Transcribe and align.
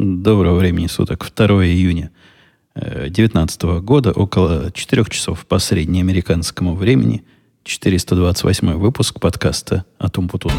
Доброго 0.00 0.58
времени 0.58 0.86
суток. 0.86 1.28
2 1.34 1.46
июня 1.66 2.12
2019 2.76 3.64
э, 3.64 3.80
года, 3.80 4.12
около 4.12 4.70
4 4.70 5.04
часов 5.06 5.44
по 5.44 5.58
среднеамериканскому 5.58 6.76
времени, 6.76 7.24
428 7.64 8.74
выпуск 8.74 9.18
подкаста 9.18 9.84
о 9.98 10.08
Тумпутуна. 10.08 10.54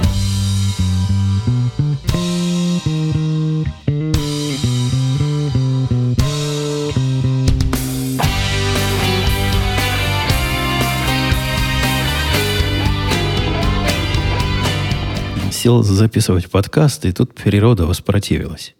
Сел 15.49 15.81
записывать 15.83 16.51
подкасты, 16.51 17.07
и 17.07 17.11
тут 17.13 17.33
природа 17.33 17.85
воспротивилась. 17.85 18.75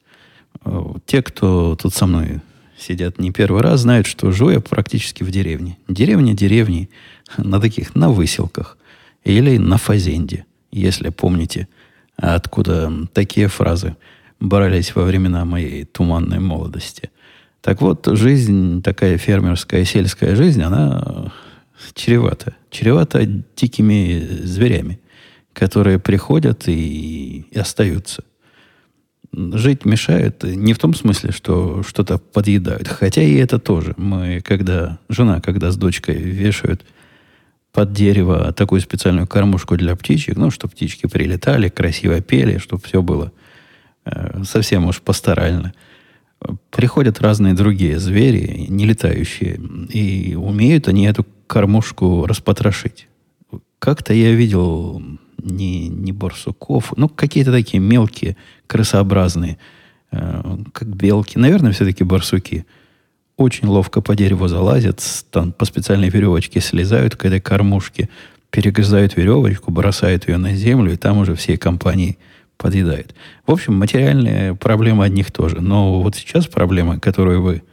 Э, 0.66 0.94
те, 1.06 1.22
кто 1.22 1.76
тут 1.76 1.94
со 1.94 2.06
мной 2.06 2.42
сидят 2.78 3.20
не 3.20 3.32
первый 3.32 3.62
раз, 3.62 3.82
знают, 3.82 4.08
что 4.08 4.32
живу 4.32 4.52
я 4.52 4.60
практически 4.60 5.24
в 5.24 5.32
деревне. 5.32 5.78
Деревня 5.88 6.34
деревни 6.34 6.90
на 7.38 7.60
таких, 7.60 7.96
на 7.96 8.10
выселках. 8.10 8.78
Или 9.24 9.58
на 9.58 9.78
фазенде, 9.78 10.46
если 10.72 11.10
помните, 11.10 11.68
откуда 12.16 12.92
такие 13.14 13.48
фразы 13.48 13.98
брались 14.40 14.96
во 14.96 15.04
времена 15.04 15.44
моей 15.44 15.84
туманной 15.84 16.40
молодости. 16.40 17.12
Так 17.62 17.82
вот, 17.82 18.08
жизнь, 18.10 18.82
такая 18.82 19.18
фермерская, 19.18 19.84
сельская 19.84 20.36
жизнь, 20.36 20.62
она 20.62 21.34
чревата. 21.94 22.56
Чревата 22.72 23.26
дикими 23.26 24.26
зверями, 24.44 25.02
которые 25.52 26.00
приходят 26.00 26.70
и, 26.70 27.46
и 27.52 27.60
остаются 27.60 28.24
жить 29.32 29.86
мешают 29.86 30.44
не 30.44 30.74
в 30.74 30.80
том 30.80 30.94
смысле, 30.94 31.32
что 31.32 31.84
что-то 31.84 32.18
подъедают. 32.18 32.88
Хотя 32.88 33.22
и 33.22 33.36
это 33.36 33.60
тоже. 33.60 33.94
Мы, 33.98 34.42
когда 34.42 35.00
жена, 35.08 35.42
когда 35.42 35.72
с 35.72 35.78
дочкой 35.78 36.16
вешают 36.16 36.86
под 37.72 37.94
дерево 37.94 38.52
такую 38.54 38.82
специальную 38.82 39.28
кормушку 39.28 39.78
для 39.78 39.96
птичек, 39.96 40.36
ну, 40.36 40.50
чтобы 40.50 40.74
птички 40.74 41.08
прилетали, 41.08 41.70
красиво 41.70 42.20
пели, 42.22 42.58
чтобы 42.58 42.82
все 42.84 43.02
было 43.02 43.32
э, 44.06 44.44
совсем 44.44 44.88
уж 44.88 45.02
пасторально. 45.02 45.74
Приходят 46.72 47.22
разные 47.22 47.54
другие 47.54 48.00
звери, 48.00 48.66
не 48.70 48.86
летающие, 48.86 49.60
и 49.90 50.36
умеют 50.36 50.88
они 50.88 51.06
эту 51.06 51.26
кормушку 51.48 52.26
распотрошить. 52.26 53.08
Как-то 53.78 54.14
я 54.14 54.32
видел 54.34 55.02
не, 55.44 55.88
не 55.88 56.12
барсуков, 56.12 56.94
ну, 56.98 57.10
какие-то 57.10 57.52
такие 57.52 57.80
мелкие, 57.80 58.38
крысообразные, 58.68 59.58
э, 60.12 60.58
как 60.74 60.96
белки. 60.96 61.38
Наверное, 61.38 61.72
все-таки 61.72 62.04
барсуки. 62.04 62.66
Очень 63.38 63.68
ловко 63.68 64.02
по 64.02 64.16
дереву 64.16 64.48
залазят, 64.48 65.02
там 65.32 65.54
по 65.54 65.66
специальной 65.66 66.10
веревочке 66.10 66.60
слезают 66.60 67.16
к 67.16 67.26
этой 67.26 67.40
кормушке, 67.40 68.10
перегрызают 68.50 69.16
веревочку, 69.16 69.72
бросают 69.72 70.28
ее 70.28 70.38
на 70.38 70.54
землю, 70.56 70.94
и 70.94 70.98
там 70.98 71.20
уже 71.20 71.36
всей 71.36 71.58
компании 71.58 72.18
подъедают. 72.58 73.16
В 73.48 73.52
общем, 73.52 73.76
материальные 73.76 74.56
проблемы 74.56 75.06
одних 75.06 75.32
тоже. 75.32 75.62
Но 75.62 76.02
вот 76.02 76.16
сейчас 76.16 76.48
проблема, 76.48 77.00
которую 77.00 77.42
вы 77.42 77.64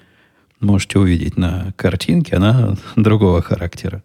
можете 0.60 0.98
увидеть 0.98 1.36
на 1.36 1.72
картинке, 1.76 2.36
она 2.36 2.76
другого 2.96 3.42
характера. 3.42 4.02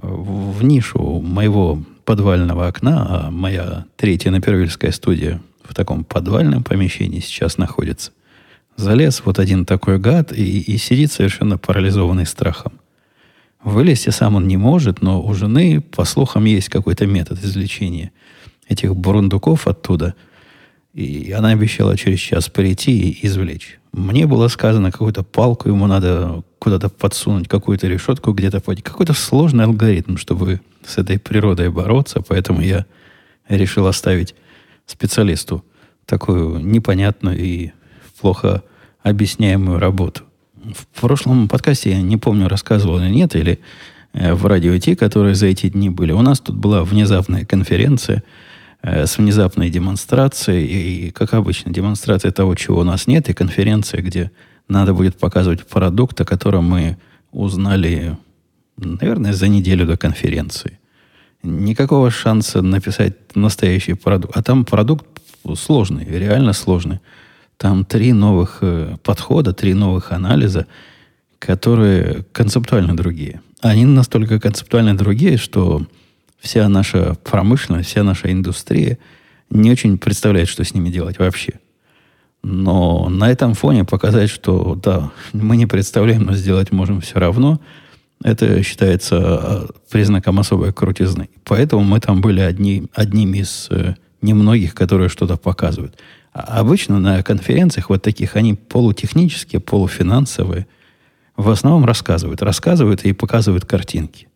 В 0.00 0.62
нишу 0.62 1.20
моего 1.20 1.82
подвального 2.04 2.68
окна, 2.68 3.06
а 3.08 3.30
моя 3.30 3.86
третья 3.96 4.30
напервильская 4.30 4.92
студия 4.92 5.40
в 5.62 5.74
таком 5.74 6.04
подвальном 6.04 6.62
помещении 6.62 7.20
сейчас 7.20 7.58
находится. 7.58 8.12
Залез 8.76 9.22
вот 9.24 9.38
один 9.40 9.66
такой 9.66 9.98
гад 9.98 10.32
и, 10.32 10.60
и 10.60 10.78
сидит 10.78 11.10
совершенно 11.10 11.58
парализованный 11.58 12.26
страхом. 12.26 12.74
Вылезти 13.62 14.10
сам 14.10 14.36
он 14.36 14.46
не 14.46 14.56
может, 14.56 15.02
но 15.02 15.20
у 15.20 15.34
жены, 15.34 15.80
по 15.80 16.04
слухам, 16.04 16.44
есть 16.44 16.68
какой-то 16.68 17.06
метод 17.06 17.42
извлечения 17.42 18.12
этих 18.68 18.94
бурундуков 18.94 19.66
оттуда. 19.66 20.14
И 20.94 21.32
она 21.32 21.50
обещала 21.50 21.96
через 21.96 22.20
час 22.20 22.48
прийти 22.48 23.10
и 23.10 23.26
извлечь. 23.26 23.77
Мне 23.92 24.26
было 24.26 24.48
сказано, 24.48 24.92
какую-то 24.92 25.22
палку 25.22 25.68
ему 25.68 25.86
надо 25.86 26.42
куда-то 26.58 26.88
подсунуть, 26.88 27.48
какую-то 27.48 27.86
решетку 27.86 28.32
где-то 28.32 28.60
поднять. 28.60 28.84
Какой-то 28.84 29.14
сложный 29.14 29.64
алгоритм, 29.64 30.16
чтобы 30.16 30.60
с 30.84 30.98
этой 30.98 31.18
природой 31.18 31.70
бороться. 31.70 32.22
Поэтому 32.26 32.60
я 32.60 32.86
решил 33.48 33.86
оставить 33.86 34.34
специалисту 34.86 35.64
такую 36.06 36.58
непонятную 36.60 37.38
и 37.38 37.72
плохо 38.20 38.62
объясняемую 39.02 39.78
работу. 39.78 40.22
В 40.54 41.00
прошлом 41.00 41.48
подкасте, 41.48 41.90
я 41.90 42.02
не 42.02 42.16
помню, 42.16 42.48
рассказывал 42.48 42.98
или 42.98 43.10
нет, 43.10 43.36
или 43.36 43.60
э, 44.12 44.34
в 44.34 44.44
радио 44.46 44.76
Ти, 44.78 44.96
которые 44.96 45.34
за 45.34 45.46
эти 45.46 45.68
дни 45.68 45.88
были. 45.88 46.12
У 46.12 46.22
нас 46.22 46.40
тут 46.40 46.56
была 46.56 46.82
внезапная 46.82 47.44
конференция 47.44 48.22
э, 48.82 49.06
с 49.06 49.18
внезапной 49.18 49.70
демонстрацией. 49.70 50.66
И, 50.66 51.10
как 51.10 51.34
обычно, 51.34 51.72
демонстрация 51.72 52.30
того, 52.30 52.54
чего 52.54 52.80
у 52.80 52.84
нас 52.84 53.06
нет, 53.06 53.28
и 53.28 53.34
конференция, 53.34 54.02
где 54.02 54.30
надо 54.68 54.94
будет 54.94 55.18
показывать 55.18 55.66
продукт, 55.66 56.20
о 56.20 56.24
котором 56.24 56.64
мы 56.64 56.96
узнали, 57.32 58.16
наверное, 58.76 59.32
за 59.32 59.48
неделю 59.48 59.86
до 59.86 59.96
конференции 59.96 60.78
никакого 61.42 62.10
шанса 62.10 62.62
написать 62.62 63.36
настоящий 63.36 63.94
продукт. 63.94 64.36
А 64.36 64.42
там 64.42 64.64
продукт 64.64 65.06
сложный, 65.54 66.04
реально 66.04 66.52
сложный. 66.52 67.00
Там 67.56 67.84
три 67.84 68.12
новых 68.12 68.58
э, 68.60 68.96
подхода, 69.02 69.52
три 69.52 69.74
новых 69.74 70.12
анализа, 70.12 70.66
которые 71.38 72.24
концептуально 72.32 72.96
другие. 72.96 73.40
Они 73.60 73.84
настолько 73.84 74.38
концептуально 74.38 74.96
другие, 74.96 75.36
что 75.36 75.84
вся 76.38 76.68
наша 76.68 77.16
промышленность, 77.24 77.88
вся 77.88 78.02
наша 78.02 78.32
индустрия 78.32 78.98
не 79.50 79.70
очень 79.70 79.98
представляет, 79.98 80.48
что 80.48 80.64
с 80.64 80.74
ними 80.74 80.90
делать 80.90 81.18
вообще. 81.18 81.54
Но 82.42 83.08
на 83.08 83.30
этом 83.30 83.54
фоне 83.54 83.84
показать, 83.84 84.30
что 84.30 84.74
да, 84.74 85.10
мы 85.32 85.56
не 85.56 85.66
представляем, 85.66 86.24
но 86.24 86.34
сделать 86.34 86.70
можем 86.72 87.00
все 87.00 87.18
равно– 87.18 87.60
это 88.22 88.62
считается 88.62 89.16
э, 89.20 89.66
признаком 89.90 90.40
особой 90.40 90.72
крутизны. 90.72 91.28
Поэтому 91.44 91.82
мы 91.82 92.00
там 92.00 92.20
были 92.20 92.40
одни, 92.40 92.86
одними 92.92 93.38
из 93.38 93.68
э, 93.70 93.94
немногих, 94.22 94.74
которые 94.74 95.08
что-то 95.08 95.36
показывают. 95.36 95.96
А 96.32 96.58
обычно 96.58 96.98
на 96.98 97.22
конференциях 97.22 97.90
вот 97.90 98.02
таких, 98.02 98.36
они 98.36 98.54
полутехнические, 98.54 99.60
полуфинансовые, 99.60 100.66
в 101.36 101.48
основном 101.48 101.84
рассказывают. 101.84 102.42
Рассказывают 102.42 103.04
и 103.04 103.12
показывают 103.12 103.64
картинки. 103.64 104.26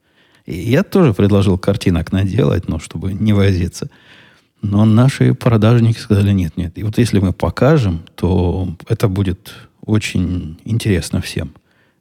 И 0.47 0.55
я 0.55 0.83
тоже 0.83 1.15
предложил 1.15 1.59
картинок 1.59 2.13
наделать, 2.13 2.69
но 2.69 2.79
чтобы 2.79 3.13
не 3.13 3.33
возиться. 3.33 3.91
Но 4.61 4.85
наши 4.85 5.35
продажники 5.35 5.99
сказали, 5.99 6.33
нет, 6.33 6.57
нет. 6.57 6.79
И 6.79 6.83
вот 6.83 6.99
если 6.99 7.19
мы 7.19 7.33
покажем, 7.33 8.03
то 8.15 8.69
это 8.89 9.09
будет 9.09 9.55
очень 9.85 10.59
интересно 10.65 11.21
всем 11.21 11.53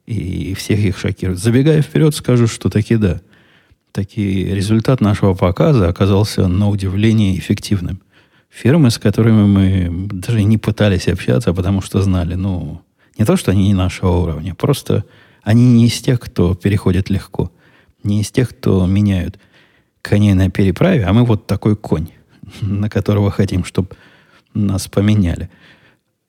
и 0.06 0.54
всех 0.54 0.78
их 0.80 0.98
шокирует. 0.98 1.40
Забегая 1.40 1.82
вперед, 1.82 2.14
скажу, 2.14 2.46
что 2.46 2.68
таки 2.68 2.96
да. 2.96 3.20
Таки 3.92 4.44
результат 4.44 5.00
нашего 5.00 5.34
показа 5.34 5.88
оказался 5.88 6.48
на 6.48 6.68
удивление 6.68 7.38
эффективным. 7.38 8.00
Фирмы, 8.48 8.90
с 8.90 8.98
которыми 8.98 9.46
мы 9.46 10.08
даже 10.10 10.42
не 10.42 10.58
пытались 10.58 11.08
общаться, 11.08 11.52
потому 11.52 11.82
что 11.82 12.02
знали, 12.02 12.34
ну, 12.34 12.82
не 13.18 13.24
то, 13.24 13.36
что 13.36 13.50
они 13.50 13.68
не 13.68 13.74
нашего 13.74 14.10
уровня, 14.10 14.54
просто 14.54 15.04
они 15.42 15.66
не 15.66 15.86
из 15.86 16.00
тех, 16.00 16.20
кто 16.20 16.54
переходит 16.54 17.10
легко, 17.10 17.50
не 18.04 18.20
из 18.20 18.30
тех, 18.30 18.50
кто 18.50 18.86
меняют 18.86 19.38
коней 20.02 20.34
на 20.34 20.50
переправе, 20.50 21.04
а 21.04 21.12
мы 21.12 21.24
вот 21.24 21.46
такой 21.46 21.76
конь, 21.76 22.08
на 22.60 22.88
которого 22.88 23.30
хотим, 23.30 23.64
чтобы 23.64 23.88
нас 24.54 24.88
поменяли– 24.88 25.50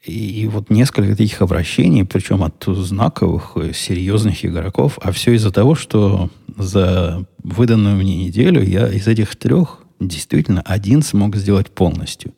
и 0.06 0.50
вот 0.52 0.70
несколько 0.70 1.16
таких 1.16 1.42
обращений, 1.42 2.04
причем 2.04 2.44
от 2.44 2.62
знаковых, 2.68 3.54
э, 3.56 3.74
серьезных 3.74 4.44
игроков, 4.46 5.00
а 5.02 5.14
все 5.14 5.32
из-за 5.34 5.50
того, 5.52 5.76
что 5.76 6.30
за 6.58 7.26
выданную 7.42 7.96
мне 7.96 8.26
неделю 8.26 8.62
я 8.62 8.90
из 8.90 9.08
этих 9.08 9.38
трех 9.38 9.80
действительно 10.02 10.62
один 10.62 11.04
смог 11.04 11.38
сделать 11.38 11.70
полностью. 11.70 12.34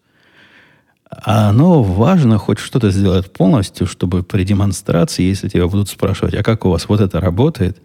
А 1.10 1.50
оно 1.50 1.82
важно 1.82 2.38
хоть 2.38 2.60
что-то 2.60 2.92
сделать 2.92 3.34
полностью, 3.34 3.88
чтобы 3.88 4.22
при 4.22 4.44
демонстрации, 4.44 5.24
если 5.24 5.50
тебя 5.50 5.68
будут 5.68 5.90
спрашивать, 5.90 6.36
а 6.36 6.44
как 6.44 6.66
у 6.66 6.70
вас 6.70 6.88
вот 6.88 7.00
это 7.00 7.20
работает, 7.20 7.82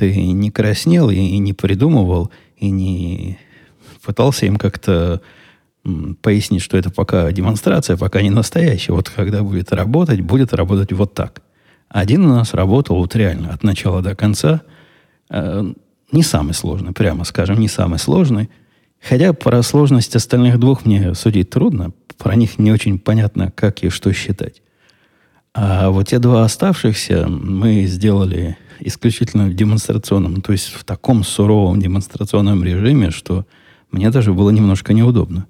ты 0.00 0.32
не 0.32 0.50
краснел 0.50 1.10
и 1.10 1.36
не 1.36 1.52
придумывал, 1.52 2.30
и 2.56 2.70
не 2.70 3.38
пытался 4.02 4.46
им 4.46 4.56
как-то 4.56 5.20
пояснить, 6.22 6.62
что 6.62 6.78
это 6.78 6.90
пока 6.90 7.30
демонстрация, 7.32 7.98
пока 7.98 8.22
не 8.22 8.30
настоящая. 8.30 8.94
Вот 8.94 9.10
когда 9.10 9.42
будет 9.42 9.72
работать, 9.72 10.22
будет 10.22 10.54
работать 10.54 10.92
вот 10.92 11.12
так. 11.12 11.42
Один 11.90 12.24
у 12.24 12.28
нас 12.30 12.54
работал 12.54 12.96
вот 12.96 13.14
реально 13.14 13.52
от 13.52 13.62
начала 13.62 14.00
до 14.00 14.14
конца. 14.14 14.62
Э, 15.28 15.70
не 16.12 16.22
самый 16.22 16.54
сложный, 16.54 16.92
прямо 16.92 17.24
скажем, 17.24 17.60
не 17.60 17.68
самый 17.68 17.98
сложный. 17.98 18.48
Хотя 19.06 19.34
про 19.34 19.62
сложность 19.62 20.16
остальных 20.16 20.58
двух 20.58 20.86
мне 20.86 21.14
судить 21.14 21.50
трудно, 21.50 21.92
про 22.16 22.36
них 22.36 22.58
не 22.58 22.72
очень 22.72 22.98
понятно, 22.98 23.50
как 23.54 23.84
и 23.84 23.90
что 23.90 24.14
считать. 24.14 24.62
А 25.52 25.90
вот 25.90 26.08
те 26.08 26.18
два 26.18 26.44
оставшихся 26.44 27.26
мы 27.28 27.84
сделали 27.86 28.56
исключительно 28.78 29.46
в 29.46 29.54
демонстрационном, 29.54 30.42
то 30.42 30.52
есть 30.52 30.68
в 30.68 30.84
таком 30.84 31.24
суровом 31.24 31.80
демонстрационном 31.80 32.62
режиме, 32.64 33.10
что 33.10 33.46
мне 33.90 34.10
даже 34.10 34.32
было 34.32 34.50
немножко 34.50 34.92
неудобно. 34.92 35.46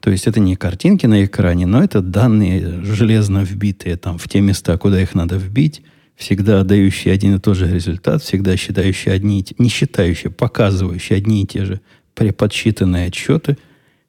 То 0.00 0.10
есть 0.10 0.26
это 0.26 0.38
не 0.40 0.54
картинки 0.54 1.06
на 1.06 1.24
экране, 1.24 1.66
но 1.66 1.82
это 1.82 2.02
данные 2.02 2.82
железно 2.84 3.38
вбитые 3.38 3.96
там 3.96 4.18
в 4.18 4.28
те 4.28 4.40
места, 4.42 4.76
куда 4.76 5.00
их 5.00 5.14
надо 5.14 5.36
вбить, 5.36 5.82
всегда 6.14 6.62
дающие 6.62 7.12
один 7.14 7.36
и 7.36 7.40
тот 7.40 7.56
же 7.56 7.72
результат, 7.72 8.22
всегда 8.22 8.56
считающие 8.56 9.14
одни, 9.14 9.44
не 9.56 9.68
считающие, 9.70 10.30
показывающие 10.30 11.16
одни 11.16 11.42
и 11.42 11.46
те 11.46 11.64
же 11.64 11.80
преподсчитанные 12.14 13.06
отчеты, 13.06 13.56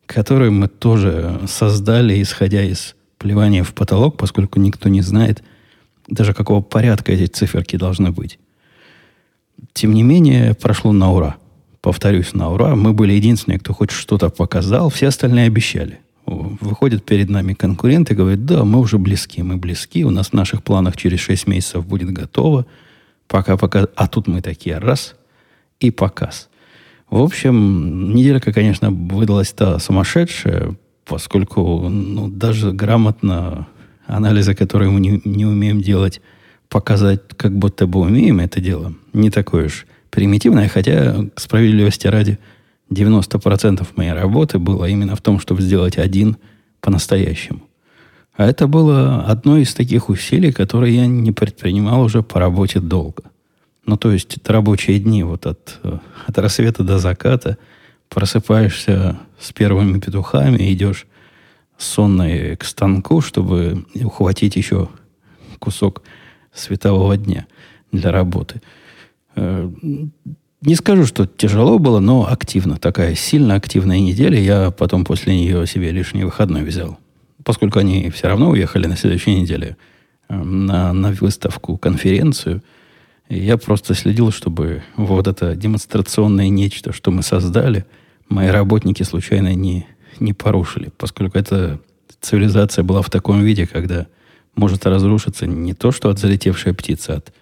которые 0.06 0.52
мы 0.52 0.68
тоже 0.68 1.40
создали, 1.48 2.22
исходя 2.22 2.62
из 2.62 2.96
плевания 3.25 3.63
в 3.63 3.74
потолок, 3.74 4.18
поскольку 4.18 4.60
никто 4.60 4.88
не 4.88 5.01
знает 5.01 5.42
даже 6.07 6.36
какого 6.36 6.62
порядка 6.62 7.12
эти 7.12 7.25
циферки 7.25 7.75
должны 7.75 8.12
быть. 8.12 8.38
Тем 9.74 9.95
не 9.95 10.04
менее, 10.04 10.54
прошло 10.54 10.92
на 10.92 11.12
ура. 11.12 11.38
Повторюсь, 11.81 12.36
на 12.36 12.51
ура. 12.51 12.75
Мы 12.75 12.94
были 12.94 13.13
единственные, 13.13 13.57
кто 13.57 13.74
хоть 13.74 13.89
что-то 13.89 14.30
показал, 14.30 14.92
все 14.92 15.07
остальные 15.07 15.48
обещали. 15.48 16.01
Выходят 16.27 17.04
перед 17.04 17.31
нами 17.31 17.54
конкуренты 17.54 18.13
и 18.13 18.16
говорят, 18.16 18.45
да, 18.45 18.63
мы 18.63 18.77
уже 18.77 19.00
близки, 19.00 19.42
мы 19.42 19.57
близки, 19.57 20.06
у 20.06 20.12
нас 20.12 20.28
в 20.28 20.33
наших 20.33 20.62
планах 20.62 20.95
через 20.95 21.19
6 21.21 21.48
месяцев 21.48 21.83
будет 21.88 22.12
готово. 22.12 22.68
Пока-пока. 23.28 23.88
А 23.95 24.07
тут 24.07 24.28
мы 24.28 24.42
такие, 24.42 24.78
раз, 24.78 25.16
и 25.80 25.89
показ. 25.89 26.48
В 27.10 27.19
общем, 27.19 28.13
неделька, 28.13 28.54
конечно, 28.54 28.92
выдалась-то 28.92 29.80
сумасшедшая, 29.80 30.75
поскольку 31.06 31.88
ну, 31.90 32.28
даже 32.28 32.72
грамотно 32.72 33.68
анализы, 34.07 34.54
которые 34.54 34.92
мы 34.92 35.00
не, 35.00 35.22
не 35.24 35.46
умеем 35.46 35.81
делать, 35.81 36.22
показать, 36.69 37.22
как 37.38 37.57
будто 37.57 37.88
бы 37.88 38.02
умеем 38.02 38.40
это 38.40 38.60
дело, 38.60 38.94
не 39.13 39.30
такое 39.30 39.68
уж 39.68 39.86
примитивное, 40.10 40.68
хотя, 40.68 41.25
справедливости 41.36 42.07
ради, 42.07 42.40
90% 42.90 43.88
моей 43.96 44.13
работы 44.13 44.60
было 44.60 44.86
именно 44.86 45.16
в 45.16 45.22
том, 45.22 45.40
чтобы 45.40 45.62
сделать 45.62 45.98
один 45.98 46.38
по-настоящему. 46.81 47.62
А 48.38 48.46
это 48.46 48.68
было 48.68 49.24
одно 49.25 49.57
из 49.57 49.74
таких 49.74 50.10
усилий, 50.10 50.52
которые 50.52 50.96
я 50.96 51.07
не 51.07 51.31
предпринимал 51.31 52.02
уже 52.02 52.22
по 52.22 52.40
работе 52.40 52.80
долго. 52.80 53.24
Ну, 53.86 53.98
то 53.98 54.12
есть, 54.12 54.38
это 54.38 54.54
рабочие 54.54 55.00
дни, 55.00 55.24
вот 55.24 55.46
от, 55.46 55.80
от 56.28 56.38
рассвета 56.38 56.84
до 56.84 57.00
заката, 57.00 57.57
просыпаешься 58.16 59.18
с 59.38 59.52
первыми 59.52 60.00
петухами, 60.00 60.72
идешь 60.72 61.06
сонной 61.78 62.56
к 62.56 62.64
станку, 62.64 63.20
чтобы 63.20 63.86
ухватить 63.94 64.56
еще 64.56 64.88
кусок 65.60 66.02
светового 66.54 67.18
дня 67.18 67.46
для 67.92 68.14
работы. 68.14 68.62
Э, 69.36 69.70
не 70.62 70.76
скажу, 70.76 71.06
что 71.06 71.26
тяжело 71.26 71.78
было, 71.78 72.00
но 72.00 72.26
активно. 72.26 72.78
Такая 72.78 73.16
сильно 73.16 73.56
активная 73.56 74.00
неделя. 74.00 74.40
Я 74.40 74.72
потом 74.72 75.04
после 75.04 75.36
нее 75.36 75.68
себе 75.68 75.92
лишний 75.92 76.24
выходной 76.24 76.64
взял. 76.64 76.98
Поскольку 77.44 77.80
они 77.80 78.10
все 78.12 78.30
равно 78.30 78.52
уехали 78.52 78.88
на 78.88 78.96
следующей 78.96 79.36
неделе 79.36 79.76
э, 80.30 80.36
на, 80.42 80.94
на 80.94 81.12
выставку, 81.12 81.78
конференцию. 81.78 82.64
Я 83.28 83.58
просто 83.58 83.94
следил, 83.94 84.32
чтобы 84.32 84.84
вот 84.96 85.28
это 85.28 85.54
демонстрационное 85.54 86.48
нечто, 86.48 86.94
что 86.94 87.12
мы 87.12 87.22
создали, 87.22 87.86
мои 88.30 88.48
работники 88.48 89.04
случайно 89.04 89.54
не, 89.54 89.88
не 90.19 90.33
порушили, 90.33 90.92
поскольку 90.98 91.38
эта 91.38 91.80
цивилизация 92.22 92.83
была 92.83 93.01
в 93.01 93.10
таком 93.10 93.44
виде, 93.44 93.68
когда 93.68 94.07
может 94.56 94.86
разрушиться 94.86 95.45
не 95.45 95.74
то, 95.74 95.92
что 95.92 96.10
от 96.10 96.19
залетевшей 96.19 96.74
птицы, 96.74 97.12
а 97.12 97.16
от 97.18 97.33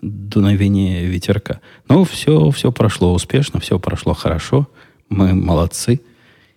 дуновения 0.00 1.06
ветерка. 1.06 1.60
Но 1.88 2.04
все, 2.04 2.50
все 2.50 2.72
прошло 2.72 3.14
успешно, 3.14 3.60
все 3.60 3.78
прошло 3.78 4.14
хорошо. 4.14 4.68
Мы 5.08 5.34
молодцы 5.34 6.00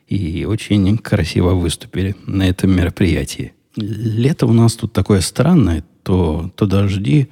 и 0.07 0.45
очень 0.45 0.97
красиво 0.97 1.51
выступили 1.51 2.15
на 2.25 2.47
этом 2.47 2.71
мероприятии. 2.71 3.53
Лето 3.75 4.47
у 4.47 4.53
нас 4.53 4.75
тут 4.75 4.93
такое 4.93 5.21
странное. 5.21 5.83
То, 6.03 6.49
то 6.55 6.65
дожди, 6.65 7.29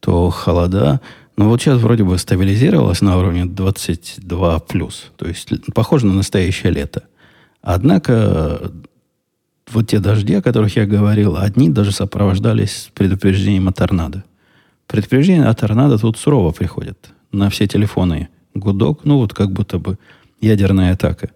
то 0.00 0.30
холода. 0.30 1.00
Но 1.36 1.48
вот 1.48 1.60
сейчас 1.60 1.80
вроде 1.80 2.04
бы 2.04 2.16
стабилизировалось 2.18 3.00
на 3.00 3.18
уровне 3.18 3.42
22+. 3.44 4.62
плюс. 4.68 5.10
То 5.16 5.26
есть 5.26 5.50
похоже 5.74 6.06
на 6.06 6.14
настоящее 6.14 6.72
лето. 6.72 7.04
Однако 7.60 8.72
вот 9.72 9.88
те 9.88 9.98
дожди, 9.98 10.34
о 10.34 10.42
которых 10.42 10.76
я 10.76 10.86
говорил, 10.86 11.36
одни 11.36 11.68
даже 11.68 11.92
сопровождались 11.92 12.90
предупреждением 12.94 13.68
о 13.68 13.72
торнадо. 13.72 14.22
Предупреждения 14.86 15.46
о 15.46 15.54
торнадо 15.54 15.98
тут 15.98 16.18
сурово 16.18 16.52
приходят. 16.52 17.10
На 17.32 17.50
все 17.50 17.66
телефоны 17.66 18.28
гудок, 18.54 19.04
ну 19.04 19.18
вот 19.18 19.34
как 19.34 19.50
будто 19.50 19.78
бы 19.78 19.98
ядерная 20.40 20.92
атака. 20.92 21.30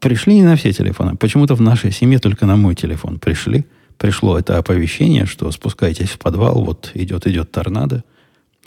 Пришли 0.00 0.34
не 0.34 0.42
на 0.42 0.56
все 0.56 0.72
телефоны. 0.72 1.16
Почему-то 1.16 1.54
в 1.54 1.60
нашей 1.60 1.92
семье 1.92 2.18
только 2.18 2.44
на 2.44 2.56
мой 2.56 2.74
телефон 2.74 3.18
пришли. 3.18 3.64
Пришло 3.96 4.38
это 4.38 4.58
оповещение, 4.58 5.24
что 5.24 5.50
спускайтесь 5.50 6.10
в 6.10 6.18
подвал, 6.18 6.62
вот 6.64 6.90
идет, 6.94 7.26
идет 7.26 7.50
торнадо. 7.50 8.04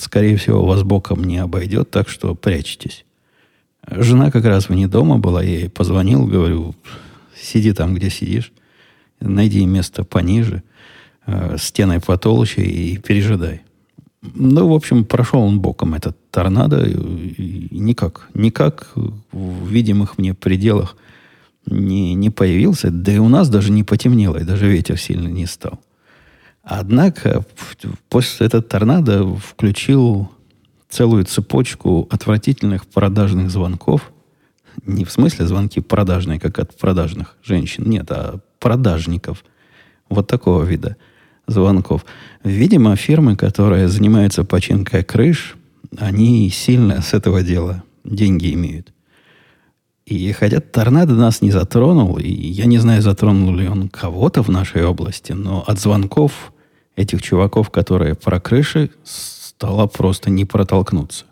Скорее 0.01 0.35
всего, 0.35 0.65
вас 0.65 0.81
боком 0.81 1.23
не 1.25 1.37
обойдет, 1.37 1.91
так 1.91 2.09
что 2.09 2.33
прячьтесь. 2.33 3.05
Жена 3.87 4.31
как 4.31 4.45
раз 4.45 4.67
вне 4.67 4.87
дома 4.87 5.19
была, 5.19 5.43
я 5.43 5.59
ей 5.59 5.69
позвонил, 5.69 6.25
говорю, 6.25 6.73
сиди 7.39 7.71
там, 7.71 7.93
где 7.93 8.09
сидишь, 8.09 8.51
найди 9.19 9.63
место 9.63 10.03
пониже, 10.03 10.63
э, 11.27 11.55
стеной 11.59 11.99
потолще 11.99 12.63
и 12.63 12.97
пережидай. 12.97 13.61
Ну, 14.23 14.69
в 14.69 14.73
общем, 14.73 15.05
прошел 15.05 15.41
он 15.41 15.59
боком, 15.59 15.93
этот 15.93 16.17
торнадо, 16.31 16.83
и 16.83 17.67
никак, 17.69 18.27
никак 18.33 18.93
в 18.95 19.67
видимых 19.67 20.17
мне 20.17 20.33
пределах 20.33 20.97
не, 21.67 22.15
не 22.15 22.31
появился, 22.31 22.89
да 22.89 23.11
и 23.11 23.19
у 23.19 23.29
нас 23.29 23.49
даже 23.49 23.71
не 23.71 23.83
потемнело, 23.83 24.37
и 24.37 24.45
даже 24.45 24.67
ветер 24.67 24.97
сильно 24.97 25.27
не 25.27 25.45
стал. 25.45 25.79
Однако 26.63 27.43
после 28.09 28.47
этого 28.47 28.61
торнадо 28.61 29.25
включил 29.35 30.29
целую 30.89 31.25
цепочку 31.25 32.07
отвратительных 32.11 32.85
продажных 32.85 33.49
звонков. 33.49 34.11
Не 34.85 35.05
в 35.05 35.11
смысле 35.11 35.47
звонки 35.47 35.81
продажные, 35.81 36.39
как 36.39 36.59
от 36.59 36.77
продажных 36.77 37.35
женщин, 37.43 37.85
нет, 37.89 38.11
а 38.11 38.39
продажников. 38.59 39.43
Вот 40.09 40.27
такого 40.27 40.63
вида 40.63 40.97
звонков. 41.47 42.05
Видимо, 42.43 42.95
фирмы, 42.95 43.35
которые 43.35 43.87
занимаются 43.87 44.43
починкой 44.43 45.03
крыш, 45.03 45.55
они 45.97 46.49
сильно 46.49 47.01
с 47.01 47.13
этого 47.13 47.41
дела 47.41 47.83
деньги 48.03 48.53
имеют. 48.53 48.93
И 50.05 50.31
хотя 50.33 50.59
торнадо 50.59 51.13
нас 51.13 51.41
не 51.41 51.51
затронул, 51.51 52.17
и 52.17 52.29
я 52.29 52.65
не 52.65 52.79
знаю, 52.79 53.01
затронул 53.01 53.55
ли 53.55 53.67
он 53.67 53.87
кого-то 53.87 54.41
в 54.41 54.49
нашей 54.49 54.83
области, 54.83 55.31
но 55.31 55.63
от 55.65 55.79
звонков 55.79 56.51
этих 57.01 57.21
чуваков, 57.21 57.69
которые 57.69 58.15
про 58.15 58.39
крыши, 58.39 58.91
стало 59.03 59.87
просто 59.87 60.29
не 60.29 60.45
протолкнуться. 60.45 61.25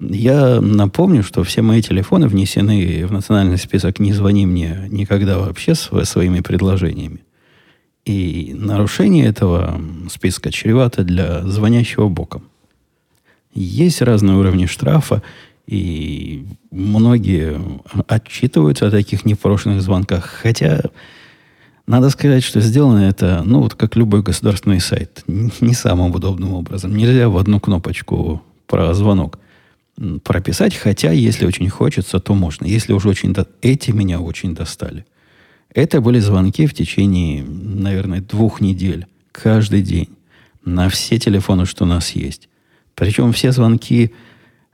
Я 0.00 0.60
напомню, 0.60 1.24
что 1.24 1.42
все 1.42 1.60
мои 1.60 1.82
телефоны 1.82 2.28
внесены 2.28 3.04
в 3.06 3.12
национальный 3.12 3.58
список 3.58 3.98
«Не 3.98 4.12
звони 4.12 4.46
мне 4.46 4.86
никогда 4.90 5.38
вообще» 5.38 5.74
своими 5.74 6.40
предложениями. 6.40 7.24
И 8.04 8.54
нарушение 8.54 9.26
этого 9.26 9.80
списка 10.10 10.50
чревато 10.52 11.02
для 11.02 11.42
звонящего 11.42 12.08
боком. 12.08 12.44
Есть 13.52 14.00
разные 14.00 14.36
уровни 14.36 14.66
штрафа, 14.66 15.22
и 15.66 16.46
многие 16.70 17.60
отчитываются 18.06 18.86
о 18.86 18.90
таких 18.90 19.24
непрошенных 19.24 19.82
звонках. 19.82 20.24
Хотя 20.24 20.80
надо 21.88 22.10
сказать, 22.10 22.44
что 22.44 22.60
сделано 22.60 22.98
это, 22.98 23.42
ну, 23.44 23.62
вот 23.62 23.74
как 23.74 23.96
любой 23.96 24.22
государственный 24.22 24.78
сайт, 24.78 25.24
не 25.26 25.72
самым 25.72 26.14
удобным 26.14 26.52
образом. 26.52 26.94
Нельзя 26.94 27.28
в 27.30 27.38
одну 27.38 27.60
кнопочку 27.60 28.42
про 28.66 28.92
звонок 28.92 29.38
прописать, 30.22 30.76
хотя, 30.76 31.10
если 31.10 31.46
очень 31.46 31.68
хочется, 31.70 32.20
то 32.20 32.34
можно. 32.34 32.66
Если 32.66 32.92
уж 32.92 33.06
очень... 33.06 33.32
До... 33.32 33.48
Эти 33.62 33.90
меня 33.90 34.20
очень 34.20 34.54
достали. 34.54 35.06
Это 35.74 36.00
были 36.00 36.18
звонки 36.18 36.66
в 36.66 36.74
течение, 36.74 37.42
наверное, 37.42 38.20
двух 38.20 38.60
недель. 38.60 39.06
Каждый 39.32 39.80
день. 39.80 40.10
На 40.64 40.90
все 40.90 41.18
телефоны, 41.18 41.64
что 41.64 41.84
у 41.84 41.88
нас 41.88 42.10
есть. 42.10 42.50
Причем 42.94 43.32
все 43.32 43.50
звонки, 43.50 44.12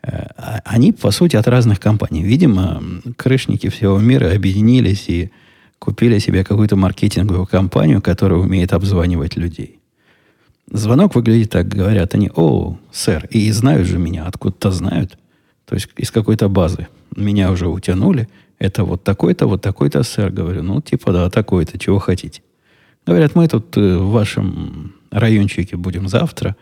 э, 0.02 0.26
а, 0.37 0.61
они, 0.64 0.92
по 0.92 1.12
сути, 1.12 1.37
от 1.37 1.47
разных 1.47 1.78
компаний. 1.78 2.25
Видимо, 2.25 2.83
крышники 3.16 3.68
всего 3.68 3.99
мира 3.99 4.35
объединились 4.35 5.09
и 5.09 5.30
купили 5.85 6.19
себе 6.19 6.45
какую-то 6.45 6.76
маркетинговую 6.76 7.47
компанию, 7.47 8.00
которая 8.00 8.38
умеет 8.38 8.73
обзванивать 8.73 9.37
людей. 9.37 9.79
Звонок 10.73 11.14
выглядит 11.14 11.50
так, 11.50 11.69
говорят 11.69 12.14
они, 12.14 12.31
о, 12.35 12.79
сэр, 12.91 13.26
и 13.31 13.53
знают 13.53 13.87
же 13.87 13.99
меня, 13.99 14.25
откуда-то 14.25 14.71
знают. 14.71 15.19
То 15.67 15.75
есть 15.75 15.88
из 15.99 16.11
какой-то 16.11 16.49
базы. 16.49 16.88
Меня 17.17 17.50
уже 17.50 17.69
утянули, 17.69 18.29
Это 18.59 18.85
вот 18.85 19.05
такой-то, 19.05 19.47
вот 19.47 19.61
такой-то, 19.61 20.03
сэр. 20.03 20.31
Говорю, 20.31 20.62
ну, 20.62 20.81
типа, 20.81 21.12
да, 21.12 21.29
такой-то, 21.29 21.79
чего 21.79 21.99
хотите. 21.99 22.41
Говорят, 23.07 23.35
мы 23.35 23.47
тут 23.47 23.76
э, 23.76 23.99
в 23.99 24.11
вашем 24.11 24.95
райончике 25.11 25.76
будем 25.76 26.09
завтра. 26.09 26.57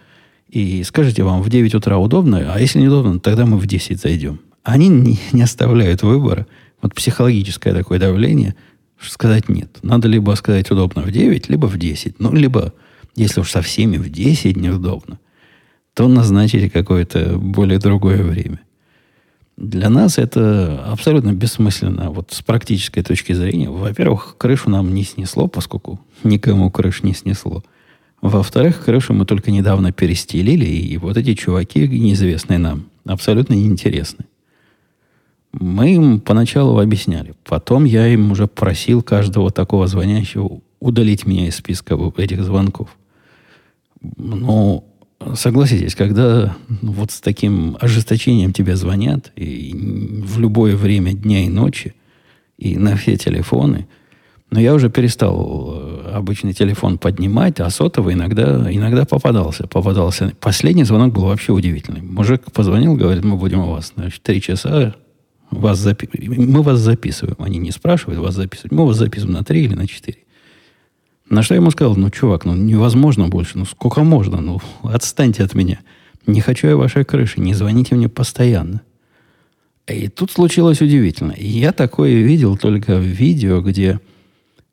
И 0.49 0.83
скажите, 0.83 1.23
вам 1.23 1.43
в 1.43 1.49
9 1.49 1.75
утра 1.75 1.99
удобно? 1.99 2.52
А 2.52 2.59
если 2.59 2.81
не 2.81 2.88
удобно, 2.88 3.21
тогда 3.21 3.47
мы 3.47 3.57
в 3.57 3.67
10 3.67 4.00
зайдем. 4.00 4.41
Они 4.64 4.88
не, 4.88 5.19
не 5.33 5.43
оставляют 5.43 6.02
выбора. 6.02 6.47
Вот 6.81 6.95
психологическое 6.95 7.73
такое 7.73 8.00
давление, 8.00 8.57
сказать 9.11 9.49
нет. 9.49 9.78
Надо 9.82 10.09
либо 10.09 10.32
сказать 10.35 10.71
удобно 10.71 11.02
в 11.02 11.11
9, 11.11 11.49
либо 11.49 11.66
в 11.66 11.78
10. 11.78 12.21
Ну, 12.21 12.32
либо, 12.32 12.73
если 13.16 13.40
уж 13.40 13.50
со 13.50 13.62
всеми 13.62 13.97
в 13.97 14.11
10 14.11 14.56
неудобно, 14.56 15.18
то 15.94 16.09
назначили 16.09 16.68
какое-то 16.68 17.38
более 17.38 17.78
другое 17.78 18.23
время. 18.23 18.61
Для 19.56 19.90
нас 19.90 20.18
это 20.18 20.82
абсолютно 20.87 21.32
бессмысленно 21.32 22.11
вот 22.11 22.32
с 22.32 22.42
практической 22.42 23.02
точки 23.02 23.32
зрения. 23.32 23.68
Во-первых, 23.68 24.37
крышу 24.38 24.71
нам 24.71 24.94
не 24.94 25.04
снесло, 25.04 25.47
поскольку 25.47 26.00
никому 26.25 26.71
крыш 26.71 27.02
не 27.02 27.12
снесло. 27.12 27.62
Во-вторых, 28.23 28.85
крышу 28.85 29.12
мы 29.12 29.26
только 29.26 29.50
недавно 29.50 29.92
перестелили, 29.92 30.64
и 30.64 30.97
вот 30.97 31.16
эти 31.16 31.35
чуваки, 31.35 31.87
неизвестные 31.87 32.59
нам, 32.59 32.87
абсолютно 33.04 33.54
неинтересны. 33.54 34.25
Мы 35.52 35.94
им 35.94 36.21
поначалу 36.21 36.78
объясняли. 36.78 37.35
Потом 37.44 37.85
я 37.85 38.06
им 38.09 38.32
уже 38.32 38.47
просил 38.47 39.02
каждого 39.02 39.50
такого 39.50 39.87
звонящего 39.87 40.61
удалить 40.80 41.26
меня 41.26 41.47
из 41.47 41.56
списка 41.56 41.97
этих 42.16 42.42
звонков. 42.42 42.88
Но 44.16 44.85
согласитесь, 45.35 45.94
когда 45.94 46.56
вот 46.80 47.11
с 47.11 47.21
таким 47.21 47.76
ожесточением 47.80 48.52
тебе 48.52 48.76
звонят 48.76 49.30
и 49.37 49.75
в 49.75 50.40
любое 50.40 50.76
время 50.76 51.12
дня 51.12 51.44
и 51.44 51.49
ночи, 51.49 51.94
и 52.59 52.76
на 52.76 52.97
все 52.97 53.16
телефоны, 53.16 53.87
но 54.50 54.61
я 54.61 54.75
уже 54.75 54.90
перестал 54.90 55.75
э, 55.75 56.11
обычный 56.12 56.52
телефон 56.52 56.99
поднимать, 56.99 57.59
а 57.59 57.71
сотовый 57.71 58.14
иногда, 58.14 58.71
иногда 58.71 59.06
попадался. 59.06 59.66
попадался. 59.66 60.32
Последний 60.40 60.85
звонок 60.85 61.14
был 61.14 61.23
вообще 61.23 61.52
удивительный. 61.52 62.02
Мужик 62.02 62.52
позвонил, 62.52 62.94
говорит, 62.94 63.25
мы 63.25 63.37
будем 63.37 63.61
у 63.61 63.71
вас, 63.71 63.94
значит, 63.97 64.23
три 64.23 64.42
часа, 64.42 64.94
вас 65.52 65.78
запи... 65.78 66.09
мы 66.28 66.62
вас 66.62 66.80
записываем. 66.80 67.37
Они 67.38 67.59
не 67.59 67.71
спрашивают, 67.71 68.21
вас 68.21 68.35
записывают. 68.35 68.73
Мы 68.73 68.87
вас 68.87 68.97
записываем 68.97 69.35
на 69.35 69.44
три 69.44 69.64
или 69.64 69.75
на 69.75 69.87
четыре. 69.87 70.18
На 71.28 71.42
что 71.42 71.54
я 71.54 71.61
ему 71.61 71.71
сказал, 71.71 71.94
ну, 71.97 72.11
чувак, 72.11 72.44
ну, 72.44 72.54
невозможно 72.54 73.28
больше, 73.28 73.59
ну, 73.59 73.64
сколько 73.64 74.02
можно, 74.02 74.40
ну, 74.40 74.61
отстаньте 74.82 75.44
от 75.44 75.54
меня. 75.54 75.80
Не 76.26 76.40
хочу 76.40 76.68
я 76.68 76.76
вашей 76.76 77.04
крыши, 77.04 77.40
не 77.40 77.54
звоните 77.54 77.94
мне 77.94 78.09
постоянно. 78.09 78.82
И 79.87 80.09
тут 80.09 80.30
случилось 80.30 80.80
удивительно. 80.80 81.35
Я 81.37 81.73
такое 81.73 82.14
видел 82.23 82.56
только 82.56 82.97
в 82.99 83.02
видео, 83.02 83.61
где 83.61 84.00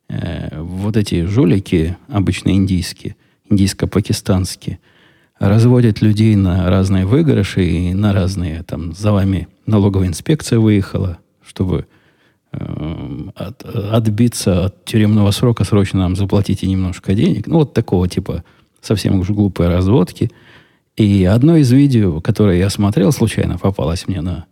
э, 0.08 0.60
вот 0.60 0.96
эти 0.96 1.24
жулики, 1.24 1.96
обычно 2.08 2.50
индийские, 2.50 3.16
индийско-пакистанские, 3.48 4.78
разводят 5.38 6.02
людей 6.02 6.36
на 6.36 6.68
разные 6.70 7.06
выигрыши 7.06 7.64
и 7.64 7.94
на 7.94 8.12
разные, 8.12 8.62
там, 8.62 8.92
за 8.92 9.12
вами 9.12 9.48
налоговая 9.70 10.08
инспекция 10.08 10.58
выехала, 10.58 11.18
чтобы 11.46 11.86
э, 12.52 13.28
от, 13.34 13.64
отбиться 13.64 14.66
от 14.66 14.84
тюремного 14.84 15.30
срока, 15.30 15.64
срочно 15.64 16.00
нам 16.00 16.16
заплатите 16.16 16.66
немножко 16.66 17.14
денег. 17.14 17.46
Ну, 17.46 17.58
вот 17.58 17.72
такого 17.72 18.08
типа 18.08 18.44
совсем 18.80 19.18
уж 19.20 19.30
глупой 19.30 19.68
разводки. 19.68 20.30
И 20.96 21.24
одно 21.24 21.56
из 21.56 21.70
видео, 21.70 22.20
которое 22.20 22.58
я 22.58 22.68
смотрел, 22.68 23.12
случайно 23.12 23.56
попалось 23.58 24.06
мне 24.06 24.20
на 24.20 24.46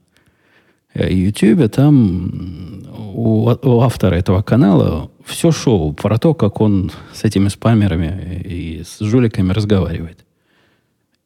YouTube, 0.95 1.61
э, 1.61 1.69
там 1.69 2.85
у, 3.15 3.51
у 3.51 3.81
автора 3.81 4.15
этого 4.15 4.43
канала 4.43 5.11
все 5.25 5.53
шоу 5.53 5.93
про 5.93 6.19
то, 6.19 6.35
как 6.35 6.61
он 6.61 6.91
с 7.13 7.25
этими 7.25 7.49
спамерами 7.49 8.43
и 8.45 8.83
с 8.85 9.01
жуликами 9.01 9.53
разговаривает. 9.53 10.25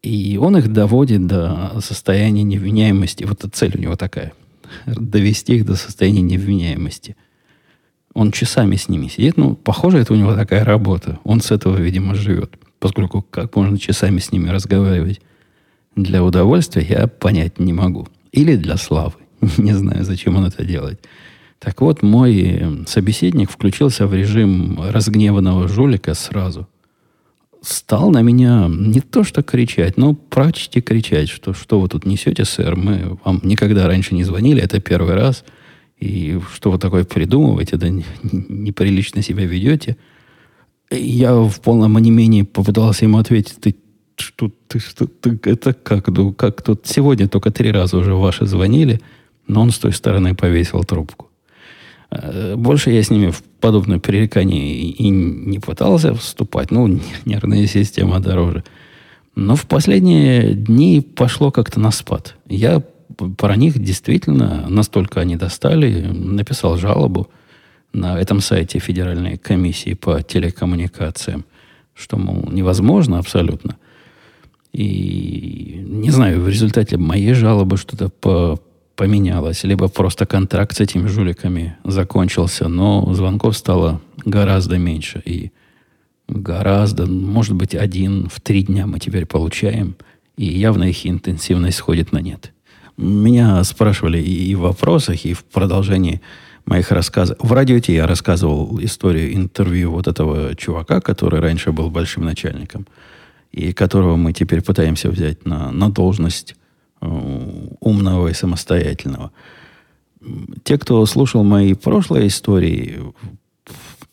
И 0.02 0.36
он 0.36 0.56
их 0.56 0.72
доводит 0.72 1.26
до 1.26 1.78
состояния 1.80 2.42
невменяемости. 2.42 3.24
Вот 3.24 3.44
цель 3.52 3.76
у 3.76 3.80
него 3.80 3.96
такая. 3.96 4.32
Довести 4.86 5.56
их 5.56 5.66
до 5.66 5.76
состояния 5.76 6.22
невменяемости. 6.22 7.16
Он 8.12 8.32
часами 8.32 8.76
с 8.76 8.88
ними 8.88 9.06
сидит. 9.06 9.36
Ну, 9.36 9.54
похоже, 9.54 9.98
это 9.98 10.12
у 10.12 10.16
него 10.16 10.34
такая 10.34 10.64
работа. 10.64 11.20
Он 11.24 11.40
с 11.40 11.50
этого, 11.50 11.76
видимо, 11.76 12.14
живет. 12.14 12.58
Поскольку 12.80 13.22
как 13.22 13.54
можно 13.54 13.78
часами 13.78 14.18
с 14.18 14.32
ними 14.32 14.48
разговаривать 14.50 15.20
для 15.94 16.24
удовольствия, 16.24 16.84
я 16.88 17.06
понять 17.06 17.60
не 17.60 17.72
могу. 17.72 18.08
Или 18.32 18.56
для 18.56 18.76
славы. 18.76 19.14
Не 19.56 19.72
знаю, 19.72 20.04
зачем 20.04 20.36
он 20.36 20.46
это 20.46 20.64
делает. 20.64 21.06
Так 21.60 21.80
вот, 21.80 22.02
мой 22.02 22.84
собеседник 22.88 23.50
включился 23.50 24.08
в 24.08 24.14
режим 24.14 24.80
разгневанного 24.82 25.68
жулика 25.68 26.14
сразу 26.14 26.66
стал 27.62 28.10
на 28.10 28.22
меня 28.22 28.68
не 28.68 29.00
то 29.00 29.24
что 29.24 29.42
кричать, 29.42 29.96
но 29.96 30.14
почти 30.14 30.80
кричать, 30.80 31.28
что 31.28 31.54
что 31.54 31.80
вы 31.80 31.88
тут 31.88 32.04
несете, 32.04 32.44
сэр, 32.44 32.76
мы 32.76 33.18
вам 33.24 33.40
никогда 33.42 33.86
раньше 33.86 34.14
не 34.14 34.24
звонили, 34.24 34.60
это 34.60 34.80
первый 34.80 35.14
раз, 35.14 35.44
и 35.98 36.40
что 36.52 36.72
вы 36.72 36.78
такое 36.78 37.04
придумываете, 37.04 37.76
да 37.76 37.88
неприлично 37.88 39.22
себя 39.22 39.46
ведете. 39.46 39.96
Я 40.90 41.34
в 41.34 41.60
полном 41.60 41.96
онемении 41.96 42.42
попытался 42.42 43.04
ему 43.04 43.18
ответить, 43.18 43.60
ты 43.60 43.76
что, 44.16 44.50
ты, 44.68 44.78
что, 44.78 45.06
ты, 45.06 45.38
это 45.44 45.72
как, 45.72 46.08
ну, 46.08 46.32
как 46.32 46.62
тут? 46.62 46.86
Сегодня 46.86 47.28
только 47.28 47.50
три 47.50 47.72
раза 47.72 47.96
уже 47.96 48.14
ваши 48.14 48.46
звонили, 48.46 49.00
но 49.46 49.62
он 49.62 49.70
с 49.70 49.78
той 49.78 49.92
стороны 49.92 50.34
повесил 50.34 50.84
трубку. 50.84 51.31
Э, 52.12 52.56
больше 52.56 52.90
я 52.90 53.02
с 53.02 53.10
ними 53.10 53.30
в 53.30 53.42
подобное 53.60 53.98
пререкание 53.98 54.74
и 54.74 55.08
не 55.08 55.58
пытался 55.58 56.14
вступать. 56.14 56.70
Ну, 56.70 57.00
нервная 57.24 57.66
система 57.66 58.20
дороже. 58.20 58.64
Но 59.34 59.56
в 59.56 59.66
последние 59.66 60.52
дни 60.52 61.00
пошло 61.00 61.50
как-то 61.50 61.80
на 61.80 61.90
спад. 61.90 62.36
Я 62.48 62.82
про 63.38 63.56
них 63.56 63.78
действительно, 63.78 64.66
настолько 64.68 65.20
они 65.20 65.36
достали, 65.36 66.02
написал 66.02 66.76
жалобу 66.76 67.28
на 67.92 68.18
этом 68.18 68.40
сайте 68.40 68.78
Федеральной 68.78 69.38
комиссии 69.38 69.94
по 69.94 70.22
телекоммуникациям, 70.22 71.44
что, 71.94 72.18
мол, 72.18 72.48
невозможно 72.50 73.18
абсолютно. 73.18 73.76
И 74.72 75.82
не 75.86 76.10
знаю, 76.10 76.40
в 76.40 76.48
результате 76.48 76.96
моей 76.96 77.34
жалобы 77.34 77.76
что-то 77.76 78.08
по 78.08 78.58
поменялось, 79.02 79.64
либо 79.64 79.88
просто 79.88 80.26
контракт 80.26 80.76
с 80.76 80.80
этими 80.80 81.08
жуликами 81.08 81.76
закончился, 81.82 82.68
но 82.68 83.12
звонков 83.14 83.56
стало 83.56 84.00
гораздо 84.24 84.78
меньше. 84.78 85.20
И 85.24 85.50
гораздо, 86.28 87.06
может 87.06 87.56
быть, 87.56 87.74
один 87.74 88.28
в 88.28 88.40
три 88.40 88.62
дня 88.62 88.86
мы 88.86 89.00
теперь 89.00 89.26
получаем, 89.26 89.96
и 90.36 90.44
явно 90.44 90.84
их 90.84 91.04
интенсивность 91.04 91.78
сходит 91.78 92.12
на 92.12 92.18
нет. 92.18 92.52
Меня 92.96 93.64
спрашивали 93.64 94.22
и 94.22 94.54
в 94.54 94.60
вопросах, 94.60 95.24
и 95.24 95.32
в 95.32 95.42
продолжении 95.42 96.20
моих 96.64 96.92
рассказов. 96.92 97.36
В 97.40 97.52
радио 97.52 97.80
Ти 97.80 97.94
я 97.94 98.06
рассказывал 98.06 98.78
историю 98.80 99.34
интервью 99.34 99.90
вот 99.90 100.06
этого 100.06 100.54
чувака, 100.54 101.00
который 101.00 101.40
раньше 101.40 101.72
был 101.72 101.90
большим 101.90 102.24
начальником, 102.24 102.86
и 103.50 103.72
которого 103.72 104.14
мы 104.14 104.32
теперь 104.32 104.62
пытаемся 104.62 105.10
взять 105.10 105.44
на, 105.44 105.72
на 105.72 105.90
должность 105.90 106.54
умного 107.02 108.28
и 108.28 108.34
самостоятельного. 108.34 109.32
Те, 110.62 110.78
кто 110.78 111.04
слушал 111.06 111.42
мои 111.42 111.74
прошлые 111.74 112.28
истории, 112.28 113.00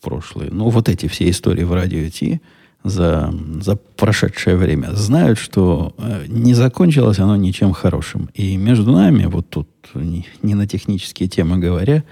прошлые, 0.02 0.50
ну, 0.52 0.70
вот 0.70 0.90
эти 0.90 1.08
все 1.08 1.30
истории 1.30 1.64
в 1.64 1.74
радио 1.74 2.10
Ти 2.10 2.42
за, 2.84 3.34
за 3.62 3.76
прошедшее 3.76 4.56
время, 4.56 4.92
знают, 4.94 5.38
что 5.38 5.94
э, 5.98 6.26
не 6.28 6.54
закончилось 6.54 7.20
оно 7.20 7.36
ничем 7.36 7.74
хорошим. 7.74 8.30
И 8.34 8.58
между 8.58 8.92
нами, 8.92 9.26
вот 9.26 9.50
тут, 9.50 9.68
не, 9.94 10.26
не 10.42 10.56
на 10.56 10.66
технические 10.66 11.28
темы 11.28 11.58
говоря, 11.58 12.04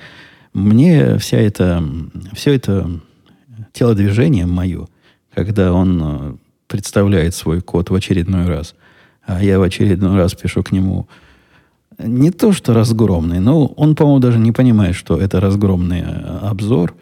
мне 0.53 1.17
вся 1.17 1.37
эта, 1.37 1.83
все 2.33 2.53
это 2.53 2.99
телодвижение 3.71 4.45
мое, 4.45 4.87
когда 5.33 5.73
он 5.73 6.01
э, 6.03 6.35
представляет 6.67 7.33
свой 7.33 7.61
код 7.61 7.89
в 7.89 7.95
очередной 7.95 8.45
раз– 8.45 8.75
а 9.27 9.43
я 9.43 9.59
в 9.59 9.61
очередной 9.61 10.15
раз 10.15 10.33
пишу 10.33 10.63
к 10.63 10.71
нему 10.71 11.07
не 11.99 12.31
то, 12.31 12.53
что 12.53 12.73
разгромный, 12.73 13.39
но 13.39 13.65
он, 13.65 13.95
по-моему, 13.95 14.19
даже 14.19 14.39
не 14.39 14.51
понимает, 14.51 14.95
что 14.95 15.17
это 15.17 15.39
разгромный 15.39 16.01
э, 16.01 16.39
обзор. 16.43 16.95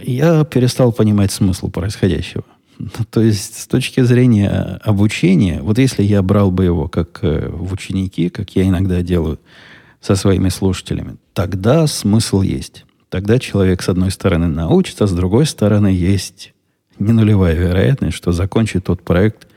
Я 0.00 0.44
перестал 0.44 0.92
понимать 0.92 1.32
смысл 1.32 1.68
происходящего. 1.70 2.44
То 3.10 3.20
есть, 3.20 3.58
с 3.58 3.66
точки 3.66 4.00
зрения 4.02 4.80
обучения, 4.84 5.60
вот 5.60 5.78
если 5.78 6.02
я 6.02 6.22
брал 6.22 6.50
бы 6.50 6.64
его 6.64 6.88
как 6.88 7.18
э, 7.22 7.48
в 7.50 7.72
ученики, 7.72 8.30
как 8.30 8.56
я 8.56 8.66
иногда 8.66 9.02
делаю 9.02 9.38
со 10.00 10.16
своими 10.16 10.48
слушателями, 10.48 11.16
тогда 11.34 11.86
смысл 11.86 12.42
есть. 12.42 12.84
Тогда 13.08 13.38
человек, 13.38 13.82
с 13.82 13.88
одной 13.88 14.10
стороны, 14.10 14.46
научится, 14.46 15.06
с 15.06 15.12
другой 15.12 15.44
стороны, 15.46 15.88
есть 15.88 16.54
не 16.98 17.12
нулевая 17.12 17.54
вероятность, 17.54 18.16
что 18.16 18.32
закончит 18.32 18.84
тот 18.84 19.02
проект, 19.02 19.48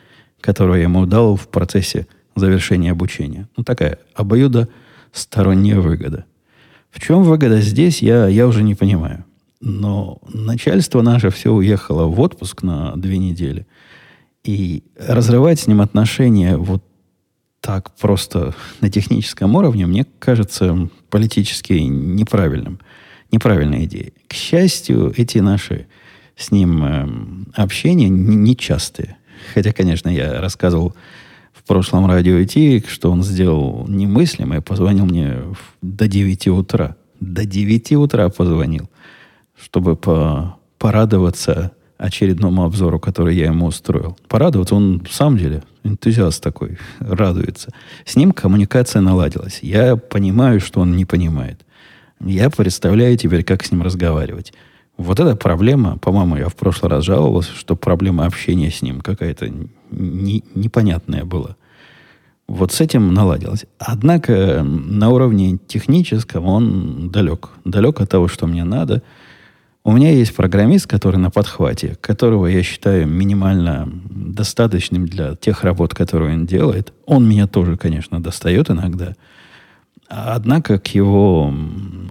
которую 0.42 0.78
я 0.78 0.84
ему 0.84 1.06
дал 1.06 1.36
в 1.36 1.48
процессе 1.48 2.08
завершения 2.36 2.92
обучения. 2.92 3.48
Ну, 3.58 3.64
такая 3.64 4.00
обоюдосторонняя 4.14 5.80
выгода. 5.80 6.26
В 6.92 7.00
чем 7.00 7.24
выгода 7.24 7.62
здесь, 7.62 8.02
я, 8.02 8.28
я 8.28 8.48
уже 8.48 8.64
не 8.64 8.76
понимаю. 8.76 9.26
Но 9.62 10.20
начальство 10.32 11.02
наше 11.02 11.30
все 11.30 11.52
уехало 11.52 12.06
в 12.06 12.20
отпуск 12.20 12.64
на 12.64 12.96
две 12.96 13.18
недели. 13.18 13.66
И 14.44 14.84
разрывать 14.98 15.60
с 15.60 15.68
ним 15.68 15.82
отношения 15.82 16.56
вот 16.56 16.84
так 17.62 17.96
просто 17.96 18.54
на 18.80 18.92
техническом 18.92 19.56
уровне, 19.56 19.88
мне 19.88 20.06
кажется 20.20 20.88
политически 21.10 21.74
неправильным. 21.74 22.80
Неправильная 23.32 23.86
идея. 23.86 24.12
К 24.28 24.34
счастью, 24.34 25.14
эти 25.18 25.40
наши 25.40 25.88
с 26.36 26.52
ним 26.52 26.84
э, 26.86 27.08
общения 27.56 28.08
нечастые. 28.08 29.18
Хотя, 29.54 29.72
конечно, 29.72 30.10
я 30.10 30.42
рассказывал 30.42 30.96
в 31.54 31.64
прошлом 31.64 32.06
радио 32.06 32.42
идти, 32.44 32.84
что 32.88 33.12
он 33.12 33.24
сделал 33.24 33.86
немыслимое, 33.88 34.62
позвонил 34.62 35.06
мне 35.06 35.38
до 35.82 36.08
9 36.08 36.48
утра. 36.50 36.96
До 37.20 37.46
9 37.46 37.94
утра 37.94 38.30
позвонил, 38.30 38.90
чтобы 39.56 39.96
по, 39.96 40.58
порадоваться 40.78 41.72
очередному 41.98 42.66
обзору, 42.66 43.00
который 43.00 43.36
я 43.36 43.46
ему 43.46 43.68
устроил. 43.68 44.18
Порадоваться 44.28 44.76
он 44.76 45.04
в 45.10 45.14
самом 45.14 45.38
деле 45.38 45.64
энтузиаст 45.84 46.44
такой, 46.44 46.78
радуется. 47.00 47.72
С 48.06 48.16
ним 48.16 48.32
коммуникация 48.32 49.02
наладилась. 49.02 49.60
Я 49.62 49.96
понимаю, 49.96 50.60
что 50.60 50.82
он 50.82 50.96
не 50.96 51.06
понимает. 51.06 51.62
Я 52.20 52.50
представляю 52.50 53.18
теперь, 53.18 53.44
как 53.44 53.64
с 53.64 53.72
ним 53.72 53.82
разговаривать. 53.82 54.54
Вот 54.98 55.20
эта 55.20 55.36
проблема, 55.36 55.98
по-моему, 55.98 56.38
я 56.38 56.50
в 56.50 56.56
прошлый 56.56 56.90
раз 56.90 57.04
жаловался, 57.04 57.54
что 57.54 57.76
проблема 57.76 58.26
общения 58.26 58.72
с 58.72 58.82
ним 58.82 59.02
какая-то 59.02 59.52
не, 59.92 60.44
непонятная 60.54 61.26
была. 61.26 61.56
Вот 62.48 62.72
с 62.72 62.80
этим 62.80 63.14
наладилось. 63.14 63.66
Однако 63.80 64.64
на 64.64 65.10
уровне 65.10 65.58
техническом 65.68 66.46
он 66.46 67.10
далек. 67.10 67.50
Далек 67.66 68.00
от 68.02 68.10
того, 68.10 68.28
что 68.28 68.48
мне 68.48 68.64
надо– 68.64 69.02
у 69.86 69.92
меня 69.92 70.10
есть 70.10 70.36
программист, 70.36 70.88
который 70.88 71.18
на 71.18 71.30
подхвате, 71.30 71.96
которого 72.02 72.48
я 72.48 72.64
считаю 72.64 73.08
минимально 73.08 73.88
достаточным 74.10 75.06
для 75.06 75.36
тех 75.36 75.64
работ, 75.64 75.94
которые 75.94 76.34
он 76.34 76.48
делает. 76.48 76.92
Он 77.06 77.30
меня 77.30 77.46
тоже, 77.46 77.78
конечно, 77.78 78.20
достает 78.20 78.72
иногда. 78.72 79.14
Однако 80.08 80.80
к 80.80 80.88
его 80.90 81.54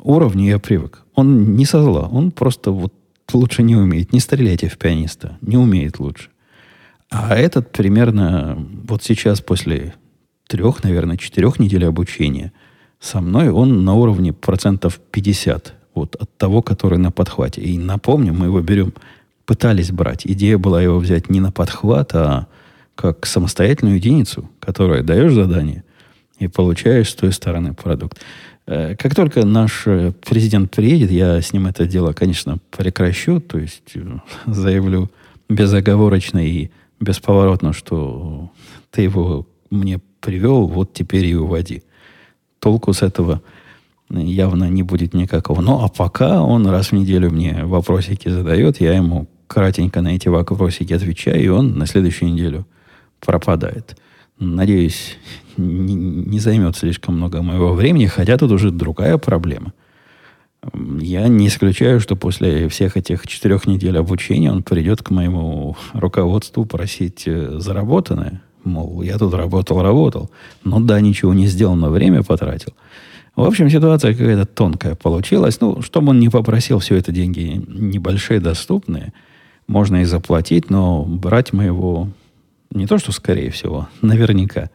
уровню 0.03 0.45
я 0.47 0.59
привык. 0.59 1.03
Он 1.15 1.55
не 1.55 1.65
со 1.65 1.83
зла, 1.83 2.09
он 2.11 2.31
просто 2.31 2.71
вот 2.71 2.93
лучше 3.33 3.63
не 3.63 3.77
умеет. 3.77 4.13
Не 4.13 4.21
стреляйте 4.21 4.69
в 4.69 4.79
пианиста, 4.79 5.39
не 5.41 5.57
умеет 5.57 5.99
лучше. 5.99 6.31
А 7.11 7.37
этот 7.37 7.71
примерно 7.73 8.59
вот 8.85 9.03
сейчас 9.03 9.41
после 9.41 9.95
трех, 10.49 10.83
наверное, 10.83 11.17
четырех 11.17 11.59
недель 11.59 11.87
обучения 11.87 12.53
со 13.01 13.21
мной 13.21 13.51
он 13.51 13.85
на 13.85 13.95
уровне 13.95 14.33
процентов 14.33 14.99
50 15.11 15.75
вот 15.95 16.17
от 16.17 16.37
того, 16.37 16.63
который 16.63 16.99
на 16.99 17.13
подхвате. 17.13 17.61
И 17.61 17.79
напомню, 17.79 18.33
мы 18.33 18.47
его 18.47 18.61
берем, 18.61 18.95
пытались 19.47 19.93
брать. 19.93 20.27
Идея 20.27 20.59
была 20.59 20.83
его 20.83 20.99
взять 20.99 21.31
не 21.31 21.41
на 21.41 21.53
подхват, 21.53 22.15
а 22.15 22.47
как 22.95 23.27
самостоятельную 23.27 23.97
единицу, 23.97 24.49
которая 24.59 25.03
даешь 25.03 25.33
задание 25.33 25.85
и 26.39 26.49
получаешь 26.49 27.11
с 27.11 27.15
той 27.15 27.33
стороны 27.33 27.75
продукт. 27.75 28.21
Э, 28.67 28.97
как 28.97 29.15
только 29.15 29.45
наш 29.45 29.87
э, 29.87 30.13
президент 30.27 30.71
приедет, 30.71 31.11
я 31.11 31.41
с 31.41 31.53
ним 31.53 31.67
это 31.67 31.87
дело, 31.87 32.13
конечно, 32.13 32.59
прекращу, 32.71 33.41
то 33.41 33.59
есть 33.59 33.93
э, 33.95 34.19
заявлю 34.47 35.11
безоговорочно 35.49 36.45
и 36.45 36.71
бесповоротно, 37.01 37.73
что 37.73 38.51
ты 38.91 39.03
его 39.03 39.47
мне 39.71 40.01
привел, 40.21 40.67
вот 40.67 40.93
теперь 40.93 41.27
и 41.27 41.35
уводи. 41.35 41.83
Толку 42.61 42.93
с 42.93 43.03
этого– 43.03 43.43
явно 44.11 44.69
не 44.69 44.83
будет 44.83 45.15
никакого. 45.15 45.61
Ну, 45.61 45.83
а 45.83 45.89
пока 45.89 46.43
он 46.43 46.67
раз 46.67 46.89
в 46.89 46.93
неделю 46.93 47.31
мне 47.31 47.65
вопросики 47.65 48.29
задает, 48.29 48.81
я 48.81 48.95
ему 48.95 49.27
кратенько 49.47 50.01
на 50.01 50.15
эти 50.15 50.29
вопросики 50.29 50.93
отвечаю, 50.93 51.43
и 51.43 51.49
он 51.49 51.79
на 51.79 51.87
следующую 51.87 52.33
неделю 52.33 52.67
пропадает. 53.21 53.97
Надеюсь, 54.39 55.17
не, 55.57 55.95
не 55.95 56.41
займет 56.41 56.77
слишком 56.77 57.17
много 57.17 57.43
моего 57.43 57.73
времени, 57.73 58.07
хотя 58.07 58.37
тут 58.37 58.51
уже 58.53 58.71
другая 58.71 59.19
проблема. 59.19 59.73
Я 60.73 61.29
не 61.29 61.49
исключаю, 61.49 62.01
что 62.01 62.17
после 62.17 62.69
всех 62.69 62.97
этих 62.97 63.27
четырех 63.27 63.67
недель 63.67 63.99
обучения 63.99 64.51
он 64.51 64.63
придет 64.63 65.03
к 65.03 65.11
моему 65.11 65.77
руководству 65.93 66.65
просить 66.65 67.25
э, 67.27 67.59
заработанное. 67.59 68.43
Мол, 68.65 69.03
я 69.03 69.19
тут 69.19 69.35
работал, 69.35 69.83
работал. 69.83 70.31
Но 70.65 70.81
да, 70.81 71.01
ничего 71.01 71.35
не 71.35 71.47
сделал, 71.47 71.75
но 71.75 71.91
время 71.91 72.23
потратил. 72.23 72.73
В 73.37 73.43
общем, 73.43 73.69
ситуация 73.69 74.15
какая-то 74.15 74.47
тонкая 74.47 74.95
получилась. 74.95 75.61
Ну, 75.61 75.83
чтобы 75.83 76.11
он 76.11 76.21
не 76.21 76.31
попросил, 76.31 76.79
все 76.79 76.97
это 76.97 77.13
деньги 77.13 77.63
небольшие, 77.69 78.41
доступные. 78.41 79.13
Можно 79.67 80.03
и 80.03 80.05
заплатить, 80.05 80.71
но 80.71 81.05
брать 81.05 81.53
мы 81.53 81.65
его 81.65 82.09
не 82.75 82.87
то, 82.87 82.99
что 82.99 83.13
скорее 83.13 83.51
всего, 83.51 83.89
наверняка 84.03 84.71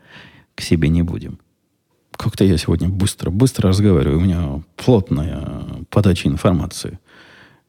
к 0.56 0.62
себе 0.62 0.90
не 0.90 1.04
будем. 1.04 1.40
Как-то 2.12 2.44
я 2.44 2.58
сегодня 2.58 2.90
быстро, 2.90 3.30
быстро 3.30 3.70
разговариваю. 3.70 4.18
У 4.18 4.22
меня 4.22 4.62
плотная 4.76 5.66
подача 5.90 6.28
информации. 6.28 7.00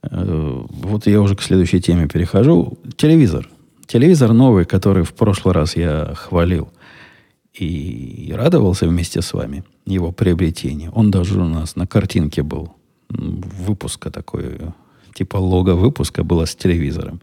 Э, 0.02 0.64
вот 0.68 1.06
я 1.06 1.20
уже 1.20 1.36
к 1.36 1.42
следующей 1.42 1.80
теме 1.80 2.08
перехожу. 2.08 2.78
Телевизор. 2.96 3.48
Телевизор 3.86 4.32
новый, 4.32 4.64
который 4.64 5.04
в 5.04 5.12
прошлый 5.14 5.54
раз 5.54 5.76
я 5.76 6.14
хвалил– 6.14 6.72
и 7.54 8.32
радовался 8.36 8.86
вместе 8.86 9.22
с 9.22 9.32
вами 9.32 9.64
его 9.84 10.12
приобретению. 10.12 10.92
Он 10.92 11.10
даже 11.10 11.40
у 11.40 11.48
нас 11.48 11.76
на 11.76 11.86
картинке 11.86 12.42
был. 12.42 12.74
Выпуска 13.08 14.10
такой, 14.10 14.58
типа 15.14 15.36
лого 15.36 15.74
выпуска 15.74 16.22
было 16.22 16.46
с 16.46 16.54
телевизором. 16.54 17.20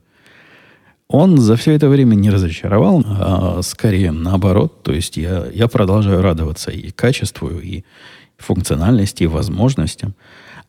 Он 1.10 1.38
за 1.38 1.56
все 1.56 1.72
это 1.72 1.88
время 1.88 2.16
не 2.16 2.30
разочаровал, 2.30 3.02
а 3.08 3.62
скорее 3.62 4.12
наоборот. 4.12 4.84
То 4.84 4.92
есть 4.92 5.16
я, 5.16 5.46
я 5.54 5.68
продолжаю 5.70 6.22
радоваться 6.22 6.70
и 6.70 6.92
качеству, 6.92 7.50
и 7.50 7.84
функциональности, 8.38 9.24
и 9.24 9.28
возможностям. 9.28 10.16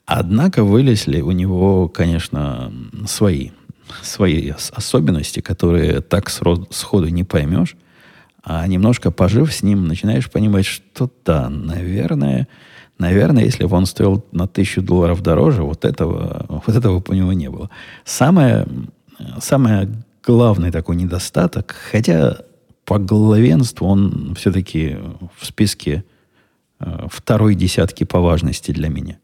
Однако 0.07 0.63
вылезли 0.63 1.21
у 1.21 1.33
него, 1.33 1.89
конечно, 1.89 2.73
свои, 3.07 3.51
свои 4.03 4.53
особенности, 4.73 5.41
которые 5.41 6.01
так 6.01 6.31
сходу 6.31 7.09
не 7.09 7.25
поймешь. 7.25 7.77
А 8.45 8.67
немножко 8.67 9.11
пожив 9.11 9.53
с 9.53 9.63
ним, 9.63 9.89
начинаешь 9.89 10.31
понимать, 10.31 10.65
что 10.65 11.11
да, 11.25 11.51
наверное, 11.51 12.47
наверное, 12.97 13.45
если 13.45 13.65
бы 13.65 13.77
он 13.77 13.87
стоил 13.87 14.25
на 14.31 14.47
тысячу 14.47 14.83
долларов 14.83 15.21
дороже, 15.21 15.65
вот 15.65 15.85
этого, 15.85 16.47
вот 16.65 16.75
этого 16.75 17.01
бы 17.01 17.05
у 17.09 17.15
него 17.15 17.33
не 17.33 17.51
было. 17.51 17.69
Самое, 18.05 18.67
самое 19.41 19.91
главный 20.25 20.71
такой 20.71 20.97
недостаток, 20.97 21.75
хотя 21.91 22.39
по 22.85 22.99
главенству 22.99 23.87
он 23.87 24.35
все-таки 24.35 24.97
в 25.37 25.45
списке 25.45 26.05
э, 26.81 27.07
второй 27.11 27.55
десятки 27.55 28.05
по 28.05 28.21
важности 28.21 28.71
для 28.71 28.89
меня. 28.89 29.19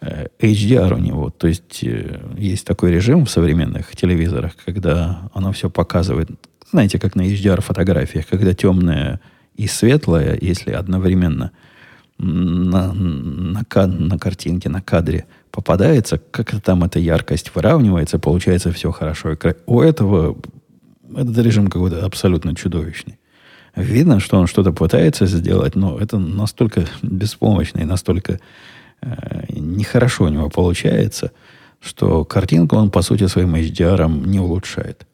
Э, 0.00 0.26
HDR 0.38 0.94
у 0.94 0.98
него, 0.98 1.30
то 1.30 1.46
есть 1.46 1.84
э, 1.84 2.20
есть 2.36 2.66
такой 2.66 2.92
режим 2.92 3.24
в 3.24 3.30
современных 3.30 3.94
телевизорах, 3.94 4.52
когда 4.64 5.30
оно 5.34 5.52
все 5.52 5.70
показывает 5.70 6.30
знаете, 6.72 6.98
как 6.98 7.14
на 7.14 7.22
HDR-фотографиях, 7.22 8.26
когда 8.26 8.54
темное 8.54 9.20
и 9.54 9.66
светлое, 9.66 10.38
если 10.40 10.72
одновременно 10.72 11.52
на, 12.18 12.92
на, 12.92 13.62
на 13.86 14.18
картинке, 14.18 14.68
на 14.70 14.80
кадре 14.80 15.26
попадается, 15.52 16.18
как 16.18 16.60
там 16.62 16.82
эта 16.82 16.98
яркость 16.98 17.54
выравнивается, 17.54 18.18
получается 18.18 18.72
все 18.72 18.90
хорошо. 18.90 19.36
У 19.66 19.80
этого 19.80 20.36
этот 21.14 21.38
режим 21.38 21.68
какой-то 21.68 22.04
абсолютно 22.04 22.56
чудовищный. 22.56 23.18
Видно, 23.76 24.18
что 24.18 24.38
он 24.38 24.46
что-то 24.46 24.72
пытается 24.72 25.26
сделать, 25.26 25.76
но 25.76 25.98
это 25.98 26.18
настолько 26.18 26.86
беспомощно 27.02 27.80
и 27.80 27.84
настолько 27.84 28.40
э, 29.02 29.44
нехорошо 29.50 30.24
у 30.24 30.28
него 30.28 30.48
получается, 30.50 31.32
что 31.80 32.24
картинку 32.24 32.76
он, 32.76 32.90
по 32.90 33.02
сути, 33.02 33.26
своим 33.26 33.54
HDR 33.54 34.26
не 34.26 34.40
улучшает. 34.40 35.06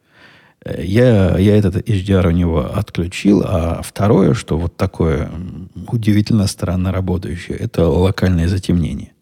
Я, 0.67 1.39
я 1.39 1.57
этот 1.57 1.89
HDR 1.89 2.29
у 2.29 2.33
него 2.33 2.61
отключил, 2.75 3.43
а 3.45 3.81
второе, 3.83 4.35
что 4.35 4.59
вот 4.59 4.77
такое 4.77 5.31
удивительно 5.87 6.47
странно 6.49 6.93
работающее, 6.93 7.57
это 7.57 7.87
локальное 7.87 8.49
затемнение. 8.49 9.13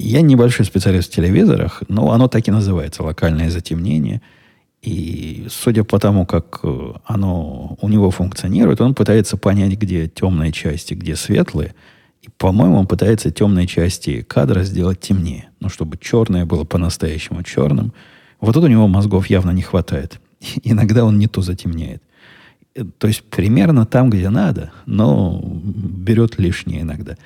Я 0.00 0.20
небольшой 0.20 0.64
специалист 0.64 1.10
в 1.10 1.14
телевизорах, 1.14 1.82
но 1.88 2.12
оно 2.12 2.28
так 2.28 2.46
и 2.46 2.52
называется, 2.52 3.02
локальное 3.02 3.50
затемнение. 3.50 4.22
И 4.80 5.46
судя 5.50 5.82
по 5.82 5.98
тому, 5.98 6.24
как 6.24 6.60
оно 7.04 7.76
у 7.80 7.88
него 7.88 8.10
функционирует, 8.12 8.80
он 8.80 8.94
пытается 8.94 9.36
понять, 9.36 9.76
где 9.76 10.06
темные 10.06 10.52
части, 10.52 10.94
где 10.94 11.16
светлые. 11.16 11.74
И, 12.22 12.28
по-моему, 12.38 12.76
он 12.76 12.86
пытается 12.86 13.32
темные 13.32 13.66
части 13.66 14.22
кадра 14.22 14.62
сделать 14.62 15.00
темнее. 15.00 15.48
Ну, 15.58 15.68
чтобы 15.68 15.98
черное 15.98 16.46
было 16.46 16.62
по-настоящему 16.62 17.42
черным. 17.42 17.92
Вот 18.40 18.52
тут 18.54 18.64
у 18.64 18.68
него 18.68 18.86
мозгов 18.86 19.26
явно 19.26 19.50
не 19.50 19.62
хватает. 19.62 20.20
иногда 20.62 21.04
он 21.04 21.18
не 21.18 21.26
то 21.26 21.42
затемняет. 21.42 22.02
То 22.98 23.08
есть 23.08 23.24
примерно 23.24 23.86
там, 23.86 24.10
где 24.10 24.30
надо, 24.30 24.70
но 24.86 25.42
берет 25.44 26.38
лишнее 26.38 26.82
иногда. 26.82 27.16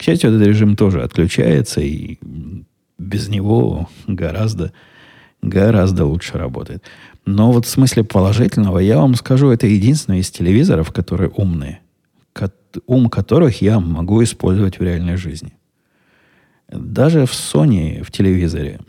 К 0.00 0.02
счастью, 0.02 0.30
этот 0.30 0.46
режим 0.46 0.76
тоже 0.76 1.02
отключается, 1.02 1.82
и 1.82 2.16
без 2.96 3.28
него 3.28 3.90
гораздо, 4.06 4.72
гораздо 5.42 6.06
лучше 6.06 6.38
работает. 6.38 6.82
Но 7.26 7.52
вот 7.52 7.66
в 7.66 7.68
смысле 7.68 8.04
положительного, 8.04 8.78
я 8.78 8.96
вам 8.96 9.14
скажу, 9.14 9.50
это 9.50 9.66
единственный 9.66 10.20
из 10.20 10.30
телевизоров, 10.30 10.90
которые 10.90 11.28
умные, 11.28 11.80
ум 12.86 13.10
которых 13.10 13.60
я 13.60 13.78
могу 13.78 14.22
использовать 14.22 14.78
в 14.78 14.82
реальной 14.82 15.18
жизни. 15.18 15.52
Даже 16.70 17.26
в 17.26 17.32
Sony, 17.32 18.02
в 18.02 18.10
телевизоре, 18.10 18.80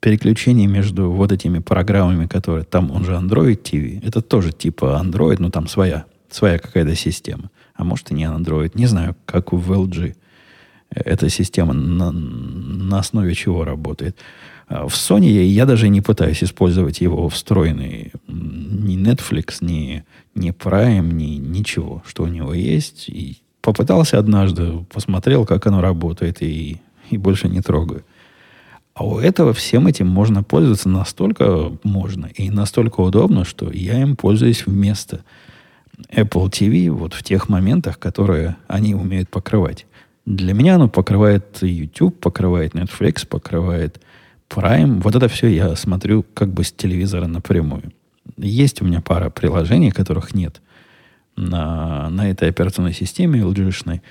переключение 0.00 0.66
между 0.66 1.10
вот 1.10 1.32
этими 1.32 1.60
программами, 1.60 2.26
которые 2.26 2.66
там, 2.66 2.90
он 2.90 3.06
же 3.06 3.12
Android 3.12 3.62
TV, 3.62 4.06
это 4.06 4.20
тоже 4.20 4.52
типа 4.52 5.00
Android, 5.02 5.36
но 5.38 5.48
там 5.48 5.66
своя, 5.66 6.04
своя 6.28 6.58
какая-то 6.58 6.94
система. 6.94 7.50
А 7.72 7.84
может 7.84 8.10
и 8.10 8.14
не 8.14 8.24
Android, 8.24 8.72
не 8.74 8.84
знаю, 8.84 9.16
как 9.24 9.54
в 9.54 9.72
LG 9.72 10.14
эта 10.90 11.28
система 11.28 11.72
на, 11.72 12.10
на 12.10 12.98
основе 12.98 13.34
чего 13.34 13.64
работает. 13.64 14.16
А 14.68 14.86
в 14.86 14.94
Sony 14.94 15.28
я, 15.28 15.42
я 15.42 15.66
даже 15.66 15.88
не 15.88 16.00
пытаюсь 16.00 16.42
использовать 16.42 17.00
его 17.00 17.28
встроенный 17.28 18.12
ни 18.26 18.98
Netflix, 18.98 19.58
ни, 19.60 20.04
ни 20.34 20.50
Prime, 20.50 21.12
ни 21.12 21.36
ничего, 21.36 22.02
что 22.06 22.24
у 22.24 22.26
него 22.26 22.52
есть. 22.52 23.08
И 23.08 23.38
попытался 23.60 24.18
однажды, 24.18 24.84
посмотрел, 24.92 25.46
как 25.46 25.66
оно 25.66 25.80
работает, 25.80 26.42
и 26.42 26.78
и 27.10 27.16
больше 27.16 27.48
не 27.48 27.60
трогаю. 27.60 28.04
А 28.94 29.06
у 29.06 29.18
этого 29.18 29.52
всем 29.52 29.86
этим 29.86 30.08
можно 30.08 30.42
пользоваться 30.42 30.88
настолько 30.88 31.72
можно 31.84 32.26
и 32.26 32.50
настолько 32.50 33.00
удобно, 33.00 33.44
что 33.44 33.70
я 33.70 34.00
им 34.00 34.16
пользуюсь 34.16 34.66
вместо 34.66 35.24
Apple 36.10 36.50
TV 36.50 36.90
вот 36.90 37.14
в 37.14 37.22
тех 37.22 37.48
моментах, 37.48 37.98
которые 37.98 38.56
они 38.66 38.94
умеют 38.94 39.28
покрывать. 39.28 39.86
Для 40.28 40.52
меня 40.52 40.74
оно 40.74 40.90
покрывает 40.90 41.62
YouTube, 41.62 42.20
покрывает 42.20 42.74
Netflix, 42.74 43.26
покрывает 43.26 43.98
Prime. 44.50 45.00
Вот 45.00 45.16
это 45.16 45.26
все 45.26 45.46
я 45.48 45.74
смотрю 45.74 46.22
как 46.34 46.52
бы 46.52 46.64
с 46.64 46.72
телевизора 46.72 47.26
напрямую. 47.26 47.94
Есть 48.36 48.82
у 48.82 48.84
меня 48.84 49.00
пара 49.00 49.30
приложений, 49.30 49.92
которых 49.92 50.34
нет 50.34 50.60
на, 51.34 52.10
на 52.10 52.30
этой 52.30 52.50
операционной 52.50 52.92
системе 52.92 53.40
LG-шной 53.40 54.02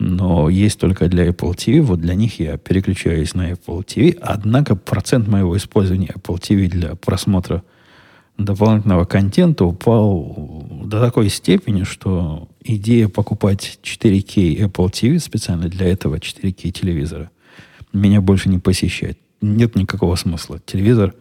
но 0.00 0.48
есть 0.48 0.78
только 0.78 1.08
для 1.08 1.26
Apple 1.26 1.54
TV. 1.54 1.82
Вот 1.82 2.00
для 2.00 2.14
них 2.14 2.38
я 2.38 2.56
переключаюсь 2.56 3.34
на 3.34 3.50
Apple 3.50 3.84
TV. 3.84 4.16
Однако 4.22 4.76
процент 4.76 5.26
моего 5.26 5.56
использования 5.56 6.12
Apple 6.14 6.40
TV 6.40 6.68
для 6.68 6.94
просмотра 6.94 7.64
дополнительного 8.38 9.04
контента 9.04 9.64
упал 9.64 10.64
до 10.84 11.00
такой 11.00 11.28
степени, 11.28 11.82
что 11.82 12.48
идея 12.68 13.08
покупать 13.08 13.78
4K 13.82 14.58
Apple 14.58 14.90
TV 14.90 15.18
специально 15.18 15.68
для 15.68 15.86
этого 15.88 16.16
4K 16.16 16.70
телевизора 16.70 17.30
меня 17.92 18.20
больше 18.20 18.48
не 18.48 18.58
посещает. 18.58 19.18
Нет 19.40 19.76
никакого 19.76 20.16
смысла. 20.16 20.60
Телевизор 20.64 21.14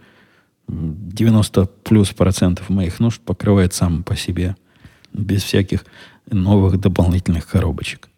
90 0.68 1.66
плюс 1.84 2.10
процентов 2.10 2.70
моих 2.70 3.00
нужд 3.00 3.22
покрывает 3.22 3.74
сам 3.74 4.04
по 4.04 4.16
себе 4.16 4.56
без 5.14 5.44
всяких 5.44 5.86
новых 6.30 6.80
дополнительных 6.80 7.48
коробочек. 7.48 8.10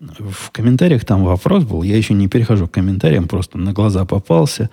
В 0.00 0.50
комментариях 0.50 1.04
там 1.04 1.24
вопрос 1.24 1.64
был. 1.64 1.82
Я 1.82 1.96
еще 1.96 2.14
не 2.14 2.28
перехожу 2.28 2.66
к 2.66 2.72
комментариям, 2.72 3.28
просто 3.28 3.56
на 3.58 3.72
глаза 3.72 4.04
попался. 4.04 4.68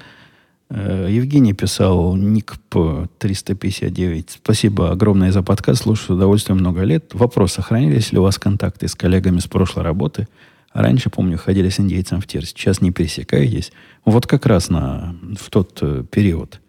Э, 0.70 1.08
Евгений 1.10 1.54
писал 1.54 2.16
ник 2.16 2.58
по 2.70 3.08
359. 3.18 4.40
Спасибо 4.44 4.92
огромное 4.92 5.32
за 5.32 5.42
подкаст. 5.42 5.84
Слушаю 5.84 6.06
с 6.06 6.10
удовольствием 6.12 6.60
много 6.60 6.84
лет. 6.84 7.14
Вопрос, 7.14 7.54
сохранились 7.54 8.12
ли 8.12 8.20
у 8.20 8.24
вас 8.24 8.38
контакты 8.38 8.88
с 8.88 8.96
коллегами 8.96 9.40
с 9.40 9.48
прошлой 9.48 9.84
работы? 9.84 10.28
Раньше, 10.74 11.10
помню, 11.10 11.38
ходили 11.38 11.70
с 11.70 11.80
индейцем 11.80 12.22
в 12.22 12.28
тир. 12.28 12.46
Сейчас 12.46 12.82
не 12.82 12.92
пересекаетесь. 12.92 13.72
Вот 14.06 14.28
как 14.28 14.46
раз 14.46 14.70
на, 14.70 15.16
в 15.40 15.50
тот 15.50 15.80
э, 15.82 16.04
период 16.10 16.62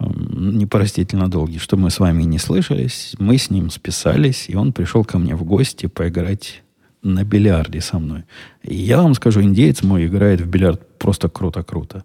непростительно 0.00 1.30
долгий, 1.30 1.58
что 1.58 1.76
мы 1.76 1.88
с 1.88 2.00
вами 2.00 2.24
не 2.24 2.38
слышались. 2.38 3.14
Мы 3.20 3.38
с 3.38 3.48
ним 3.48 3.70
списались, 3.70 4.46
и 4.48 4.56
он 4.56 4.72
пришел 4.72 5.04
ко 5.04 5.18
мне 5.18 5.36
в 5.36 5.44
гости 5.44 5.86
поиграть 5.86 6.62
на 7.02 7.22
бильярде 7.22 7.80
со 7.80 8.00
мной. 8.00 8.24
И 8.64 8.74
я 8.74 9.00
вам 9.00 9.14
скажу, 9.14 9.40
индеец 9.40 9.82
мой 9.84 10.06
играет 10.06 10.40
в 10.40 10.48
бильярд 10.48 10.98
просто 10.98 11.28
круто-круто. 11.28 12.04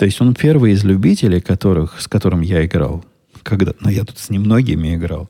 То 0.00 0.06
есть 0.06 0.18
он 0.22 0.32
первый 0.32 0.72
из 0.72 0.82
любителей, 0.82 1.42
которых, 1.42 2.00
с 2.00 2.08
которым 2.08 2.40
я 2.40 2.64
играл. 2.64 3.04
Когда, 3.42 3.74
но 3.80 3.90
я 3.90 4.02
тут 4.02 4.16
с 4.16 4.30
немногими 4.30 4.94
играл. 4.94 5.28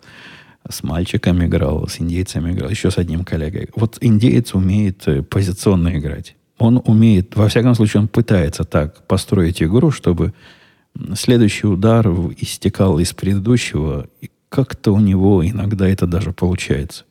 С 0.69 0.85
мальчиками 0.85 1.47
играл, 1.47 1.89
с 1.89 2.01
индейцами 2.01 2.53
играл, 2.53 2.71
еще 2.71 2.93
с 2.93 2.97
одним 2.97 3.25
коллегой. 3.25 3.71
Вот 3.75 3.99
индеец 4.01 4.55
умеет 4.55 5.09
э, 5.09 5.25
позиционно 5.25 5.99
играть. 5.99 6.37
Он 6.59 6.81
умеет, 6.85 7.35
во 7.35 7.49
всяком 7.49 7.75
случае, 7.75 8.03
он 8.03 8.07
пытается 8.07 8.63
так 8.63 9.09
построить 9.09 9.61
игру, 9.61 9.91
чтобы 9.91 10.35
следующий 11.17 11.67
удар 11.67 12.07
истекал 12.39 13.01
из 13.01 13.13
предыдущего, 13.13 14.07
и 14.21 14.31
как-то 14.51 14.93
у 14.93 15.01
него 15.01 15.45
иногда 15.45 15.89
это 15.89 16.07
даже 16.07 16.33
получается. 16.33 17.07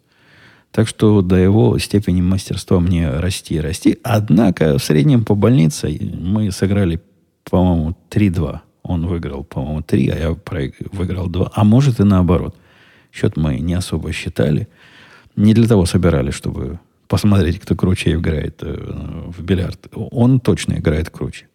Так 0.71 0.87
что 0.87 1.21
до 1.21 1.35
его 1.35 1.77
степени 1.77 2.21
мастерства 2.21 2.79
мне 2.79 3.09
расти 3.09 3.55
и 3.55 3.59
расти. 3.59 3.97
Однако 4.03 4.77
в 4.77 4.83
среднем 4.83 5.25
по 5.25 5.35
больнице 5.35 5.99
мы 5.99 6.51
сыграли, 6.51 7.01
по-моему, 7.49 7.95
3-2. 8.09 8.59
Он 8.83 9.07
выиграл, 9.07 9.43
по-моему, 9.43 9.81
3, 9.81 10.09
а 10.09 10.17
я 10.17 10.37
выиграл 10.91 11.27
2. 11.27 11.51
А 11.53 11.63
может 11.63 11.99
и 11.99 12.03
наоборот. 12.03 12.55
Счет 13.11 13.37
мы 13.37 13.59
не 13.59 13.73
особо 13.73 14.11
считали. 14.11 14.67
Не 15.35 15.53
для 15.53 15.67
того 15.67 15.85
собирали, 15.85 16.31
чтобы 16.31 16.79
посмотреть, 17.07 17.59
кто 17.59 17.75
круче 17.75 18.13
играет 18.13 18.59
э, 18.61 18.75
в 19.27 19.41
бильярд. 19.41 19.87
Он 19.93 20.39
точно 20.39 20.73
играет 20.73 21.09
круче. 21.09 21.47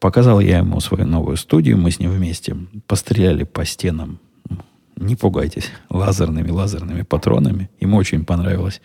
Показал 0.00 0.40
я 0.40 0.58
ему 0.58 0.80
свою 0.80 1.06
новую 1.06 1.36
студию. 1.36 1.78
Мы 1.78 1.90
с 1.90 2.00
ним 2.00 2.10
вместе 2.10 2.56
постреляли 2.86 3.44
по 3.44 3.64
стенам 3.64 4.18
не 5.02 5.16
пугайтесь, 5.16 5.70
лазерными, 5.90 6.50
лазерными 6.50 7.02
патронами. 7.02 7.70
Ему 7.80 7.96
очень 7.96 8.24
понравилась 8.24 8.80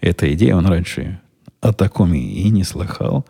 эта 0.00 0.32
идея. 0.34 0.56
Он 0.56 0.66
раньше 0.66 1.20
о 1.60 1.72
таком 1.72 2.14
и 2.14 2.48
не 2.50 2.64
слыхал. 2.64 3.26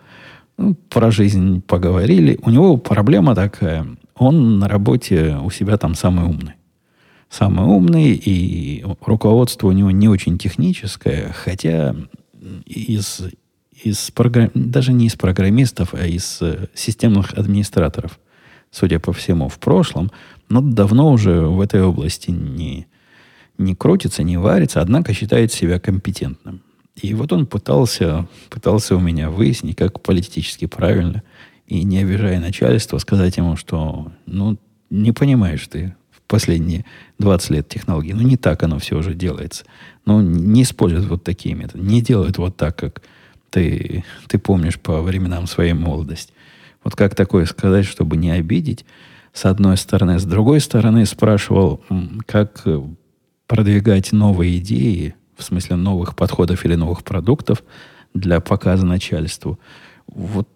Про 0.88 1.10
жизнь 1.10 1.62
поговорили. 1.62 2.38
У 2.42 2.50
него 2.50 2.76
проблема 2.76 3.34
такая. 3.34 3.86
Он 4.16 4.58
на 4.58 4.68
работе 4.68 5.38
у 5.42 5.50
себя 5.50 5.76
там 5.76 5.94
самый 5.94 6.26
умный. 6.26 6.54
Самый 7.30 7.66
умный, 7.66 8.12
и 8.12 8.84
руководство 9.00 9.68
у 9.68 9.72
него 9.72 9.90
не 9.90 10.08
очень 10.08 10.38
техническое, 10.38 11.32
хотя 11.32 11.94
из, 12.64 13.20
из 13.82 14.10
программ... 14.10 14.50
даже 14.54 14.92
не 14.92 15.06
из 15.06 15.14
программистов, 15.14 15.92
а 15.92 16.06
из 16.06 16.38
э, 16.40 16.68
системных 16.74 17.34
администраторов, 17.34 18.18
судя 18.70 18.98
по 18.98 19.12
всему, 19.12 19.48
в 19.50 19.58
прошлом 19.58 20.10
но 20.48 20.60
давно 20.60 21.12
уже 21.12 21.42
в 21.42 21.60
этой 21.60 21.82
области 21.82 22.30
не, 22.30 22.86
не 23.58 23.74
крутится, 23.74 24.22
не 24.22 24.36
варится, 24.36 24.80
однако 24.80 25.12
считает 25.12 25.52
себя 25.52 25.78
компетентным. 25.78 26.62
И 27.02 27.14
вот 27.14 27.32
он 27.32 27.46
пытался, 27.46 28.28
пытался 28.50 28.96
у 28.96 29.00
меня 29.00 29.30
выяснить, 29.30 29.76
как 29.76 30.02
политически 30.02 30.66
правильно, 30.66 31.22
и 31.66 31.84
не 31.84 31.98
обижая 31.98 32.40
начальство, 32.40 32.98
сказать 32.98 33.36
ему, 33.36 33.56
что 33.56 34.12
ну, 34.26 34.58
не 34.90 35.12
понимаешь 35.12 35.66
ты 35.68 35.94
в 36.10 36.22
последние 36.22 36.84
20 37.18 37.50
лет 37.50 37.68
технологии. 37.68 38.12
Ну, 38.12 38.22
не 38.22 38.36
так 38.36 38.62
оно 38.62 38.78
все 38.78 38.96
уже 38.98 39.14
делается. 39.14 39.64
Ну, 40.04 40.20
не 40.20 40.62
используют 40.62 41.06
вот 41.06 41.24
такие 41.24 41.54
методы. 41.54 41.84
Не 41.84 42.00
делают 42.00 42.38
вот 42.38 42.56
так, 42.56 42.76
как 42.76 43.02
ты, 43.50 44.04
ты 44.28 44.38
помнишь 44.38 44.78
по 44.78 45.02
временам 45.02 45.46
своей 45.46 45.74
молодости. 45.74 46.32
Вот 46.84 46.96
как 46.96 47.14
такое 47.14 47.44
сказать, 47.44 47.84
чтобы 47.84 48.16
не 48.16 48.30
обидеть– 48.30 48.84
с 49.38 49.44
одной 49.44 49.76
стороны. 49.76 50.18
С 50.18 50.24
другой 50.24 50.60
стороны, 50.60 51.06
спрашивал, 51.06 51.80
как 52.26 52.62
э, 52.64 52.82
продвигать 53.46 54.12
новые 54.12 54.58
идеи, 54.58 55.14
в 55.38 55.44
смысле 55.44 55.76
новых 55.76 56.16
подходов 56.16 56.64
или 56.64 56.74
новых 56.74 57.04
продуктов 57.04 57.62
для 58.12 58.40
показа 58.40 58.84
начальству. 58.84 59.58
Вот 60.08 60.48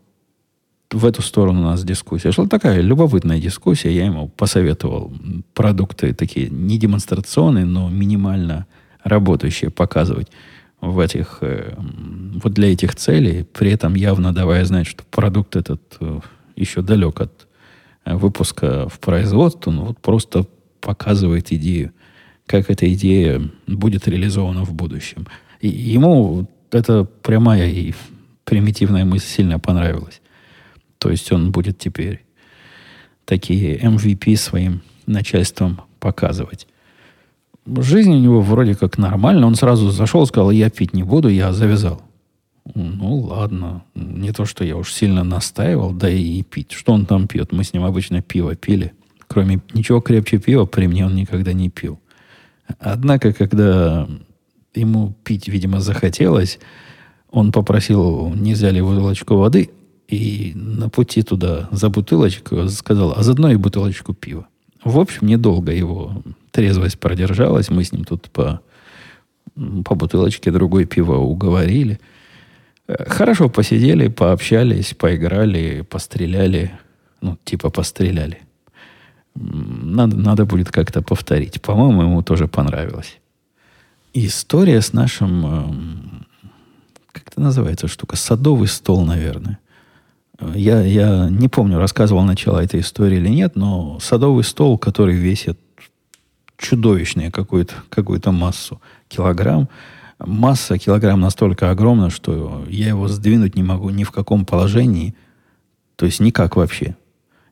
в 0.90 1.06
эту 1.06 1.22
сторону 1.22 1.60
у 1.60 1.64
нас 1.64 1.84
дискуссия. 1.84 2.32
Шла 2.32 2.46
такая 2.46 2.80
любопытная 2.80 3.40
дискуссия. 3.40 3.94
Я 3.94 4.06
ему 4.06 4.28
посоветовал 4.28 5.12
продукты 5.54 6.12
такие 6.12 6.50
не 6.50 6.78
демонстрационные, 6.78 7.64
но 7.64 7.88
минимально 7.88 8.66
работающие 9.02 9.70
показывать 9.70 10.30
в 10.80 10.98
этих, 10.98 11.38
э, 11.40 11.74
вот 12.42 12.52
для 12.52 12.72
этих 12.72 12.96
целей, 12.96 13.44
при 13.44 13.70
этом 13.70 13.94
явно 13.94 14.34
давая 14.34 14.64
знать, 14.64 14.86
что 14.86 15.04
продукт 15.04 15.56
этот 15.56 15.80
э, 16.00 16.20
еще 16.56 16.82
далек 16.82 17.20
от 17.20 17.46
выпуска 18.04 18.88
в 18.88 18.98
производство, 18.98 19.70
ну, 19.70 19.84
вот 19.84 19.98
просто 19.98 20.44
показывает 20.80 21.52
идею, 21.52 21.92
как 22.52 22.68
эта 22.68 22.92
идея 22.92 23.40
будет 23.66 24.06
реализована 24.06 24.62
в 24.66 24.74
будущем. 24.74 25.26
И 25.62 25.68
ему 25.68 26.46
эта 26.70 27.04
прямая 27.04 27.70
и 27.70 27.94
примитивная 28.44 29.06
мысль 29.06 29.26
сильно 29.26 29.58
понравилась. 29.58 30.20
То 30.98 31.08
есть 31.08 31.32
он 31.32 31.50
будет 31.50 31.78
теперь 31.78 32.22
такие 33.24 33.78
MVP 33.78 34.36
своим 34.36 34.82
начальством 35.06 35.80
показывать. 35.98 36.66
жизнь 37.66 38.12
у 38.12 38.18
него 38.18 38.42
вроде 38.42 38.74
как 38.74 38.98
нормальная. 38.98 39.46
Он 39.46 39.54
сразу 39.54 39.90
зашел, 39.90 40.26
сказал, 40.26 40.50
я 40.50 40.68
пить 40.68 40.92
не 40.92 41.04
буду, 41.04 41.30
я 41.30 41.54
завязал. 41.54 42.02
Ну, 42.74 43.16
ладно. 43.16 43.82
Не 43.94 44.32
то, 44.32 44.44
что 44.44 44.62
я 44.62 44.76
уж 44.76 44.92
сильно 44.92 45.24
настаивал, 45.24 45.94
да 45.94 46.10
и 46.10 46.42
пить. 46.42 46.72
Что 46.72 46.92
он 46.92 47.06
там 47.06 47.28
пьет? 47.28 47.50
Мы 47.50 47.64
с 47.64 47.72
ним 47.72 47.84
обычно 47.84 48.20
пиво 48.20 48.54
пили. 48.56 48.92
Кроме 49.26 49.60
ничего 49.72 50.02
крепче 50.02 50.36
пива 50.36 50.66
при 50.66 50.86
мне 50.86 51.06
он 51.06 51.14
никогда 51.14 51.54
не 51.54 51.70
пил. 51.70 51.98
Однако, 52.78 53.32
когда 53.32 54.08
ему 54.74 55.14
пить, 55.24 55.48
видимо, 55.48 55.80
захотелось, 55.80 56.58
он 57.30 57.52
попросил, 57.52 58.32
нельзя 58.34 58.70
ли 58.70 58.80
бутылочку 58.80 59.36
воды, 59.36 59.70
и 60.08 60.52
на 60.54 60.90
пути 60.90 61.22
туда 61.22 61.68
за 61.70 61.88
бутылочку 61.88 62.68
сказал, 62.68 63.14
а 63.16 63.22
заодно 63.22 63.50
и 63.50 63.56
бутылочку 63.56 64.12
пива. 64.12 64.46
В 64.84 64.98
общем, 64.98 65.26
недолго 65.26 65.72
его 65.72 66.22
трезвость 66.50 66.98
продержалась. 66.98 67.70
Мы 67.70 67.84
с 67.84 67.92
ним 67.92 68.04
тут 68.04 68.30
по, 68.30 68.60
по 69.84 69.94
бутылочке 69.94 70.50
другой 70.50 70.84
пива 70.84 71.16
уговорили. 71.16 72.00
Хорошо 72.86 73.48
посидели, 73.48 74.08
пообщались, 74.08 74.92
поиграли, 74.94 75.82
постреляли. 75.82 76.72
Ну, 77.20 77.38
типа 77.44 77.70
постреляли. 77.70 78.40
Надо, 79.34 80.16
надо 80.16 80.44
будет 80.44 80.70
как-то 80.70 81.02
повторить. 81.02 81.60
По-моему, 81.62 82.02
ему 82.02 82.22
тоже 82.22 82.48
понравилось. 82.48 83.18
История 84.14 84.80
с 84.80 84.92
нашим... 84.92 85.46
Эм, 85.46 86.26
как 87.12 87.28
это 87.28 87.40
называется 87.40 87.88
штука? 87.88 88.16
Садовый 88.16 88.68
стол, 88.68 89.04
наверное. 89.04 89.58
Я, 90.54 90.82
я 90.82 91.28
не 91.30 91.48
помню, 91.48 91.78
рассказывал 91.78 92.22
начало 92.24 92.62
этой 92.62 92.80
истории 92.80 93.18
или 93.18 93.28
нет, 93.28 93.54
но 93.54 93.98
садовый 94.00 94.44
стол, 94.44 94.76
который 94.76 95.14
весит 95.14 95.58
чудовищную 96.58 97.30
какую-то 97.30 97.74
какую 97.88 98.20
массу, 98.32 98.80
килограмм, 99.08 99.68
масса 100.18 100.78
килограмм 100.78 101.20
настолько 101.20 101.70
огромна, 101.70 102.10
что 102.10 102.64
я 102.68 102.88
его 102.88 103.08
сдвинуть 103.08 103.56
не 103.56 103.62
могу 103.62 103.90
ни 103.90 104.04
в 104.04 104.10
каком 104.10 104.44
положении, 104.44 105.14
то 105.96 106.06
есть 106.06 106.20
никак 106.20 106.56
вообще. 106.56 106.96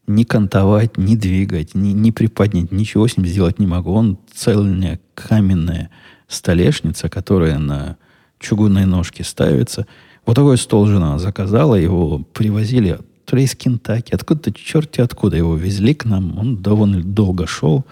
Ни 0.06 0.24
кантовать, 0.24 0.96
ни 0.98 1.14
двигать, 1.14 1.74
ни, 1.74 1.90
ни 1.90 2.10
приподнять, 2.10 2.72
ничего 2.72 3.06
с 3.06 3.16
ним 3.16 3.26
сделать 3.26 3.58
не 3.58 3.66
могу. 3.66 3.92
Он 3.92 4.18
цельная 4.34 5.00
каменная 5.14 5.90
столешница, 6.26 7.08
которая 7.08 7.58
на 7.58 7.96
чугунной 8.38 8.86
ножке 8.86 9.24
ставится– 9.24 9.86
вот 10.26 10.34
такой 10.34 10.58
стол 10.58 10.86
жена 10.86 11.18
заказала, 11.18 11.74
его 11.74 12.18
привозили 12.32 12.98
то 13.24 13.36
ли 13.36 13.44
из 13.44 13.54
Кентаки, 13.54 14.14
откуда-то 14.14 14.52
черти 14.52 15.00
откуда 15.00 15.36
его 15.36 15.56
везли 15.56 15.94
к 15.94 16.04
нам. 16.04 16.38
Он 16.38 16.62
довольно 16.62 17.02
долго 17.02 17.46
шел, 17.46 17.84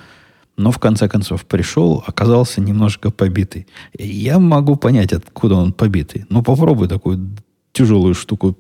но 0.57 0.71
в 0.71 0.79
конце 0.79 1.09
концов 1.09 1.45
пришел, 1.47 2.03
оказался 2.07 2.61
немножко 2.61 3.11
побитый. 3.11 3.67
Я 3.99 4.39
могу 4.39 4.77
понять, 4.77 5.13
откуда 5.13 5.55
он 5.55 5.73
побитый. 5.73 6.27
Но 6.29 6.43
попробуй 6.43 6.89
такую 6.89 7.37
тяжелую 7.73 8.15
штуку 8.15 8.59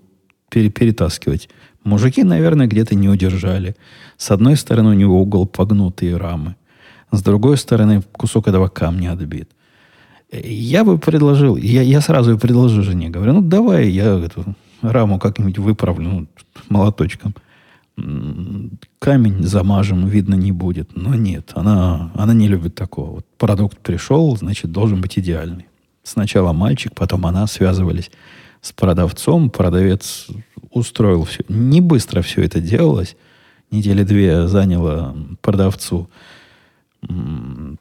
пере 0.51 0.71
перетаскивать. 0.71 1.49
Мужики, 1.88 2.22
наверное, 2.22 2.66
где-то 2.66 2.94
не 2.94 3.09
удержали. 3.09 3.74
С 4.18 4.31
одной 4.31 4.57
стороны 4.57 4.90
у 4.90 4.92
него 4.92 5.22
угол 5.22 5.46
погнутые 5.46 6.18
рамы. 6.18 6.55
С 7.11 7.22
другой 7.22 7.57
стороны 7.57 8.03
кусок 8.12 8.46
этого 8.46 8.68
камня 8.68 9.12
отбит. 9.12 9.48
Я 10.31 10.85
бы 10.85 10.98
предложил, 10.98 11.57
я, 11.57 11.81
я 11.81 12.03
сразу 12.03 12.38
предложу 12.38 12.83
жене, 12.83 13.09
говорю, 13.09 13.33
ну 13.33 13.40
давай 13.40 13.88
я 13.88 14.18
эту 14.18 14.44
раму 14.83 15.18
как-нибудь 15.18 15.57
выправлю 15.57 16.09
ну, 16.11 16.27
молоточком. 16.68 17.35
Камень 18.98 19.42
замажем, 19.42 20.07
видно 20.09 20.35
не 20.35 20.53
будет. 20.53 20.94
Но 20.94 21.14
нет, 21.14 21.53
она, 21.55 22.11
она 22.14 22.35
не 22.35 22.48
любит 22.48 22.74
такого. 22.74 23.12
Вот 23.12 23.27
продукт 23.38 23.79
пришел, 23.79 24.37
значит, 24.37 24.70
должен 24.70 25.01
быть 25.01 25.18
идеальный. 25.18 25.66
Сначала 26.03 26.53
мальчик, 26.53 26.94
потом 26.94 27.24
она 27.24 27.46
связывались 27.46 28.11
с 28.61 28.73
продавцом. 28.73 29.51
Продавец 29.51 30.29
устроил 30.71 31.25
все. 31.25 31.44
Не 31.49 31.81
быстро 31.81 32.23
все 32.23 32.42
это 32.42 32.61
делалось. 32.61 33.16
Недели 33.71 34.03
две 34.03 34.49
заняло 34.49 35.16
продавцу 35.40 36.09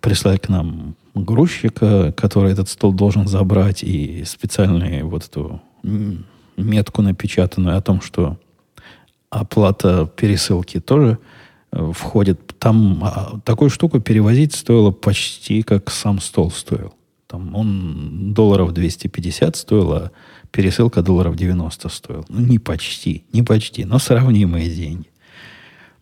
прислать 0.02 0.42
к 0.42 0.50
нам 0.50 0.96
грузчика, 1.16 2.12
который 2.12 2.52
этот 2.52 2.70
стол 2.70 2.94
должен 2.94 3.28
забрать, 3.28 3.84
и 3.84 4.24
специальную 4.26 5.08
вот 5.08 5.26
эту 5.26 5.62
метку 6.56 7.02
напечатанную 7.02 7.78
о 7.78 7.82
том, 7.82 8.02
что 8.02 8.38
оплата 9.30 10.10
пересылки 10.16 10.80
тоже 10.80 11.20
э, 11.72 11.92
входит. 11.94 12.56
Там 12.60 13.04
а, 13.04 13.40
такую 13.44 13.70
штуку 13.70 14.00
перевозить 14.00 14.56
стоило 14.56 14.92
почти 14.92 15.64
как 15.64 15.90
сам 15.92 16.20
стол 16.20 16.52
стоил. 16.52 16.94
Там 17.28 17.56
он 17.56 18.34
долларов 18.34 18.74
250 18.74 19.56
стоил, 19.56 19.94
а 19.94 20.12
пересылка 20.52 21.02
долларов 21.02 21.36
90 21.36 21.90
стоил. 21.90 22.26
Ну, 22.30 22.40
не 22.42 22.60
почти, 22.60 23.24
не 23.34 23.44
почти, 23.44 23.86
но 23.86 24.00
сравнимые 24.00 24.70
деньги. 24.70 25.10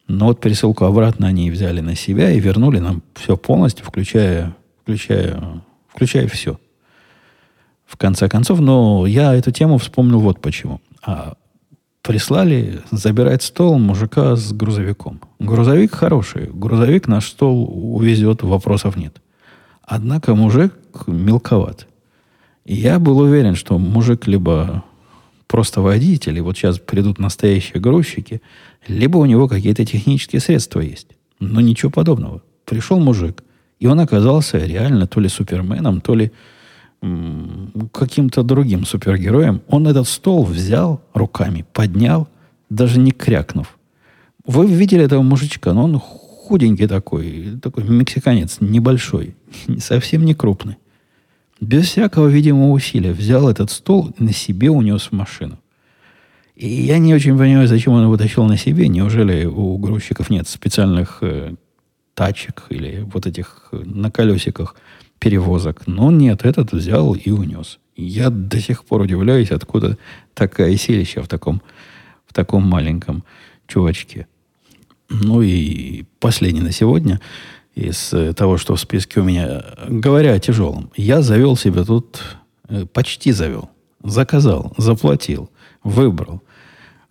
Но 0.07 0.27
вот 0.27 0.39
пересылку 0.39 0.85
обратно 0.85 1.27
они 1.27 1.49
взяли 1.49 1.81
на 1.81 1.95
себя 1.95 2.31
и 2.31 2.39
вернули 2.39 2.79
нам 2.79 3.01
все 3.15 3.37
полностью, 3.37 3.85
включая 3.85 4.55
включая, 4.85 5.63
включая 5.87 6.27
все. 6.27 6.59
В 7.87 7.97
конце 7.97 8.29
концов, 8.29 8.59
но 8.59 9.05
я 9.07 9.33
эту 9.33 9.51
тему 9.51 9.77
вспомнил 9.79 10.19
вот 10.19 10.41
почему. 10.41 10.79
А 11.03 11.33
прислали 12.03 12.81
забирать 12.91 13.41
стол 13.41 13.79
мужика 13.79 14.35
с 14.35 14.53
грузовиком. 14.53 15.21
Грузовик 15.39 15.93
хороший. 15.93 16.49
Грузовик 16.51 17.07
наш 17.07 17.27
стол 17.27 17.67
увезет, 17.95 18.43
вопросов 18.43 18.95
нет. 18.95 19.21
Однако 19.83 20.35
мужик 20.35 20.73
мелковат. 21.07 21.87
Я 22.65 22.99
был 22.99 23.19
уверен, 23.19 23.55
что 23.55 23.77
мужик 23.77 24.25
либо 24.27 24.83
просто 25.47 25.81
водитель, 25.81 26.37
и 26.37 26.41
вот 26.41 26.57
сейчас 26.57 26.79
придут 26.79 27.19
настоящие 27.19 27.79
грузчики, 27.79 28.41
либо 28.87 29.17
у 29.17 29.25
него 29.25 29.47
какие-то 29.47 29.85
технические 29.85 30.39
средства 30.39 30.79
есть. 30.79 31.07
Но 31.39 31.61
ничего 31.61 31.91
подобного. 31.91 32.41
Пришел 32.65 32.99
мужик, 32.99 33.43
и 33.79 33.85
он 33.85 33.99
оказался 33.99 34.57
реально 34.57 35.05
то 35.05 35.19
ли 35.19 35.29
суперменом, 35.29 36.01
то 36.01 36.15
ли 36.15 36.31
каким-то 37.91 38.41
другим 38.41 38.85
супергероем. 38.85 39.61
Он 39.67 39.87
этот 39.87 40.07
стол 40.07 40.43
взял 40.43 41.01
руками, 41.13 41.65
поднял, 41.71 42.27
даже 42.71 42.99
не 42.99 43.11
крякнув. 43.11 43.77
Вы 44.45 44.65
видели 44.65 45.03
этого 45.03 45.21
мужичка, 45.21 45.73
но 45.73 45.83
он 45.83 45.99
худенький 45.99 46.87
такой, 46.87 47.59
такой 47.61 47.83
мексиканец, 47.83 48.57
небольшой, 48.59 49.35
совсем 49.79 50.25
не 50.25 50.33
крупный. 50.33 50.77
Без 51.61 51.87
всякого 51.87 52.27
видимого 52.27 52.71
усилия 52.71 53.13
взял 53.13 53.49
этот 53.49 53.71
стол 53.71 54.13
на 54.19 54.33
себе 54.33 54.69
унес 54.69 55.03
в 55.03 55.11
машину. 55.13 55.57
И 56.55 56.67
я 56.67 56.99
не 56.99 57.13
очень 57.13 57.37
понимаю, 57.37 57.67
зачем 57.67 57.93
он 57.93 58.03
его 58.03 58.17
тащил 58.17 58.45
на 58.45 58.57
себе. 58.57 58.87
Неужели 58.87 59.45
у 59.45 59.77
грузчиков 59.77 60.29
нет 60.29 60.47
специальных 60.47 61.19
э, 61.21 61.55
тачек 62.15 62.63
или 62.69 63.05
вот 63.13 63.27
этих 63.27 63.67
э, 63.71 63.83
на 63.85 64.09
колесиках 64.09 64.75
перевозок. 65.19 65.85
Но 65.85 66.11
нет, 66.11 66.45
этот 66.45 66.71
взял 66.71 67.13
и 67.13 67.29
унес. 67.29 67.79
Я 67.95 68.29
до 68.29 68.59
сих 68.59 68.83
пор 68.85 69.01
удивляюсь, 69.01 69.51
откуда 69.51 69.97
такая 70.33 70.75
силища 70.77 71.21
в 71.21 71.27
таком, 71.27 71.61
в 72.25 72.33
таком 72.33 72.67
маленьком 72.67 73.23
чувачке. 73.67 74.27
Ну 75.09 75.41
и 75.41 76.05
последний 76.19 76.61
на 76.61 76.71
сегодня 76.71 77.21
из 77.75 78.13
э, 78.13 78.33
того, 78.33 78.57
что 78.57 78.75
в 78.75 78.79
списке 78.79 79.19
у 79.19 79.23
меня. 79.23 79.63
Говоря 79.87 80.33
о 80.33 80.39
тяжелом, 80.39 80.91
я 80.95 81.21
завел 81.21 81.55
себе 81.55 81.83
тут, 81.83 82.21
э, 82.69 82.85
почти 82.85 83.31
завел, 83.31 83.69
заказал, 84.03 84.73
заплатил, 84.77 85.49
выбрал, 85.83 86.41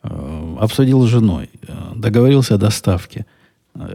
обсудил 0.02 1.06
с 1.06 1.08
женой, 1.08 1.48
договорился 1.94 2.56
о 2.56 2.58
доставке. 2.58 3.24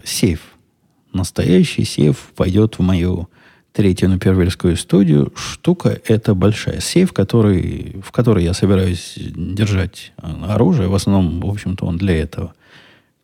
Сейф– 0.03 0.41
настоящий 1.13 1.83
сейф 1.83 2.31
пойдет 2.35 2.77
в 2.77 2.81
мою 2.81 3.29
третью 3.71 4.09
Напервельскую 4.09 4.75
студию. 4.77 5.31
Штука 5.35 5.99
эта 6.05 6.33
большая. 6.33 6.81
Сейф, 6.81 7.13
который, 7.13 8.01
в 8.03 8.11
которой 8.11 8.43
я 8.43 8.53
собираюсь 8.53 9.15
держать 9.17 10.11
оружие. 10.17 10.89
В 10.89 10.95
основном, 10.95 11.39
в 11.41 11.49
общем-то, 11.49 11.85
он 11.85 11.97
для 11.97 12.21
этого. 12.21 12.53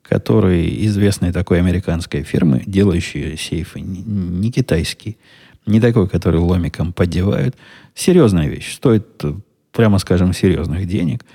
Который 0.07 0.85
известной 0.85 1.31
такой 1.31 1.59
американской 1.59 2.23
фирмы, 2.23 2.61
делающей 2.65 3.37
сейфы, 3.37 3.81
не, 3.81 4.51
китайский. 4.51 5.17
Не 5.65 5.79
такой, 5.81 6.07
который 6.07 6.39
ломиком 6.39 6.93
поддевают. 6.93 7.55
Серьезная 7.95 8.47
вещь. 8.47 8.75
Стоит, 8.75 9.23
прямо 9.71 9.97
скажем, 9.97 10.31
серьезных 10.31 10.87
денег. 10.87 11.25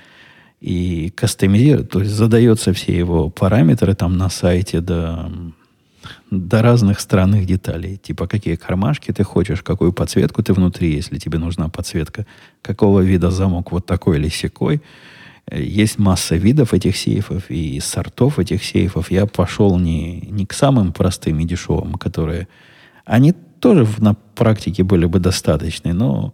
И 0.61 1.11
кастомизирует, 1.15 1.89
то 1.89 1.99
есть 1.99 2.11
задается 2.11 2.71
все 2.71 2.95
его 2.95 3.29
параметры 3.29 3.95
там 3.95 4.17
на 4.17 4.29
сайте, 4.29 4.79
да, 4.79 5.29
до 6.29 6.61
разных 6.61 6.99
странных 6.99 7.45
деталей. 7.45 7.97
Типа, 7.97 8.27
какие 8.27 8.55
кармашки 8.55 9.11
ты 9.11 9.23
хочешь, 9.23 9.63
какую 9.63 9.91
подсветку 9.91 10.43
ты 10.43 10.53
внутри, 10.53 10.93
если 10.93 11.17
тебе 11.17 11.39
нужна 11.39 11.67
подсветка, 11.67 12.25
какого 12.61 13.01
вида 13.01 13.31
замок, 13.31 13.71
вот 13.71 13.85
такой 13.85 14.17
или 14.17 14.29
секой. 14.29 14.81
Есть 15.51 15.99
масса 15.99 16.35
видов 16.35 16.73
этих 16.73 16.95
сейфов 16.95 17.49
и 17.49 17.79
сортов 17.81 18.39
этих 18.39 18.63
сейфов. 18.63 19.11
Я 19.11 19.25
пошел 19.25 19.77
не, 19.77 20.21
не 20.21 20.45
к 20.45 20.53
самым 20.53 20.93
простым 20.93 21.39
и 21.39 21.45
дешевым, 21.45 21.95
которые... 21.95 22.47
Они 23.03 23.33
тоже 23.33 23.87
на 23.97 24.13
практике 24.13 24.83
были 24.83 25.05
бы 25.05 25.19
достаточны, 25.19 25.93
но 25.93 26.33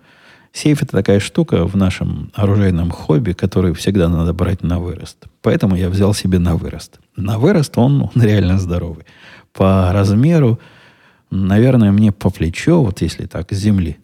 сейф 0.54 0.84
это 0.84 0.92
такая 0.92 1.20
штука 1.20 1.66
в 1.66 1.76
нашем 1.76 2.32
оружейном 2.36 2.92
хобби, 2.92 3.32
который 3.32 3.74
всегда 3.74 4.08
надо 4.08 4.34
брать 4.34 4.62
на 4.62 4.80
вырост. 4.80 5.26
Поэтому 5.42 5.76
я 5.76 5.90
взял 5.90 6.14
себе 6.14 6.38
на 6.38 6.56
вырост. 6.56 7.00
На 7.16 7.40
вырост 7.40 7.78
он, 7.78 8.02
он 8.16 8.22
реально 8.22 8.60
здоровый. 8.60 9.06
По 9.52 9.92
размеру, 9.92 10.60
наверное, 11.32 11.92
мне 11.92 12.12
по 12.12 12.30
плечо, 12.30 12.84
вот 12.84 13.02
если 13.02 13.26
так, 13.26 13.52
с 13.52 13.58
земли 13.58 13.98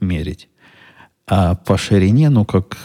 мерить. 0.00 0.48
А 1.26 1.54
по 1.54 1.78
ширине, 1.78 2.30
ну, 2.30 2.44
как 2.44 2.76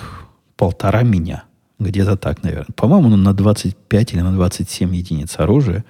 полтора 0.57 1.01
меня. 1.01 1.45
Где-то 1.79 2.15
так, 2.15 2.43
наверное. 2.43 2.73
По-моему, 2.75 3.09
ну, 3.09 3.17
на 3.17 3.33
25 3.33 4.13
или 4.13 4.21
на 4.21 4.33
27 4.33 4.95
единиц 4.95 5.35
оружия, 5.37 5.83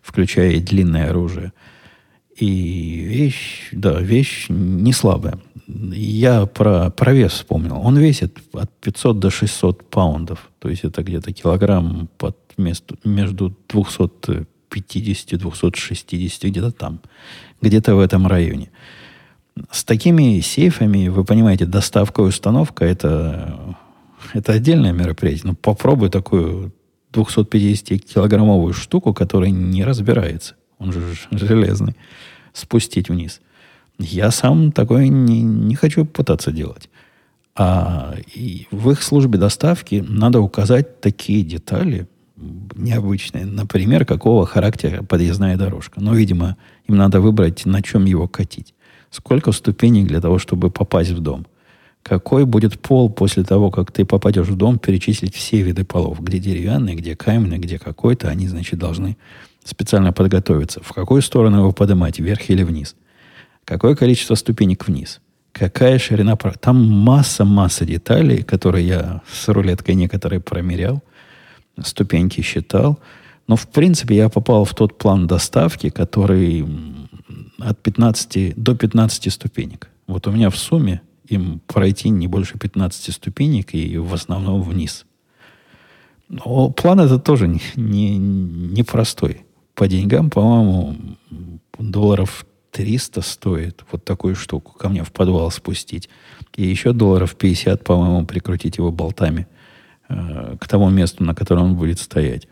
включая 0.00 0.52
и 0.52 0.60
длинное 0.60 1.10
оружие. 1.10 1.52
И 2.36 2.46
вещь, 2.46 3.68
да, 3.72 4.00
вещь 4.00 4.46
не 4.48 4.92
слабая. 4.92 5.38
Я 5.66 6.46
про, 6.46 6.90
про 6.90 7.12
вес 7.12 7.32
вспомнил. 7.32 7.80
Он 7.82 7.98
весит 7.98 8.38
от 8.52 8.70
500 8.80 9.18
до 9.18 9.30
600 9.30 9.90
паундов. 9.90 10.50
То 10.58 10.68
есть 10.68 10.84
это 10.84 11.02
где-то 11.02 11.32
килограмм 11.32 12.08
под 12.18 12.36
между, 12.56 12.96
между 13.04 13.56
250 13.68 15.38
260, 15.38 16.44
где-то 16.44 16.70
там. 16.72 17.00
Где-то 17.60 17.94
в 17.94 18.00
этом 18.00 18.26
районе. 18.26 18.70
С 19.70 19.84
такими 19.84 20.40
сейфами, 20.40 21.08
вы 21.08 21.24
понимаете, 21.24 21.66
доставка 21.66 22.22
и 22.22 22.26
установка 22.26 22.84
это, 22.84 23.76
это 24.32 24.52
отдельное 24.52 24.92
мероприятие. 24.92 25.50
Ну, 25.50 25.54
попробуй 25.54 26.10
такую 26.10 26.72
250-килограммовую 27.12 28.72
штуку, 28.72 29.12
которая 29.14 29.50
не 29.50 29.84
разбирается. 29.84 30.54
Он 30.78 30.92
же 30.92 31.14
железный. 31.30 31.96
Спустить 32.52 33.08
вниз. 33.08 33.40
Я 33.98 34.30
сам 34.30 34.72
такое 34.72 35.08
не, 35.08 35.42
не 35.42 35.74
хочу 35.74 36.04
пытаться 36.04 36.50
делать. 36.52 36.88
А 37.54 38.14
и 38.34 38.66
в 38.70 38.90
их 38.90 39.02
службе 39.02 39.38
доставки 39.38 40.04
надо 40.06 40.40
указать 40.40 41.00
такие 41.00 41.44
детали 41.44 42.08
необычные. 42.74 43.44
Например, 43.44 44.04
какого 44.04 44.46
характера 44.46 45.02
подъездная 45.02 45.56
дорожка. 45.56 46.00
Но, 46.00 46.14
видимо, 46.14 46.56
им 46.86 46.96
надо 46.96 47.20
выбрать, 47.20 47.66
на 47.66 47.82
чем 47.82 48.04
его 48.04 48.26
катить. 48.26 48.74
Сколько 49.10 49.52
ступеней 49.52 50.04
для 50.04 50.20
того, 50.20 50.38
чтобы 50.38 50.70
попасть 50.70 51.10
в 51.10 51.20
дом? 51.20 51.46
Какой 52.02 52.44
будет 52.44 52.80
пол 52.80 53.10
после 53.10 53.44
того, 53.44 53.70
как 53.70 53.92
ты 53.92 54.04
попадешь 54.04 54.48
в 54.48 54.56
дом, 54.56 54.78
перечислить 54.78 55.34
все 55.34 55.62
виды 55.62 55.84
полов, 55.84 56.20
где 56.20 56.38
деревянный, 56.38 56.96
где 56.96 57.14
каменный, 57.14 57.58
где 57.58 57.78
какой-то, 57.78 58.28
они, 58.28 58.48
значит, 58.48 58.78
должны 58.78 59.16
специально 59.64 60.12
подготовиться. 60.12 60.80
В 60.82 60.92
какую 60.92 61.22
сторону 61.22 61.58
его 61.58 61.72
поднимать, 61.72 62.18
вверх 62.18 62.50
или 62.50 62.64
вниз? 62.64 62.96
Какое 63.64 63.94
количество 63.94 64.34
ступенек 64.34 64.88
вниз? 64.88 65.20
Какая 65.52 65.98
ширина? 65.98 66.36
Там 66.36 66.84
масса-масса 66.90 67.84
деталей, 67.84 68.42
которые 68.42 68.86
я 68.86 69.22
с 69.30 69.46
рулеткой 69.48 69.94
некоторые 69.94 70.40
промерял, 70.40 71.02
ступеньки 71.84 72.40
считал. 72.40 72.98
Но, 73.46 73.54
в 73.54 73.68
принципе, 73.68 74.16
я 74.16 74.28
попал 74.28 74.64
в 74.64 74.74
тот 74.74 74.98
план 74.98 75.26
доставки, 75.26 75.90
который 75.90 76.66
от 77.58 77.78
15 77.80 78.54
до 78.56 78.74
15 78.74 79.32
ступенек. 79.32 79.88
Вот 80.08 80.26
у 80.26 80.32
меня 80.32 80.50
в 80.50 80.56
сумме 80.56 81.02
им 81.32 81.60
пройти 81.66 82.08
не 82.10 82.28
больше 82.28 82.58
15 82.58 83.14
ступенек 83.14 83.74
и 83.74 83.98
в 83.98 84.12
основном 84.14 84.62
вниз. 84.62 85.06
Но 86.28 86.70
план 86.70 87.00
этот 87.00 87.24
тоже 87.24 87.48
не, 87.48 87.60
не, 87.76 88.16
не 88.16 88.82
простой. 88.82 89.44
По 89.74 89.88
деньгам, 89.88 90.30
по-моему, 90.30 90.96
долларов 91.78 92.46
300 92.72 93.20
стоит 93.20 93.84
вот 93.90 94.04
такую 94.04 94.34
штуку 94.34 94.72
ко 94.72 94.88
мне 94.88 95.04
в 95.04 95.12
подвал 95.12 95.50
спустить. 95.50 96.08
И 96.56 96.64
еще 96.66 96.92
долларов 96.92 97.36
50, 97.36 97.84
по-моему, 97.84 98.26
прикрутить 98.26 98.78
его 98.78 98.90
болтами 98.90 99.46
э, 100.08 100.56
к 100.58 100.68
тому 100.68 100.90
месту, 100.90 101.22
на 101.22 101.34
котором 101.34 101.64
он 101.64 101.76
будет 101.76 101.98
стоять. 101.98 102.48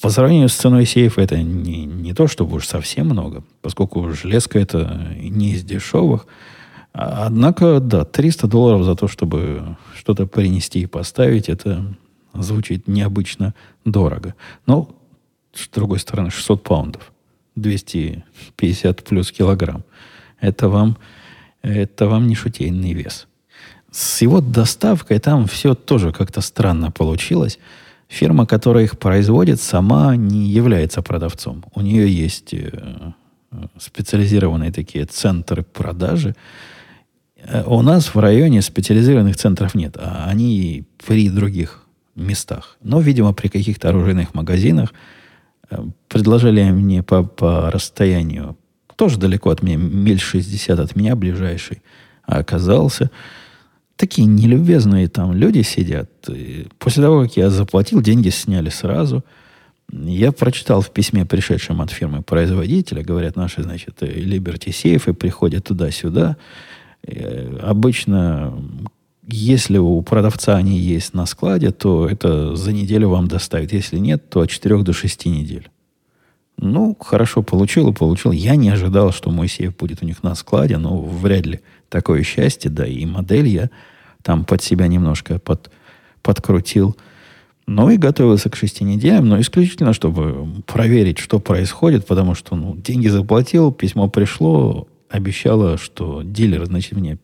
По 0.00 0.10
сравнению 0.10 0.48
с 0.48 0.54
ценой 0.54 0.86
сейфа 0.86 1.20
это 1.20 1.40
не, 1.40 1.84
не 1.84 2.14
то, 2.14 2.26
чтобы 2.26 2.56
уж 2.56 2.66
совсем 2.66 3.06
много, 3.06 3.44
поскольку 3.60 4.12
железка 4.12 4.58
это 4.58 5.08
не 5.16 5.52
из 5.52 5.64
дешевых. 5.64 6.26
Однако, 6.92 7.80
да, 7.80 8.04
300 8.04 8.46
долларов 8.48 8.84
за 8.84 8.94
то, 8.94 9.08
чтобы 9.08 9.76
что-то 9.96 10.26
принести 10.26 10.80
и 10.80 10.86
поставить, 10.86 11.48
это 11.48 11.84
звучит 12.34 12.86
необычно 12.86 13.54
дорого. 13.84 14.34
Но, 14.66 14.94
с 15.54 15.68
другой 15.68 15.98
стороны, 15.98 16.30
600 16.30 16.62
паундов, 16.62 17.12
250 17.56 19.04
плюс 19.04 19.32
килограмм. 19.32 19.84
Это 20.40 20.68
вам, 20.68 20.96
это 21.62 22.08
вам 22.08 22.26
не 22.26 22.34
шутейный 22.34 22.92
вес. 22.92 23.26
С 23.90 24.22
его 24.22 24.40
доставкой 24.40 25.18
там 25.18 25.46
все 25.46 25.74
тоже 25.74 26.12
как-то 26.12 26.40
странно 26.40 26.90
получилось. 26.90 27.58
Фирма, 28.08 28.46
которая 28.46 28.84
их 28.84 28.98
производит, 28.98 29.60
сама 29.60 30.16
не 30.16 30.48
является 30.48 31.02
продавцом. 31.02 31.64
У 31.74 31.80
нее 31.80 32.10
есть 32.10 32.52
э, 32.52 33.12
специализированные 33.78 34.72
такие 34.72 35.04
центры 35.04 35.62
продажи. 35.62 36.34
Э, 37.44 37.64
у 37.66 37.82
нас 37.82 38.14
в 38.14 38.18
районе 38.18 38.62
специализированных 38.62 39.36
центров 39.36 39.74
нет, 39.74 39.96
а 39.98 40.26
они 40.28 40.84
при 41.06 41.28
других 41.28 41.84
местах. 42.14 42.76
Но, 42.82 43.00
видимо, 43.00 43.32
при 43.32 43.48
каких-то 43.48 43.88
оружейных 43.88 44.34
магазинах 44.34 44.92
э, 45.70 45.78
предложили 46.08 46.62
мне 46.70 47.02
по, 47.02 47.22
по 47.22 47.70
расстоянию, 47.70 48.56
тоже 48.96 49.18
далеко 49.18 49.50
от 49.50 49.62
меня, 49.62 49.76
миль 49.76 50.20
60 50.20 50.78
от 50.78 50.96
меня 50.96 51.16
ближайший, 51.16 51.82
а 52.24 52.38
оказался– 52.38 53.10
такие 54.02 54.26
нелюбезные 54.26 55.06
там 55.06 55.32
люди 55.32 55.62
сидят. 55.62 56.10
И 56.28 56.66
после 56.80 57.04
того, 57.04 57.22
как 57.22 57.36
я 57.36 57.50
заплатил, 57.50 58.00
деньги 58.00 58.30
сняли 58.30 58.68
сразу. 58.68 59.24
Я 59.92 60.32
прочитал 60.32 60.80
в 60.80 60.90
письме, 60.90 61.24
пришедшем 61.24 61.80
от 61.80 61.92
фирмы-производителя, 61.92 63.04
говорят, 63.04 63.36
наши, 63.36 63.62
значит, 63.62 64.02
Liberty 64.02 64.72
сейфы 64.72 65.14
приходят 65.14 65.64
туда-сюда. 65.64 66.36
И 67.06 67.58
обычно, 67.60 68.54
если 69.26 69.78
у 69.78 70.00
продавца 70.02 70.56
они 70.56 70.78
есть 70.78 71.14
на 71.14 71.26
складе, 71.26 71.70
то 71.70 72.08
это 72.08 72.54
за 72.56 72.72
неделю 72.72 73.08
вам 73.08 73.28
доставят. 73.28 73.72
Если 73.72 73.98
нет, 73.98 74.28
то 74.30 74.40
от 74.40 74.50
4 74.50 74.82
до 74.82 74.92
6 74.92 75.26
недель. 75.26 75.68
Ну, 76.58 76.96
хорошо, 77.00 77.42
получил 77.42 77.90
и 77.90 77.94
получил. 77.94 78.30
Я 78.30 78.56
не 78.56 78.68
ожидал, 78.68 79.12
что 79.12 79.30
мой 79.30 79.48
сейф 79.48 79.76
будет 79.76 80.02
у 80.02 80.06
них 80.06 80.22
на 80.22 80.34
складе, 80.34 80.76
но 80.76 81.00
вряд 81.00 81.46
ли 81.46 81.60
такое 81.88 82.22
счастье, 82.22 82.70
да 82.70 82.86
и 82.86 83.04
модель 83.04 83.48
я 83.48 83.70
там 84.22 84.44
под 84.44 84.62
себя 84.62 84.86
немножко 84.86 85.38
под, 85.38 85.70
подкрутил. 86.22 86.96
Ну 87.66 87.90
и 87.90 87.96
готовился 87.96 88.50
к 88.50 88.56
шести 88.56 88.84
неделям, 88.84 89.28
но 89.28 89.40
исключительно, 89.40 89.92
чтобы 89.92 90.62
проверить, 90.66 91.18
что 91.18 91.38
происходит, 91.38 92.06
потому 92.06 92.34
что 92.34 92.56
ну, 92.56 92.76
деньги 92.76 93.08
заплатил, 93.08 93.72
письмо 93.72 94.08
пришло, 94.08 94.88
обещало, 95.12 95.76
что 95.76 96.22
дилер, 96.22 96.64
значит, 96.64 96.92
мне 96.92 97.18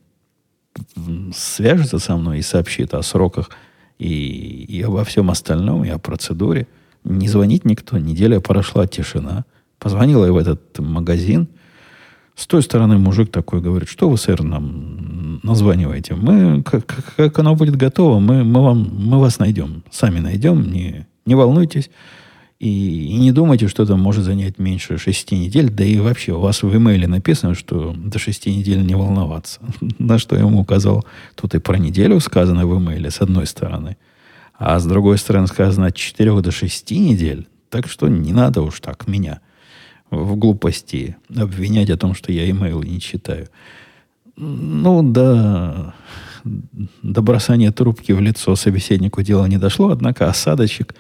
свяжется 1.35 1.99
со 1.99 2.17
мной 2.17 2.39
и 2.39 2.43
сообщит 2.43 2.95
о 2.95 3.03
сроках 3.03 3.51
и, 3.99 4.65
и 4.69 4.83
обо 4.83 5.05
всем 5.05 5.31
остальном, 5.31 5.85
и 5.85 5.89
о 5.89 5.99
процедуре. 5.99 6.69
Не 7.05 7.29
звонит 7.29 7.65
никто, 7.65 7.99
неделя 7.99 8.41
прошла, 8.41 8.87
тишина. 8.87 9.45
Позвонила 9.79 10.27
я 10.27 10.33
в 10.33 10.37
этот 10.37 10.79
магазин. 10.79 11.49
С 12.37 12.47
той 12.47 12.63
стороны 12.63 12.99
мужик 12.99 13.33
такой 13.33 13.61
говорит, 13.61 13.89
что 13.89 14.09
вы, 14.09 14.17
сэр, 14.17 14.43
нам 14.43 15.41
названивайте. 15.43 16.15
Мы, 16.15 16.63
как, 16.63 17.15
как 17.17 17.39
оно 17.39 17.57
будет 17.57 17.77
готово, 17.77 18.21
мы, 18.21 18.45
мы, 18.45 18.63
вам, 18.63 18.89
мы 18.93 19.19
вас 19.19 19.39
найдем. 19.39 19.83
Сами 19.91 20.21
найдем, 20.21 20.71
не, 20.71 21.07
не 21.27 21.35
волнуйтесь. 21.35 21.91
И, 22.59 23.07
и 23.11 23.17
не 23.17 23.31
думайте, 23.31 23.69
что 23.69 23.85
это 23.85 23.97
может 23.97 24.25
занять 24.25 24.59
меньше 24.59 24.99
шести 24.99 25.37
недель. 25.37 25.71
Да 25.71 25.85
и 25.85 25.99
вообще, 25.99 26.33
у 26.33 26.41
вас 26.41 26.63
в 26.63 26.77
имейле 26.77 27.07
написано, 27.07 27.55
что 27.55 27.95
до 27.97 28.19
шести 28.19 28.55
недель 28.55 28.85
не 28.85 28.95
волноваться. 28.95 29.61
На 29.99 30.19
что 30.19 30.35
я 30.35 30.43
ему 30.43 30.61
указал. 30.61 31.05
Тут 31.37 31.55
и 31.55 31.61
про 31.61 31.79
неделю 31.79 32.19
сказано 32.21 32.67
в 32.67 32.77
имейле, 32.79 33.11
с 33.11 33.21
одной 33.21 33.47
стороны. 33.47 33.97
А 34.55 34.79
с 34.81 34.85
другой 34.87 35.19
стороны 35.19 35.47
сказано 35.47 35.87
от 35.87 35.97
четырех 35.97 36.43
до 36.43 36.51
шести 36.51 36.99
недель. 36.99 37.47
Так 37.71 37.89
что 37.89 38.09
не 38.09 38.33
надо 38.33 38.63
уж 38.63 38.81
так 38.81 39.07
меня 39.07 39.41
в 40.11 40.37
глупости 40.37 41.17
обвинять 41.37 41.91
о 41.91 41.97
том, 41.97 42.15
что 42.15 42.33
я 42.33 42.49
имейл 42.51 42.83
не 42.83 43.01
читаю. 43.01 43.49
Ну, 44.37 45.03
до, 45.03 45.95
до 46.45 47.23
бросания 47.23 47.73
трубки 47.73 48.13
в 48.13 48.21
лицо 48.21 48.57
собеседнику 48.57 49.23
дело 49.23 49.47
не 49.47 49.59
дошло, 49.59 49.91
однако 49.91 50.29
осадочек 50.29 50.95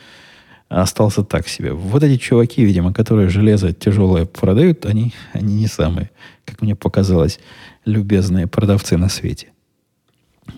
остался 0.68 1.22
так 1.22 1.48
себе. 1.48 1.72
Вот 1.72 2.02
эти 2.02 2.18
чуваки, 2.20 2.64
видимо, 2.64 2.92
которые 2.92 3.28
железо 3.28 3.72
тяжелое 3.72 4.26
продают, 4.26 4.86
они, 4.86 5.14
они 5.32 5.54
не 5.54 5.66
самые, 5.66 6.10
как 6.44 6.60
мне 6.62 6.74
показалось, 6.74 7.40
любезные 7.84 8.46
продавцы 8.46 8.96
на 8.96 9.08
свете. 9.08 9.48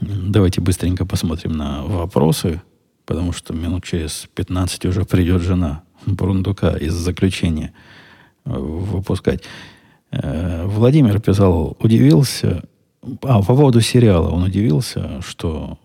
Давайте 0.01 0.61
быстренько 0.61 1.05
посмотрим 1.05 1.53
на 1.53 1.85
вопросы, 1.85 2.61
потому 3.07 3.33
что 3.33 3.55
минут 3.55 3.85
через 3.85 4.29
15 4.35 4.87
уже 4.87 5.05
придет 5.05 5.43
жена 5.43 5.83
Брундука 6.07 6.77
из 6.77 6.95
заключения 6.95 7.73
выпускать. 8.45 9.43
Э, 10.11 10.65
Владимир 10.67 11.21
писал, 11.21 11.77
удивился, 11.81 12.63
а 13.23 13.43
по 13.43 13.55
поводу 13.55 13.81
сериала 13.81 14.29
он 14.29 14.45
удивился, 14.45 15.21
что 15.23 15.79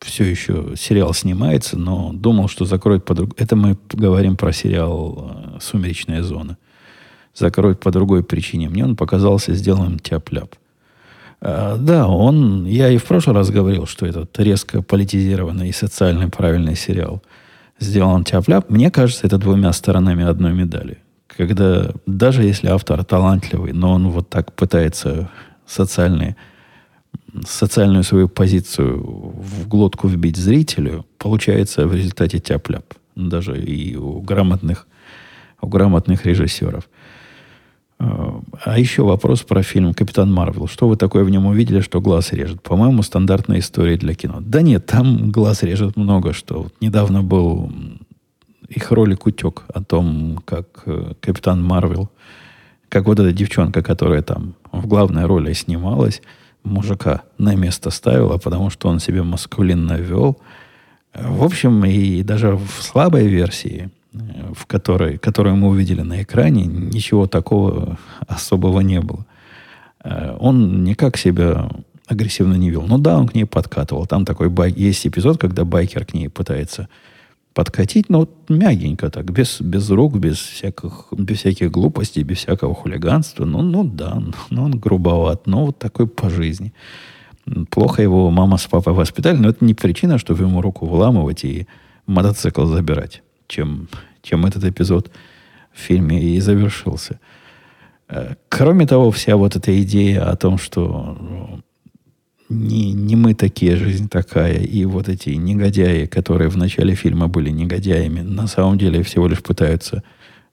все 0.00 0.24
еще 0.24 0.74
сериал 0.76 1.12
снимается, 1.14 1.78
но 1.78 2.12
думал, 2.12 2.48
что 2.48 2.64
закроют 2.64 3.04
по 3.04 3.14
другой... 3.14 3.34
Это 3.38 3.56
мы 3.56 3.76
говорим 3.92 4.36
про 4.36 4.52
сериал 4.52 5.32
э, 5.56 5.58
«Сумеречная 5.60 6.22
зона». 6.22 6.56
Закроют 7.34 7.80
по 7.80 7.90
другой 7.90 8.24
причине. 8.24 8.68
Мне 8.68 8.84
он 8.84 8.96
показался 8.96 9.54
сделанным 9.54 9.98
тяп-ляп. 9.98 10.54
А, 11.40 11.76
да, 11.76 12.08
он... 12.08 12.64
Я 12.64 12.88
и 12.90 12.96
в 12.96 13.04
прошлый 13.04 13.36
раз 13.36 13.50
говорил, 13.50 13.86
что 13.86 14.06
этот 14.06 14.38
резко 14.38 14.82
политизированный 14.82 15.68
и 15.68 15.72
социально 15.72 16.28
правильный 16.28 16.76
сериал 16.76 17.22
сделан 17.78 18.24
тяп-ляп. 18.24 18.70
Мне 18.70 18.90
кажется, 18.90 19.26
это 19.26 19.38
двумя 19.38 19.72
сторонами 19.72 20.24
одной 20.24 20.52
медали. 20.52 20.98
Когда 21.26 21.92
даже 22.06 22.42
если 22.42 22.68
автор 22.68 23.04
талантливый, 23.04 23.72
но 23.72 23.92
он 23.92 24.08
вот 24.08 24.28
так 24.28 24.52
пытается 24.54 25.30
социальные 25.66 26.36
социальную 27.46 28.04
свою 28.04 28.28
позицию 28.28 29.00
в 29.02 29.68
глотку 29.68 30.08
вбить 30.08 30.36
зрителю, 30.36 31.04
получается 31.18 31.86
в 31.86 31.94
результате 31.94 32.38
тяп-ляп. 32.38 32.94
Даже 33.14 33.60
и 33.60 33.96
у 33.96 34.20
грамотных, 34.20 34.86
у 35.60 35.66
грамотных 35.66 36.24
режиссеров. 36.24 36.88
А, 38.00 38.78
еще 38.78 39.02
вопрос 39.02 39.42
про 39.42 39.62
фильм 39.62 39.92
«Капитан 39.92 40.32
Марвел». 40.32 40.68
Что 40.68 40.88
вы 40.88 40.96
такое 40.96 41.24
в 41.24 41.30
нем 41.30 41.46
увидели, 41.46 41.80
что 41.80 42.00
глаз 42.00 42.32
режет? 42.32 42.62
По-моему, 42.62 43.02
стандартная 43.02 43.58
история 43.58 43.96
для 43.96 44.14
кино. 44.14 44.38
Да 44.40 44.62
нет, 44.62 44.86
там 44.86 45.30
глаз 45.30 45.64
режет 45.64 45.96
много 45.96 46.32
что. 46.32 46.62
Вот 46.64 46.74
недавно 46.80 47.22
был 47.22 47.72
их 48.68 48.92
ролик 48.92 49.26
утек 49.26 49.64
о 49.72 49.82
том, 49.82 50.40
как 50.44 50.82
э, 50.86 51.14
Капитан 51.20 51.64
Марвел, 51.64 52.10
как 52.88 53.06
вот 53.06 53.18
эта 53.18 53.32
девчонка, 53.32 53.82
которая 53.82 54.22
там 54.22 54.54
в 54.70 54.86
главной 54.86 55.24
роли 55.24 55.52
снималась, 55.52 56.22
мужика 56.68 57.22
на 57.38 57.54
место 57.54 57.90
ставила, 57.90 58.38
потому 58.38 58.70
что 58.70 58.88
он 58.88 59.00
себе 59.00 59.22
маскулинно 59.22 59.94
вел. 59.94 60.38
В 61.14 61.42
общем, 61.42 61.84
и 61.84 62.22
даже 62.22 62.56
в 62.56 62.82
слабой 62.82 63.26
версии, 63.26 63.90
в 64.12 64.66
которой, 64.66 65.18
которую 65.18 65.56
мы 65.56 65.68
увидели 65.68 66.02
на 66.02 66.22
экране, 66.22 66.64
ничего 66.64 67.26
такого 67.26 67.98
особого 68.26 68.80
не 68.80 69.00
было. 69.00 69.26
Он 70.38 70.84
никак 70.84 71.16
себя 71.16 71.68
агрессивно 72.06 72.54
не 72.54 72.70
вел. 72.70 72.82
Ну 72.82 72.98
да, 72.98 73.18
он 73.18 73.28
к 73.28 73.34
ней 73.34 73.44
подкатывал. 73.44 74.06
Там 74.06 74.24
такой 74.24 74.48
байк... 74.48 74.76
есть 74.76 75.06
эпизод, 75.06 75.38
когда 75.38 75.64
байкер 75.64 76.04
к 76.04 76.14
ней 76.14 76.28
пытается 76.28 76.88
подкатить, 77.58 78.08
но 78.08 78.20
вот 78.20 78.30
мягенько 78.48 79.10
так, 79.10 79.32
без, 79.32 79.60
без 79.60 79.90
рук, 79.90 80.16
без 80.16 80.38
всяких, 80.38 81.06
без 81.10 81.38
всяких 81.38 81.72
глупостей, 81.72 82.22
без 82.22 82.36
всякого 82.36 82.72
хулиганства. 82.72 83.44
Ну, 83.44 83.62
ну 83.62 83.82
да, 83.82 84.22
ну, 84.50 84.62
он 84.62 84.78
грубоват, 84.78 85.48
но 85.48 85.66
вот 85.66 85.76
такой 85.76 86.06
по 86.06 86.30
жизни. 86.30 86.72
Плохо 87.70 88.00
его 88.00 88.30
мама 88.30 88.58
с 88.58 88.66
папой 88.68 88.92
воспитали, 88.92 89.38
но 89.38 89.48
это 89.48 89.64
не 89.64 89.74
причина, 89.74 90.18
чтобы 90.18 90.44
ему 90.44 90.62
руку 90.62 90.86
вламывать 90.86 91.44
и 91.44 91.66
мотоцикл 92.06 92.64
забирать, 92.64 93.22
чем, 93.48 93.88
чем 94.22 94.46
этот 94.46 94.62
эпизод 94.62 95.10
в 95.72 95.80
фильме 95.80 96.22
и 96.22 96.38
завершился. 96.40 97.18
Э, 98.08 98.36
кроме 98.48 98.86
того, 98.86 99.10
вся 99.10 99.36
вот 99.36 99.56
эта 99.56 99.82
идея 99.82 100.30
о 100.30 100.36
том, 100.36 100.58
что 100.58 101.18
не, 102.48 102.92
не 102.92 103.16
мы 103.16 103.34
такие, 103.34 103.76
жизнь 103.76 104.08
такая. 104.08 104.58
И 104.58 104.84
вот 104.84 105.08
эти 105.08 105.30
негодяи, 105.30 106.06
которые 106.06 106.48
в 106.48 106.56
начале 106.56 106.94
фильма 106.94 107.28
были 107.28 107.50
негодяями, 107.50 108.20
на 108.20 108.46
самом 108.46 108.78
деле 108.78 109.02
всего 109.02 109.28
лишь 109.28 109.42
пытаются 109.42 110.02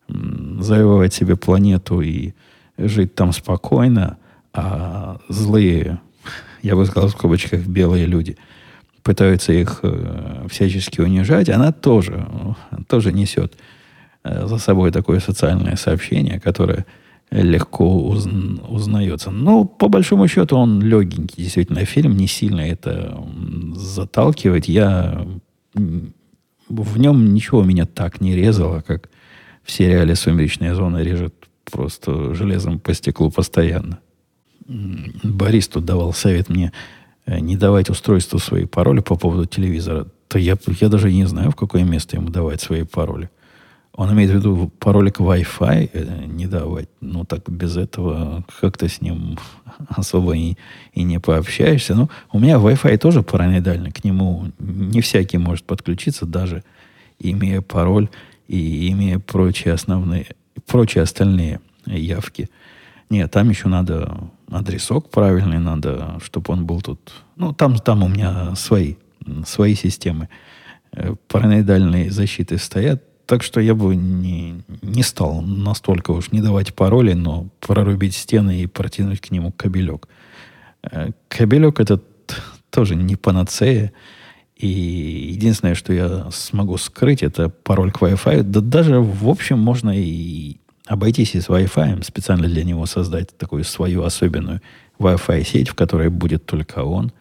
завоевать 0.07 1.13
себе 1.13 1.35
планету 1.35 2.01
и 2.01 2.33
жить 2.77 3.15
там 3.15 3.31
спокойно, 3.31 4.17
а 4.53 5.19
злые, 5.29 5.99
я 6.61 6.75
бы 6.75 6.85
сказал 6.85 7.09
в 7.09 7.13
скобочках, 7.13 7.65
белые 7.65 8.05
люди 8.05 8.37
пытаются 9.03 9.53
их 9.53 9.79
э, 9.83 10.47
всячески 10.49 10.99
унижать, 10.99 11.49
она 11.49 11.71
тоже, 11.71 12.27
тоже 12.87 13.13
несет 13.13 13.53
э, 14.23 14.47
за 14.47 14.57
собой 14.57 14.91
такое 14.91 15.19
социальное 15.19 15.75
сообщение, 15.75 16.39
которое 16.39 16.85
легко 17.31 18.07
узн, 18.07 18.59
узнается. 18.67 19.31
Но, 19.31 19.65
по 19.65 19.87
большому 19.87 20.27
счету, 20.27 20.57
он 20.57 20.81
легенький. 20.81 21.43
Действительно, 21.43 21.85
фильм 21.85 22.15
не 22.15 22.27
сильно 22.27 22.61
это 22.61 23.17
заталкивает. 23.75 24.65
Я 24.65 25.25
в 25.73 26.97
нем 26.97 27.33
ничего 27.33 27.63
меня 27.63 27.85
так 27.85 28.21
не 28.21 28.35
резало, 28.35 28.81
как 28.81 29.09
в 29.63 29.71
сериале 29.71 30.15
«Сумеречная 30.15 30.75
зона» 30.75 31.03
режет 31.03 31.33
просто 31.71 32.33
железом 32.33 32.79
по 32.79 32.93
стеклу 32.93 33.31
постоянно. 33.31 33.99
Борис 34.67 35.67
тут 35.67 35.85
давал 35.85 36.13
совет 36.13 36.49
мне 36.49 36.71
э, 37.25 37.39
не 37.39 37.55
давать 37.55 37.89
устройству 37.89 38.39
свои 38.39 38.65
пароли 38.65 39.01
по 39.01 39.15
поводу 39.15 39.45
телевизора. 39.45 40.07
То 40.27 40.39
я, 40.39 40.57
я 40.81 40.89
даже 40.89 41.11
не 41.11 41.25
знаю, 41.25 41.51
в 41.51 41.55
какое 41.55 41.83
место 41.83 42.17
ему 42.17 42.29
давать 42.29 42.61
свои 42.61 42.83
пароли. 42.83 43.29
Он 43.95 44.11
имеет 44.11 44.29
в 44.29 44.35
виду 44.35 44.71
паролик 44.79 45.19
Wi-Fi 45.19 45.89
э, 45.93 46.25
не 46.25 46.47
давать. 46.47 46.89
Ну, 46.99 47.23
так 47.23 47.49
без 47.49 47.77
этого 47.77 48.43
как-то 48.59 48.89
с 48.89 48.99
ним 49.01 49.37
особо 49.89 50.35
и, 50.35 50.57
и 50.91 51.03
не 51.03 51.19
пообщаешься. 51.19 51.95
Ну, 51.95 52.09
у 52.33 52.39
меня 52.39 52.55
Wi-Fi 52.55 52.97
тоже 52.97 53.23
параноидальный. 53.23 53.91
К 53.91 54.03
нему 54.03 54.51
не 54.59 54.99
всякий 54.99 55.37
может 55.37 55.63
подключиться, 55.63 56.25
даже 56.25 56.63
имея 57.19 57.61
пароль 57.61 58.09
и 58.49 58.91
имея 58.91 59.19
прочие 59.19 59.73
основные, 59.73 60.27
прочие 60.67 61.01
остальные 61.01 61.61
явки. 61.85 62.49
Нет, 63.09 63.31
там 63.31 63.49
еще 63.49 63.69
надо 63.69 64.29
адресок 64.51 65.09
правильный, 65.09 65.59
надо, 65.59 66.19
чтобы 66.21 66.53
он 66.53 66.65
был 66.65 66.81
тут. 66.81 67.13
Ну, 67.37 67.53
там, 67.53 67.77
там 67.77 68.03
у 68.03 68.09
меня 68.09 68.55
свои, 68.55 68.95
свои 69.45 69.73
системы 69.73 70.27
э, 70.91 71.15
параноидальные 71.29 72.11
защиты 72.11 72.57
стоят 72.57 73.01
так 73.25 73.43
что 73.43 73.59
я 73.59 73.75
бы 73.75 73.95
не, 73.95 74.63
не 74.81 75.03
стал 75.03 75.41
настолько 75.41 76.11
уж 76.11 76.31
не 76.31 76.41
давать 76.41 76.73
пароли, 76.73 77.13
но 77.13 77.47
прорубить 77.59 78.15
стены 78.15 78.61
и 78.61 78.67
протянуть 78.67 79.21
к 79.21 79.31
нему 79.31 79.51
кабелек. 79.51 80.07
Э, 80.83 81.09
кабелек 81.27 81.79
этот 81.79 82.03
тоже 82.69 82.95
не 82.95 83.15
панацея. 83.15 83.93
И 84.55 84.67
единственное, 84.67 85.75
что 85.75 85.91
я 85.91 86.29
смогу 86.31 86.77
скрыть, 86.77 87.23
это 87.23 87.49
пароль 87.49 87.91
к 87.91 88.01
Wi-Fi. 88.01 88.43
Да 88.43 88.61
даже, 88.61 88.99
в 88.99 89.27
общем, 89.27 89.59
можно 89.59 89.91
и 89.95 90.57
обойтись 90.85 91.35
и 91.35 91.41
с 91.41 91.49
Wi-Fi, 91.49 92.03
специально 92.03 92.47
для 92.47 92.63
него 92.63 92.85
создать 92.85 93.35
такую 93.37 93.63
свою 93.63 94.03
особенную 94.03 94.61
Wi-Fi 94.99 95.43
сеть, 95.43 95.69
в 95.69 95.75
которой 95.75 96.09
будет 96.09 96.45
только 96.45 96.83
он. 96.83 97.11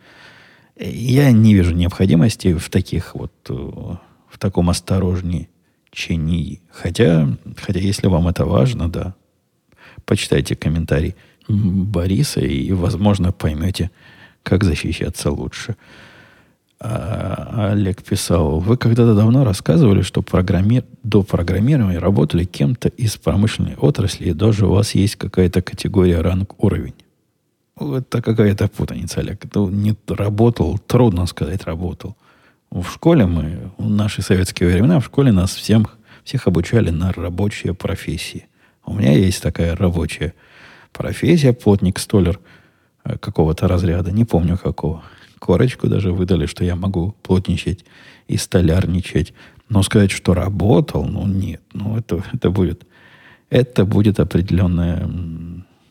Я 0.77 1.31
не 1.33 1.55
вижу 1.55 1.75
необходимости 1.75 2.53
в 2.53 2.69
таких 2.69 3.15
вот, 3.15 3.33
э, 3.49 3.53
в 3.53 4.39
таком 4.39 4.71
осторожнее 4.71 5.49
течение. 5.95 6.61
Хотя, 6.71 7.29
хотя, 7.57 7.79
если 7.79 8.09
вам 8.09 8.29
это 8.29 8.45
важно, 8.45 8.89
да, 8.89 9.15
почитайте 10.05 10.57
комментарий 10.57 11.15
Бориса 11.49 12.41
и, 12.41 12.73
возможно, 12.73 13.33
поймете, 13.33 13.91
как 14.43 14.65
защищаться 14.65 15.31
лучше. 15.31 15.77
А, 16.81 17.71
Олег 17.73 18.03
писал, 18.03 18.59
вы 18.59 18.77
когда-то 18.77 19.15
давно 19.15 19.45
рассказывали, 19.45 20.03
что 20.03 20.23
программи... 20.23 20.83
до 21.03 21.23
программирования 21.23 21.99
работали 21.99 22.45
кем-то 22.45 22.89
из 22.89 23.17
промышленной 23.17 23.77
отрасли, 23.77 24.31
и 24.31 24.35
даже 24.35 24.67
у 24.67 24.71
вас 24.71 24.95
есть 24.95 25.17
какая-то 25.17 25.63
категория 25.63 26.21
ранг 26.21 26.63
уровень. 26.63 26.95
Это 27.77 28.23
какая-то 28.23 28.69
путаница, 28.69 29.21
Олег. 29.21 29.45
Это 29.45 29.61
не 29.61 29.95
работал, 30.09 30.79
трудно 30.79 31.27
сказать, 31.27 31.65
работал. 31.65 32.17
В 32.75 32.91
школе 32.91 33.25
мы, 33.25 33.71
в 33.79 33.89
наши 33.89 34.21
советские 34.21 34.69
времена, 34.69 34.99
в 34.99 35.05
школе 35.05 35.31
нас 35.31 35.55
всем, 35.55 35.87
всех 36.25 36.49
обучали 36.49 36.91
на 36.91 37.13
рабочие 37.13 37.73
профессии. 37.73 38.49
У 38.85 38.95
меня 38.95 39.13
есть 39.13 39.41
такая 39.41 39.77
рабочая 39.77 40.35
профессия, 40.93 41.53
плотник-столер 41.53 42.41
э, 43.05 43.17
какого-то 43.19 43.69
разряда, 43.69 44.11
не 44.11 44.25
помню 44.25 44.59
какого. 44.59 45.05
Корочку 45.39 45.87
даже 45.87 46.11
выдали, 46.11 46.47
что 46.47 46.65
я 46.65 46.75
могу 46.75 47.15
плотничать 47.23 47.85
и 48.27 48.37
столярничать. 48.37 49.35
Но 49.69 49.85
сказать, 49.85 50.11
что 50.11 50.35
работал, 50.35 51.05
ну 51.05 51.29
нет, 51.29 51.63
ну 51.73 51.97
это, 51.97 52.25
это 52.33 52.51
будет, 52.51 52.89
это 53.51 53.85
будет 53.85 54.19
определенное 54.19 55.09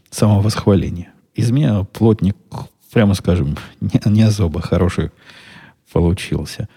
самовосхваление. 0.09 1.13
Из 1.33 1.49
меня 1.49 1.85
плотник, 1.85 2.35
прямо 2.91 3.13
скажем, 3.13 3.55
не, 3.79 4.01
не 4.03 4.23
особо 4.23 4.59
хороший 4.59 5.11
получился. 5.93 6.67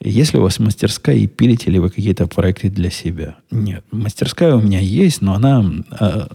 Если 0.00 0.38
у 0.38 0.42
вас 0.42 0.58
мастерская 0.58 1.16
и 1.16 1.26
пилите 1.26 1.70
ли 1.70 1.78
вы 1.78 1.90
какие-то 1.90 2.26
проекты 2.26 2.68
для 2.68 2.90
себя? 2.90 3.36
Нет. 3.50 3.84
Мастерская 3.90 4.54
у 4.54 4.60
меня 4.60 4.78
есть, 4.78 5.22
но 5.22 5.34
она 5.34 5.64
э, 5.98 6.26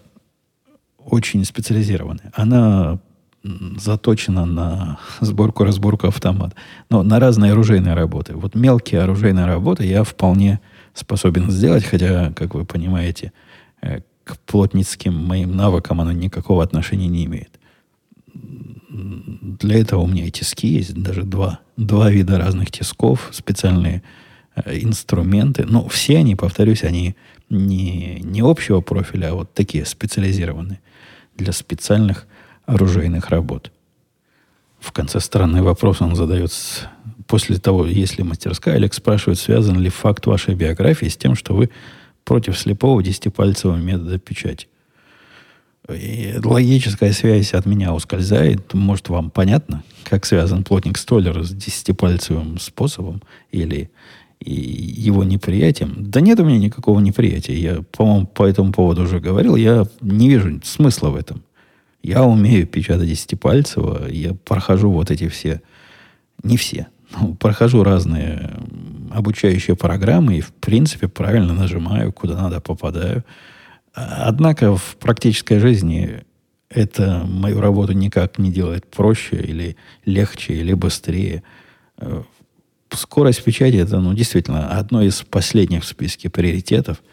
очень 0.98 1.46
специализированная. 1.46 2.32
Она 2.34 3.00
заточена 3.78 4.46
на 4.46 5.00
сборку-разборку 5.20 6.08
автомат. 6.08 6.56
Но 6.90 7.04
на 7.04 7.20
разные 7.20 7.52
оружейные 7.52 7.94
работы. 7.94 8.36
Вот 8.36 8.56
мелкие 8.56 9.02
оружейные 9.02 9.46
работы 9.46 9.86
я 9.86 10.04
вполне 10.04 10.60
способен 10.94 11.52
сделать, 11.52 11.84
хотя, 11.84 12.32
как 12.34 12.56
вы 12.56 12.66
понимаете, 12.66 13.34
э, 13.82 14.00
к 14.24 14.38
плотницким 14.46 15.14
моим 15.14 15.56
навыкам 15.56 16.00
оно 16.00 16.12
никакого 16.14 16.64
отношения 16.64 17.08
не 17.08 17.26
имеет. 17.26 17.60
Для 18.94 19.80
этого 19.80 20.02
у 20.02 20.08
меня 20.08 20.26
и 20.26 20.32
тиски 20.32 20.68
есть, 20.68 20.94
даже 20.94 21.24
два, 21.24 21.60
два 21.78 22.12
вида 22.12 22.38
разных 22.38 22.70
тисков, 22.70 23.30
специальные 23.32 24.04
э, 24.56 24.80
инструменты. 24.82 25.66
Но 25.66 25.88
все 25.88 26.20
они, 26.20 26.36
повторюсь, 26.36 26.84
они 26.84 27.16
не, 27.50 28.20
не 28.22 28.42
общего 28.42 28.82
профиля, 28.82 29.32
а 29.32 29.34
вот 29.34 29.54
такие 29.56 29.86
специализированные 29.86 30.80
для 31.36 31.54
специальных 31.54 32.28
оружейных 32.68 33.30
работ. 33.30 33.72
В 34.80 34.92
конце 34.92 35.20
странный 35.20 35.64
вопрос 35.64 36.02
он 36.02 36.16
задает 36.16 36.52
после 37.26 37.58
того, 37.58 37.88
если 37.88 38.22
мастерская, 38.22 38.76
Алекс 38.76 38.98
спрашивает, 38.98 39.40
связан 39.40 39.80
ли 39.80 39.90
факт 39.90 40.28
вашей 40.28 40.54
биографии 40.54 41.08
с 41.08 41.18
тем, 41.18 41.36
что 41.36 41.56
вы 41.56 41.72
против 42.26 42.60
слепого 42.60 43.02
десятипальцевого 43.02 43.78
метода 43.78 44.20
печати. 44.20 44.68
Логическая 45.88 47.12
связь 47.12 47.54
от 47.54 47.66
меня 47.66 47.94
ускользает. 47.94 48.74
Может, 48.74 49.10
вам 49.10 49.30
понятно, 49.30 49.84
как 50.06 50.26
связан 50.26 50.64
плотник 50.64 50.98
Столлер 50.98 51.44
с 51.44 51.52
десятипальцевым 51.52 52.58
способом 52.60 53.22
или 53.52 53.92
и 54.40 54.54
его 54.54 55.24
неприятием? 55.24 55.96
Да 55.98 56.22
нет 56.22 56.40
у 56.40 56.46
меня 56.46 56.60
никакого 56.60 57.00
неприятия. 57.00 57.56
Я, 57.56 57.82
по-моему, 57.92 58.28
по 58.28 58.46
этому 58.46 58.72
поводу 58.72 59.04
уже 59.04 59.20
говорил. 59.20 59.56
Я 59.56 59.86
не 60.02 60.30
вижу 60.30 60.62
смысла 60.64 61.10
в 61.10 61.16
этом. 61.16 61.44
Я 62.02 62.24
умею 62.24 62.68
печатать 62.68 63.08
десятипальцево. 63.08 64.10
Я 64.10 64.34
прохожу 64.34 64.92
вот 64.92 65.12
эти 65.12 65.28
все... 65.28 65.62
Не 66.44 66.58
все. 66.58 66.88
Ну, 67.18 67.36
прохожу 67.36 67.84
разные 67.84 68.52
обучающие 69.12 69.76
программы 69.76 70.38
и, 70.38 70.42
в 70.42 70.52
принципе, 70.52 71.08
правильно 71.08 71.54
нажимаю, 71.54 72.12
куда 72.12 72.36
надо 72.36 72.60
попадаю. 72.60 73.24
Однако 73.94 74.76
в 74.76 74.98
практической 74.98 75.60
жизни 75.60 76.24
это 76.70 77.24
мою 77.28 77.62
работу 77.62 77.94
никак 77.94 78.40
не 78.40 78.52
делает 78.52 78.90
проще 78.90 79.38
или 79.38 79.78
легче, 80.06 80.56
или 80.56 80.74
быстрее. 80.74 81.44
Э, 81.98 82.24
скорость 82.92 83.44
печати 83.44 83.76
это, 83.76 84.00
ну, 84.00 84.14
действительно, 84.14 84.78
одно 84.78 85.04
из 85.04 85.22
последних 85.22 85.84
в 85.84 85.88
списке 85.88 86.30
приоритетов, 86.30 87.04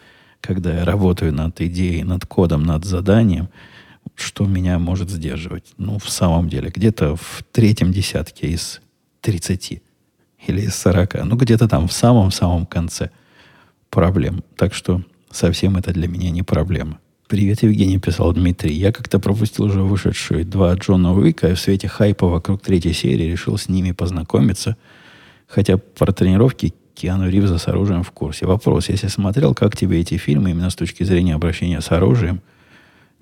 когда 0.41 0.73
я 0.73 0.85
работаю 0.85 1.31
над 1.33 1.61
идеей, 1.61 2.03
над 2.03 2.25
кодом, 2.25 2.63
над 2.63 2.83
заданием, 2.85 3.49
что 4.15 4.45
меня 4.45 4.79
может 4.79 5.11
сдерживать. 5.11 5.73
Ну, 5.77 5.99
в 5.99 6.09
самом 6.09 6.49
деле, 6.49 6.71
где-то 6.73 7.15
в 7.15 7.43
третьем 7.51 7.91
десятке 7.91 8.47
из 8.47 8.81
30 9.21 9.83
или 10.47 10.61
из 10.61 10.75
40. 10.75 11.25
Ну, 11.25 11.35
где-то 11.35 11.67
там 11.67 11.87
в 11.87 11.93
самом-самом 11.93 12.65
конце 12.65 13.11
проблем. 13.91 14.43
Так 14.57 14.73
что 14.73 15.03
совсем 15.31 15.77
это 15.77 15.91
для 15.93 16.07
меня 16.07 16.31
не 16.31 16.43
проблема. 16.43 16.99
Привет, 17.27 17.63
Евгений, 17.63 17.97
писал 17.97 18.33
Дмитрий. 18.33 18.73
Я 18.73 18.91
как-то 18.91 19.17
пропустил 19.17 19.65
уже 19.65 19.81
вышедшие 19.81 20.43
два 20.43 20.73
Джона 20.73 21.13
Уика, 21.13 21.49
и 21.49 21.53
в 21.53 21.59
свете 21.59 21.87
хайпа 21.87 22.27
вокруг 22.27 22.61
третьей 22.61 22.93
серии 22.93 23.31
решил 23.31 23.57
с 23.57 23.69
ними 23.69 23.93
познакомиться. 23.93 24.75
Хотя 25.47 25.77
про 25.77 26.11
тренировки 26.11 26.73
Киану 26.93 27.29
Ривза 27.29 27.57
с 27.57 27.67
оружием 27.67 28.03
в 28.03 28.11
курсе. 28.11 28.45
Вопрос, 28.45 28.89
если 28.89 29.07
смотрел, 29.07 29.53
как 29.53 29.77
тебе 29.77 30.01
эти 30.01 30.17
фильмы 30.17 30.51
именно 30.51 30.69
с 30.69 30.75
точки 30.75 31.03
зрения 31.03 31.35
обращения 31.35 31.79
с 31.79 31.91
оружием, 31.91 32.41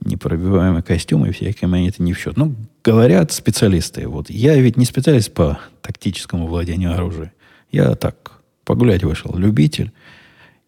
непробиваемые 0.04 0.82
костюмы 0.82 1.30
и 1.30 1.32
всякие 1.32 1.68
монеты 1.68 2.02
не 2.02 2.14
в 2.14 2.20
счет. 2.20 2.36
Ну, 2.36 2.56
говорят 2.84 3.32
специалисты. 3.32 4.08
Вот 4.08 4.30
я 4.30 4.56
ведь 4.56 4.78
не 4.78 4.86
специалист 4.86 5.32
по 5.32 5.60
тактическому 5.82 6.48
владению 6.48 6.94
оружием. 6.94 7.32
Я 7.72 7.96
так 7.96 8.32
погулять 8.66 9.04
вышел, 9.04 9.36
любитель. 9.36 9.92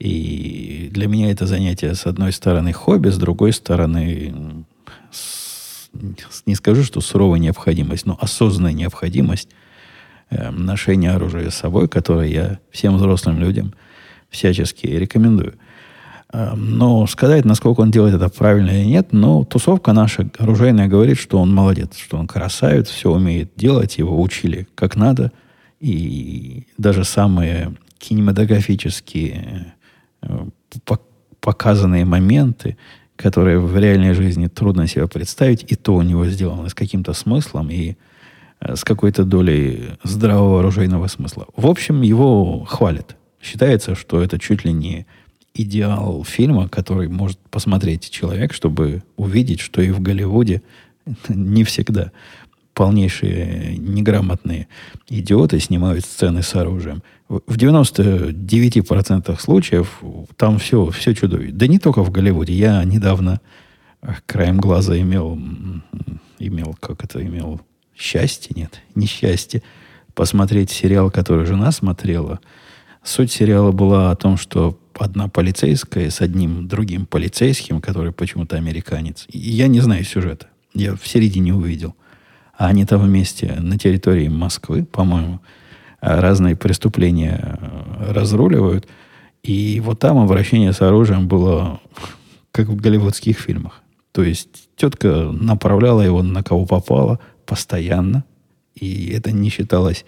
И 0.02 0.90
для 0.92 1.08
меня 1.08 1.30
это 1.30 1.46
занятие, 1.46 1.94
с 1.94 2.08
одной 2.08 2.32
стороны, 2.32 2.74
хобби, 2.74 3.10
с 3.10 3.18
другой 3.20 3.54
стороны, 3.54 4.66
с, 5.12 5.92
не 6.48 6.56
скажу, 6.56 6.84
что 6.84 7.02
суровая 7.02 7.40
необходимость, 7.40 8.08
но 8.08 8.18
осознанная 8.20 8.74
необходимость 8.74 9.50
э, 10.32 10.50
ношения 10.50 11.12
оружия 11.12 11.52
с 11.52 11.56
собой, 11.56 11.88
которое 11.88 12.30
я 12.30 12.60
всем 12.72 12.96
взрослым 12.96 13.40
людям 13.40 13.76
всячески 14.32 14.88
рекомендую. 14.88 15.54
Э, 16.34 16.56
но 16.56 17.06
сказать, 17.06 17.46
насколько 17.46 17.82
он 17.82 17.92
делает 17.92 18.16
это 18.16 18.30
правильно 18.30 18.72
или 18.72 18.86
нет, 18.86 19.10
но 19.14 19.44
тусовка 19.44 19.94
наша 19.94 20.28
оружейная 20.40 20.88
говорит, 20.88 21.20
что 21.20 21.40
он 21.40 21.54
молодец, 21.54 21.96
что 21.96 22.18
он 22.18 22.26
красавец, 22.26 22.90
все 22.90 23.12
умеет 23.12 23.52
делать, 23.56 24.00
его 24.00 24.20
учили 24.20 24.68
как 24.74 24.96
надо. 24.96 25.32
И 25.80 26.66
даже 26.80 27.04
самые 27.04 27.76
кинематографические 28.00 29.76
показанные 31.40 32.06
моменты, 32.06 32.78
которые 33.16 33.60
в 33.60 33.78
реальной 33.78 34.14
жизни 34.14 34.48
трудно 34.48 34.88
себе 34.88 35.08
представить, 35.08 35.66
и 35.72 35.76
то 35.76 35.96
у 35.96 36.02
него 36.02 36.26
сделано 36.28 36.70
с 36.70 36.74
каким-то 36.74 37.14
смыслом 37.14 37.70
и 37.70 37.96
э, 38.60 38.76
с 38.76 38.84
какой-то 38.84 39.24
долей 39.24 39.92
здравого 40.04 40.60
оружейного 40.60 41.08
смысла. 41.08 41.48
В 41.56 41.68
общем, 41.68 42.02
его 42.02 42.64
хвалят. 42.66 43.16
Считается, 43.42 43.96
что 43.96 44.22
это 44.22 44.40
чуть 44.40 44.66
ли 44.66 44.72
не 44.72 45.06
идеал 45.54 46.24
фильма, 46.24 46.70
который 46.70 47.10
может 47.10 47.38
посмотреть 47.50 48.10
человек, 48.10 48.54
чтобы 48.54 49.04
увидеть, 49.18 49.60
что 49.60 49.82
и 49.82 49.92
в 49.92 50.00
Голливуде 50.00 50.62
не 51.28 51.64
всегда 51.64 52.12
полнейшие 52.74 53.78
неграмотные 53.78 54.68
идиоты 55.10 55.60
снимают 55.60 56.06
сцены 56.06 56.42
с 56.44 56.56
оружием. 56.56 57.04
В 57.28 57.58
99% 57.58 59.40
случаев 59.40 60.02
там 60.38 60.58
все, 60.60 60.90
все 60.90 61.14
чудовищно. 61.14 61.58
Да 61.58 61.68
не 61.68 61.80
только 61.80 62.04
в 62.04 62.12
Голливуде. 62.12 62.54
Я 62.54 62.84
недавно 62.84 63.42
краем 64.26 64.58
глаза 64.58 65.00
имел, 65.00 65.40
имел, 66.40 66.76
как 66.80 67.04
это 67.04 67.24
имел, 67.26 67.62
счастье, 67.96 68.54
нет, 68.56 68.82
несчастье, 68.96 69.62
посмотреть 70.14 70.72
сериал, 70.72 71.12
который 71.12 71.46
жена 71.46 71.72
смотрела. 71.72 72.40
Суть 73.04 73.32
сериала 73.32 73.72
была 73.72 74.12
о 74.12 74.16
том, 74.16 74.38
что 74.38 74.78
одна 74.98 75.28
полицейская 75.28 76.10
с 76.10 76.22
одним 76.22 76.68
другим 76.68 77.06
полицейским, 77.06 77.82
который 77.82 78.12
почему-то 78.12 78.58
американец. 78.58 79.26
я 79.30 79.68
не 79.68 79.80
знаю 79.80 80.04
сюжета. 80.04 80.48
Я 80.74 80.96
в 80.96 81.08
середине 81.08 81.54
увидел. 81.54 81.96
А 82.62 82.68
они 82.68 82.86
там 82.86 83.02
вместе 83.02 83.56
на 83.60 83.80
территории 83.80 84.28
Москвы, 84.28 84.86
по-моему, 84.86 85.40
разные 86.00 86.56
преступления 86.56 87.58
э, 87.60 88.14
разруливают. 88.14 88.88
И 89.42 89.82
вот 89.84 89.98
там 89.98 90.20
обращение 90.20 90.72
с 90.72 90.80
оружием 90.84 91.28
было 91.28 91.82
как 92.52 92.68
в 92.68 92.76
голливудских 92.76 93.40
фильмах. 93.40 93.82
То 94.12 94.22
есть 94.22 94.70
тетка 94.76 95.32
направляла 95.32 96.02
его 96.02 96.22
на 96.22 96.44
кого 96.44 96.68
попало 96.68 97.20
постоянно. 97.48 98.26
И 98.76 99.10
это 99.10 99.32
не 99.32 99.50
считалось 99.50 100.06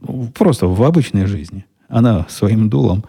ну, 0.00 0.32
просто 0.36 0.66
в 0.66 0.82
обычной 0.82 1.26
жизни. 1.26 1.64
Она 1.88 2.26
своим 2.28 2.70
дулом 2.70 3.04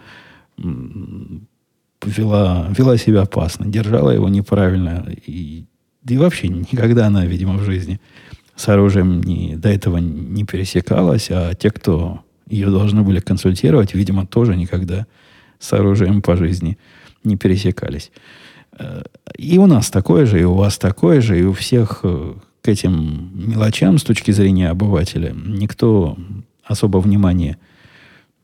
вела, 0.56 2.68
вела 2.70 2.96
себя 2.98 3.22
опасно, 3.22 3.66
держала 3.66 4.10
его 4.10 4.28
неправильно. 4.28 5.08
И, 5.26 5.64
и 6.06 6.16
вообще 6.16 6.46
никогда 6.46 7.08
она, 7.08 7.26
видимо, 7.26 7.54
в 7.54 7.64
жизни 7.64 8.00
с 8.60 8.68
оружием 8.68 9.22
не, 9.22 9.56
до 9.56 9.70
этого 9.70 9.96
не 9.96 10.44
пересекалась, 10.44 11.28
а 11.30 11.54
те, 11.54 11.70
кто 11.70 12.20
ее 12.46 12.68
должны 12.68 13.00
были 13.00 13.18
консультировать, 13.18 13.94
видимо, 13.94 14.26
тоже 14.26 14.54
никогда 14.54 15.06
с 15.58 15.72
оружием 15.72 16.20
по 16.20 16.36
жизни 16.36 16.76
не 17.24 17.36
пересекались. 17.36 18.12
Э, 18.78 19.04
и 19.38 19.56
у 19.56 19.66
нас 19.66 19.90
такое 19.90 20.26
же, 20.26 20.40
и 20.40 20.44
у 20.44 20.52
вас 20.52 20.76
такое 20.76 21.22
же, 21.22 21.40
и 21.40 21.42
у 21.42 21.54
всех 21.54 22.00
э, 22.02 22.34
к 22.60 22.68
этим 22.68 23.30
мелочам 23.32 23.96
с 23.96 24.02
точки 24.02 24.30
зрения 24.30 24.68
обывателя 24.68 25.32
никто 25.34 26.18
особо 26.62 26.98
внимания 26.98 27.56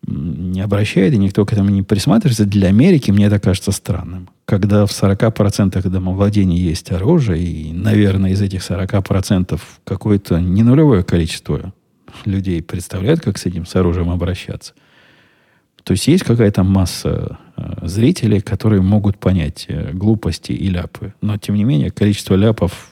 не 0.07 0.63
обращает, 0.63 1.13
и 1.13 1.19
никто 1.19 1.45
к 1.45 1.53
этому 1.53 1.69
не 1.69 1.83
присматривается. 1.83 2.47
Для 2.47 2.69
Америки 2.69 3.11
мне 3.11 3.27
это 3.27 3.39
кажется 3.39 3.71
странным 3.71 4.31
когда 4.47 4.87
в 4.87 4.91
40% 4.91 5.89
домовладений 5.89 6.57
есть 6.57 6.93
оружие, 6.93 7.43
и, 7.43 7.73
наверное, 7.73 8.31
из 8.31 8.41
этих 8.41 8.61
40% 8.61 9.61
какое-то 9.85 10.41
не 10.41 10.63
нулевое 10.63 11.03
количество 11.03 11.75
людей 12.25 12.63
представляют, 12.63 13.21
как 13.21 13.39
с 13.39 13.47
этим 13.47 13.67
с 13.67 13.75
оружием 13.75 14.09
обращаться. 14.09 14.73
То 15.83 15.93
есть 15.93 16.07
есть 16.07 16.25
какая-то 16.25 16.63
масса 16.63 17.39
э, 17.57 17.87
зрителей, 17.87 18.41
которые 18.41 18.83
могут 18.83 19.19
понять 19.19 19.67
э, 19.69 19.93
глупости 19.93 20.53
и 20.53 20.69
ляпы. 20.69 21.15
Но, 21.21 21.37
тем 21.39 21.57
не 21.57 21.65
менее, 21.65 21.91
количество 21.91 22.35
ляпов 22.35 22.91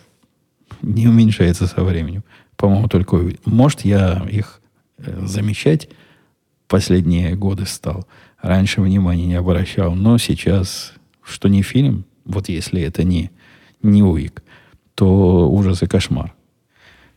не 0.82 1.08
уменьшается 1.08 1.66
со 1.66 1.82
временем. 1.82 2.24
По-моему, 2.56 2.88
только... 2.88 3.20
Может, 3.46 3.80
я 3.80 4.24
их 4.30 4.60
э, 4.98 5.24
замечать 5.24 5.88
последние 6.68 7.34
годы 7.34 7.66
стал. 7.66 8.06
Раньше 8.40 8.80
внимания 8.80 9.26
не 9.26 9.34
обращал, 9.34 9.94
но 9.94 10.18
сейчас 10.18 10.94
что 11.24 11.48
не 11.48 11.62
фильм, 11.62 12.04
вот 12.24 12.48
если 12.48 12.80
это 12.82 13.04
не, 13.04 13.30
не 13.82 14.02
Уик, 14.02 14.42
то 14.94 15.50
ужас 15.50 15.82
и 15.82 15.86
кошмар. 15.86 16.34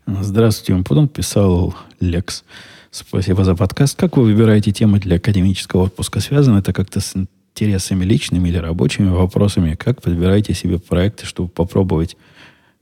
Здравствуйте, 0.05 0.73
вам 0.73 0.83
потом 0.83 1.07
писал 1.07 1.75
Лекс. 1.99 2.43
Спасибо 2.91 3.43
за 3.43 3.55
подкаст. 3.55 3.99
Как 3.99 4.17
вы 4.17 4.23
выбираете 4.23 4.71
темы 4.71 4.99
для 4.99 5.17
академического 5.17 5.83
отпуска? 5.83 6.19
Связано 6.21 6.59
это 6.59 6.71
как-то 6.73 7.01
с 7.01 7.13
интересами 7.53 8.05
личными 8.05 8.47
или 8.49 8.57
рабочими 8.57 9.09
вопросами, 9.09 9.75
как 9.75 10.01
подбираете 10.01 10.53
себе 10.53 10.79
проекты, 10.79 11.25
чтобы 11.25 11.49
попробовать 11.49 12.15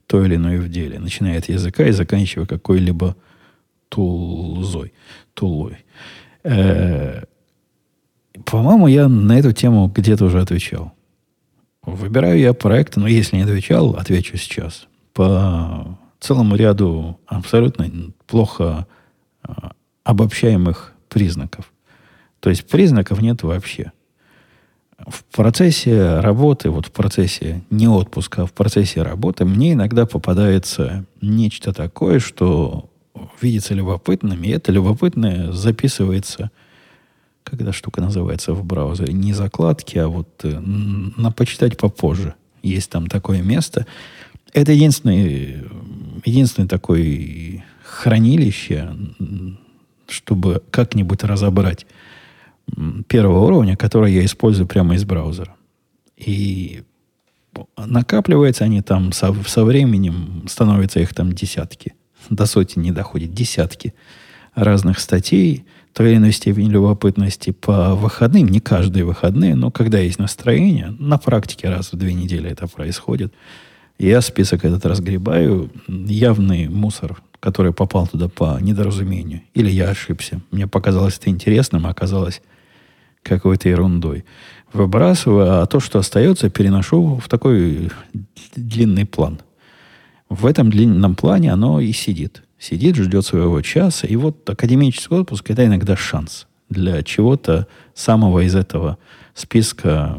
то 0.06 0.24
или 0.24 0.36
иное 0.36 0.60
в 0.60 0.68
деле, 0.68 0.98
начиная 0.98 1.38
от 1.38 1.48
языка 1.48 1.84
и 1.86 1.92
заканчивая 1.92 2.46
какой-либо 2.46 3.16
тулзой, 3.88 4.92
тулой. 5.34 5.78
Э, 6.44 7.24
по-моему, 8.44 8.86
я 8.86 9.08
на 9.08 9.38
эту 9.38 9.52
тему 9.52 9.90
где-то 9.94 10.26
уже 10.26 10.40
отвечал. 10.40 10.92
Выбираю 11.86 12.38
я 12.38 12.52
проекты, 12.52 12.98
но 12.98 13.06
если 13.06 13.36
не 13.36 13.42
отвечал, 13.42 13.92
отвечу 13.92 14.36
сейчас. 14.36 14.88
По 15.14 15.96
целому 16.18 16.56
ряду 16.56 17.18
абсолютно 17.26 17.88
плохо 18.26 18.88
а, 19.42 19.70
обобщаемых 20.02 20.92
признаков. 21.08 21.72
То 22.40 22.50
есть 22.50 22.68
признаков 22.68 23.22
нет 23.22 23.44
вообще. 23.44 23.92
В 24.98 25.22
процессе 25.24 26.18
работы, 26.18 26.70
вот 26.70 26.86
в 26.86 26.90
процессе 26.90 27.62
не 27.70 27.86
отпуска, 27.86 28.42
а 28.42 28.46
в 28.46 28.52
процессе 28.52 29.02
работы 29.02 29.44
мне 29.44 29.74
иногда 29.74 30.06
попадается 30.06 31.06
нечто 31.20 31.72
такое, 31.72 32.18
что 32.18 32.90
видится 33.40 33.74
любопытным, 33.74 34.42
и 34.42 34.48
это 34.48 34.72
любопытное 34.72 35.52
записывается, 35.52 36.50
эта 37.52 37.72
штука 37.72 38.00
называется 38.00 38.52
в 38.52 38.64
браузере, 38.64 39.12
не 39.12 39.32
закладки, 39.32 39.98
а 39.98 40.08
вот 40.08 40.28
э, 40.42 40.58
на 40.58 41.30
почитать 41.30 41.76
попозже. 41.76 42.34
Есть 42.62 42.90
там 42.90 43.06
такое 43.06 43.42
место. 43.42 43.86
Это 44.52 44.72
единственный, 44.72 45.64
единственный 46.24 46.68
такой 46.68 47.64
хранилище, 47.84 48.90
чтобы 50.08 50.62
как-нибудь 50.70 51.24
разобрать 51.24 51.86
первого 53.06 53.46
уровня, 53.46 53.76
который 53.76 54.12
я 54.12 54.24
использую 54.24 54.66
прямо 54.66 54.94
из 54.94 55.04
браузера. 55.04 55.54
И 56.16 56.82
накапливаются 57.76 58.64
они 58.64 58.82
там 58.82 59.12
со, 59.12 59.32
со 59.44 59.64
временем, 59.64 60.44
становятся 60.48 61.00
их 61.00 61.14
там 61.14 61.32
десятки. 61.32 61.94
До 62.28 62.46
сотни 62.46 62.82
не 62.82 62.90
доходит, 62.92 63.32
десятки 63.32 63.94
разных 64.54 64.98
статей, 64.98 65.64
иной 66.04 66.32
степени 66.32 66.68
любопытности 66.68 67.50
по 67.52 67.94
выходным, 67.94 68.48
не 68.48 68.60
каждые 68.60 69.04
выходные, 69.04 69.54
но 69.54 69.70
когда 69.70 69.98
есть 69.98 70.18
настроение, 70.18 70.94
на 70.98 71.18
практике 71.18 71.68
раз 71.68 71.92
в 71.92 71.96
две 71.96 72.12
недели 72.12 72.50
это 72.50 72.66
происходит, 72.66 73.32
я 73.98 74.20
список 74.20 74.64
этот 74.64 74.84
разгребаю, 74.84 75.70
явный 75.88 76.68
мусор, 76.68 77.16
который 77.40 77.72
попал 77.72 78.06
туда 78.06 78.28
по 78.28 78.58
недоразумению, 78.60 79.40
или 79.54 79.70
я 79.70 79.88
ошибся. 79.88 80.40
Мне 80.50 80.66
показалось 80.66 81.16
это 81.16 81.30
интересным, 81.30 81.86
а 81.86 81.90
оказалось 81.90 82.42
какой-то 83.22 83.68
ерундой. 83.68 84.24
Выбрасываю, 84.72 85.62
а 85.62 85.66
то, 85.66 85.80
что 85.80 85.98
остается, 85.98 86.50
переношу 86.50 87.16
в 87.16 87.28
такой 87.28 87.90
длинный 88.54 89.06
план. 89.06 89.40
В 90.28 90.44
этом 90.44 90.70
длинном 90.70 91.14
плане 91.14 91.52
оно 91.52 91.80
и 91.80 91.92
сидит. 91.92 92.42
Сидит, 92.58 92.96
ждет 92.96 93.24
своего 93.24 93.60
часа. 93.60 94.06
И 94.06 94.16
вот 94.16 94.48
академический 94.48 95.16
отпуск– 95.16 95.44
это 95.50 95.66
иногда 95.66 95.96
шанс 95.96 96.46
для 96.68 97.02
чего-то 97.02 97.66
самого 97.94 98.40
из 98.44 98.54
этого 98.54 98.98
списка 99.34 100.18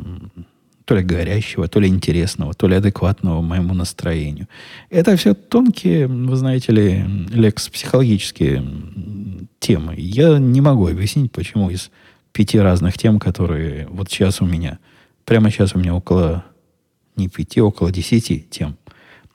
то 0.85 0.95
ли 0.95 1.03
горящего, 1.03 1.67
то 1.67 1.81
ли 1.81 1.89
интересного, 1.89 2.53
то 2.53 2.65
ли 2.67 2.75
адекватного 2.75 3.41
моему 3.41 3.73
настроению. 3.73 4.47
Это 4.89 5.17
все 5.17 5.33
тонкие, 5.33 6.07
вы 6.07 6.33
знаете 6.38 6.71
ли, 6.71 7.03
лекс 7.29 7.67
психологические 7.67 8.63
темы. 9.59 9.95
Я 9.97 10.38
не 10.39 10.61
могу 10.61 10.88
объяснить, 10.88 11.33
почему 11.33 11.69
из 11.69 11.91
пяти 12.31 12.57
разных 12.57 12.97
тем, 12.97 13.19
которые 13.19 13.88
вот 13.89 14.09
сейчас 14.09 14.39
у 14.39 14.45
меня, 14.45 14.79
прямо 15.25 15.51
сейчас 15.51 15.75
у 15.75 15.79
меня 15.79 15.93
около, 15.93 16.45
не 17.17 17.27
пяти, 17.27 17.59
около 17.59 17.91
десяти 17.91 18.47
тем 18.49 18.77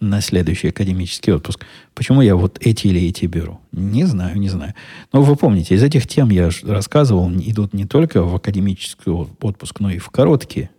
на 0.03 0.21
следующий 0.21 0.69
академический 0.69 1.33
отпуск. 1.33 1.65
Почему 1.95 2.21
я 2.21 2.37
вот 2.37 2.59
эти 2.61 2.89
или 2.89 3.09
эти 3.09 3.27
беру? 3.27 3.61
Не 3.71 4.05
знаю, 4.05 4.39
не 4.39 4.49
знаю. 4.49 4.75
Но 5.13 5.23
вы 5.23 5.37
помните, 5.37 5.75
из 5.75 5.83
этих 5.83 6.07
тем 6.07 6.31
я 6.31 6.51
рассказывал, 6.65 7.31
идут 7.31 7.73
не 7.73 7.87
только 7.87 8.23
в 8.23 8.35
академический 8.35 9.13
отпуск, 9.13 9.81
но 9.81 9.91
и 9.91 9.99
в 9.99 10.11
короткие 10.11 10.71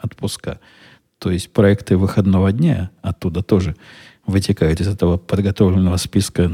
отпуска. 0.00 0.60
То 1.18 1.30
есть 1.30 1.50
проекты 1.50 1.96
выходного 1.96 2.52
дня 2.52 2.90
оттуда 3.02 3.42
тоже 3.42 3.76
вытекают 4.26 4.80
из 4.80 4.88
этого 4.88 5.16
подготовленного 5.16 5.96
списка, 5.96 6.52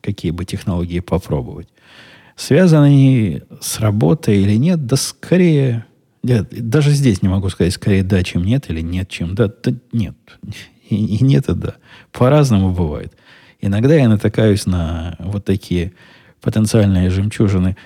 какие 0.00 0.30
бы 0.30 0.44
технологии 0.44 1.00
попробовать. 1.00 1.68
Связаны 2.36 2.86
они 2.86 3.42
с 3.60 3.80
работой 3.80 4.38
или 4.38 4.56
нет? 4.56 4.86
Да 4.86 4.96
скорее... 4.96 5.84
Нет, 6.22 6.48
даже 6.50 6.90
здесь 6.90 7.20
не 7.20 7.28
могу 7.28 7.50
сказать, 7.50 7.74
скорее 7.74 8.02
да, 8.02 8.22
чем 8.22 8.44
нет, 8.44 8.70
или 8.70 8.80
нет, 8.80 9.10
чем 9.10 9.34
да. 9.34 9.52
да 9.62 9.72
нет. 9.92 10.16
И, 10.88 11.16
и 11.16 11.24
нет, 11.24 11.48
и 11.48 11.54
да. 11.54 11.76
По-разному 12.12 12.72
бывает. 12.72 13.12
Иногда 13.60 13.94
я 13.94 14.08
натыкаюсь 14.08 14.66
на 14.66 15.16
вот 15.18 15.44
такие 15.44 15.94
потенциальные 16.40 17.10
жемчужины 17.10 17.76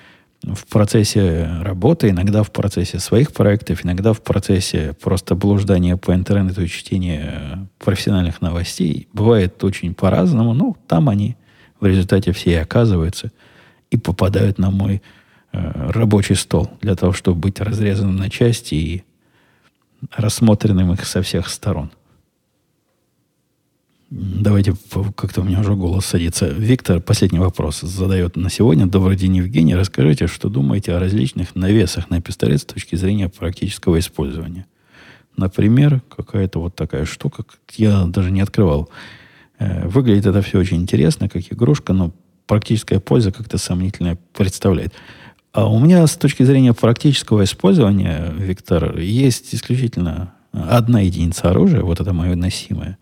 в 0.42 0.66
процессе 0.66 1.49
работы, 1.62 2.11
иногда 2.11 2.42
в 2.42 2.51
процессе 2.51 2.99
своих 2.99 3.32
проектов, 3.32 3.84
иногда 3.84 4.12
в 4.12 4.22
процессе 4.22 4.94
просто 5.01 5.34
блуждания 5.34 5.96
по 5.96 6.14
интернету 6.14 6.62
и 6.62 6.68
чтения 6.68 7.68
профессиональных 7.78 8.40
новостей. 8.40 9.09
Бывает 9.12 9.62
очень 9.62 9.94
по-разному, 9.94 10.55
но 10.55 10.76
там 10.86 11.09
они 11.09 11.36
в 11.80 11.86
результате 11.86 12.32
все 12.32 12.51
и 12.53 12.55
оказываются– 12.55 13.30
и 13.90 13.96
попадают 13.96 14.59
на 14.59 14.70
мой 14.70 15.03
э, 15.53 15.90
рабочий 15.90 16.34
стол 16.34 16.70
для 16.80 16.94
того, 16.94 17.12
чтобы 17.12 17.40
быть 17.40 17.61
разрезанным 17.61 18.16
на 18.16 18.30
части 18.30 18.74
и 18.74 19.05
рассмотренным 20.12 20.92
их 20.92 21.05
со 21.05 21.22
всех 21.22 21.49
сторон. 21.49 21.90
Давайте, 24.11 24.74
как-то 25.16 25.42
у 25.42 25.44
меня 25.44 25.61
уже 25.61 25.74
голос 25.74 26.06
садится. 26.06 26.48
Виктор, 26.48 26.98
последний 26.98 27.38
вопрос 27.38 27.80
задает 27.80 28.36
на 28.36 28.48
сегодня. 28.48 28.86
Добрый 28.86 29.16
день, 29.16 29.36
Евгений. 29.36 29.74
Расскажите, 29.74 30.28
что 30.28 30.48
думаете 30.48 30.94
о 30.94 31.00
различных 31.00 31.54
навесах 31.54 32.09
на 32.09 32.22
пистолет 32.22 32.62
с 32.62 32.64
точки 32.64 32.96
зрения 32.96 33.28
практического 33.28 33.98
использования? 33.98 34.64
Например, 35.36 36.00
какая-то 36.09 36.59
вот 36.59 36.74
такая 36.74 37.04
штука, 37.04 37.44
я 37.76 38.06
даже 38.06 38.30
не 38.30 38.40
открывал. 38.40 38.88
Э, 39.59 39.86
выглядит 39.86 40.24
это 40.24 40.40
все 40.40 40.59
очень 40.59 40.78
интересно, 40.78 41.28
как 41.28 41.42
игрушка, 41.52 41.92
но 41.92 42.14
практическая 42.46 43.00
польза 43.00 43.30
как-то 43.30 43.59
сомнительная 43.59 44.16
представляет. 44.32 44.94
А 45.52 45.70
у 45.70 45.78
меня 45.78 46.06
с 46.06 46.16
точки 46.16 46.44
зрения 46.44 46.72
практического 46.72 47.44
использования, 47.44 48.32
Виктор, 48.34 48.98
есть 48.98 49.54
исключительно 49.54 50.32
одна 50.52 51.00
единица 51.00 51.50
оружия, 51.50 51.82
вот 51.82 52.00
это 52.00 52.14
мое 52.14 52.36
носимое. 52.36 52.96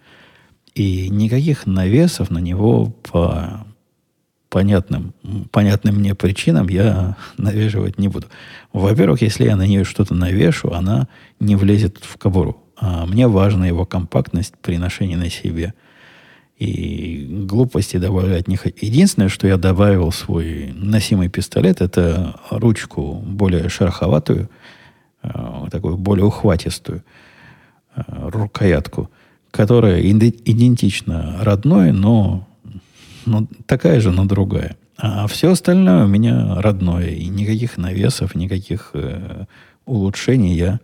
И 0.77 1.09
никаких 1.09 1.67
навесов 1.67 2.31
на 2.31 2.39
него 2.39 2.87
по 3.03 3.67
понятным, 4.49 5.13
понятным 5.51 5.97
мне 5.97 6.15
причинам 6.15 6.69
я 6.69 7.17
навешивать 7.37 7.99
не 7.99 8.07
буду. 8.07 8.29
Во-первых, 8.73 9.23
если 9.23 9.45
я 9.45 9.57
на 9.57 9.67
нее 9.67 9.83
что-то 9.83 10.15
навешу, 10.15 10.71
она 10.71 11.09
не 11.41 11.57
влезет 11.57 11.99
в 12.01 12.17
кобуру. 12.17 12.63
А 12.77 13.07
мне 13.07 13.27
важна 13.27 13.67
его 13.67 13.85
компактность 13.85 14.55
при 14.63 14.79
ношении 14.79 15.17
на 15.17 15.31
себе– 15.31 15.75
и 16.59 17.27
глупости 17.47 17.99
добавлять 17.99 18.49
не 18.49 18.57
хочу. 18.57 18.75
Единственное, 18.81 19.29
что 19.29 19.47
я 19.47 19.59
добавил 19.59 20.11
свой 20.11 20.73
носимый 20.75 21.29
пистолет, 21.29 21.83
это 21.83 22.41
ручку 22.51 23.15
более 23.15 23.69
шероховатую, 23.69 24.49
э, 25.23 25.29
такую 25.71 25.99
более 25.99 26.25
ухватистую 26.25 27.05
э, 27.95 28.03
рукоятку, 28.07 29.11
которая 29.57 30.03
идентична 30.03 31.39
родной, 31.41 31.91
но, 31.91 32.47
но 33.25 33.47
такая 33.65 34.01
же, 34.01 34.11
но 34.11 34.27
другая. 34.27 34.77
А 34.99 35.27
все 35.27 35.51
остальное 35.51 36.05
у 36.05 36.09
меня 36.09 36.61
родное. 36.61 37.09
И 37.09 37.27
никаких 37.29 37.79
навесов, 37.79 38.35
никаких 38.35 38.91
э, 38.93 39.47
улучшений 39.87 40.55
я 40.55 40.81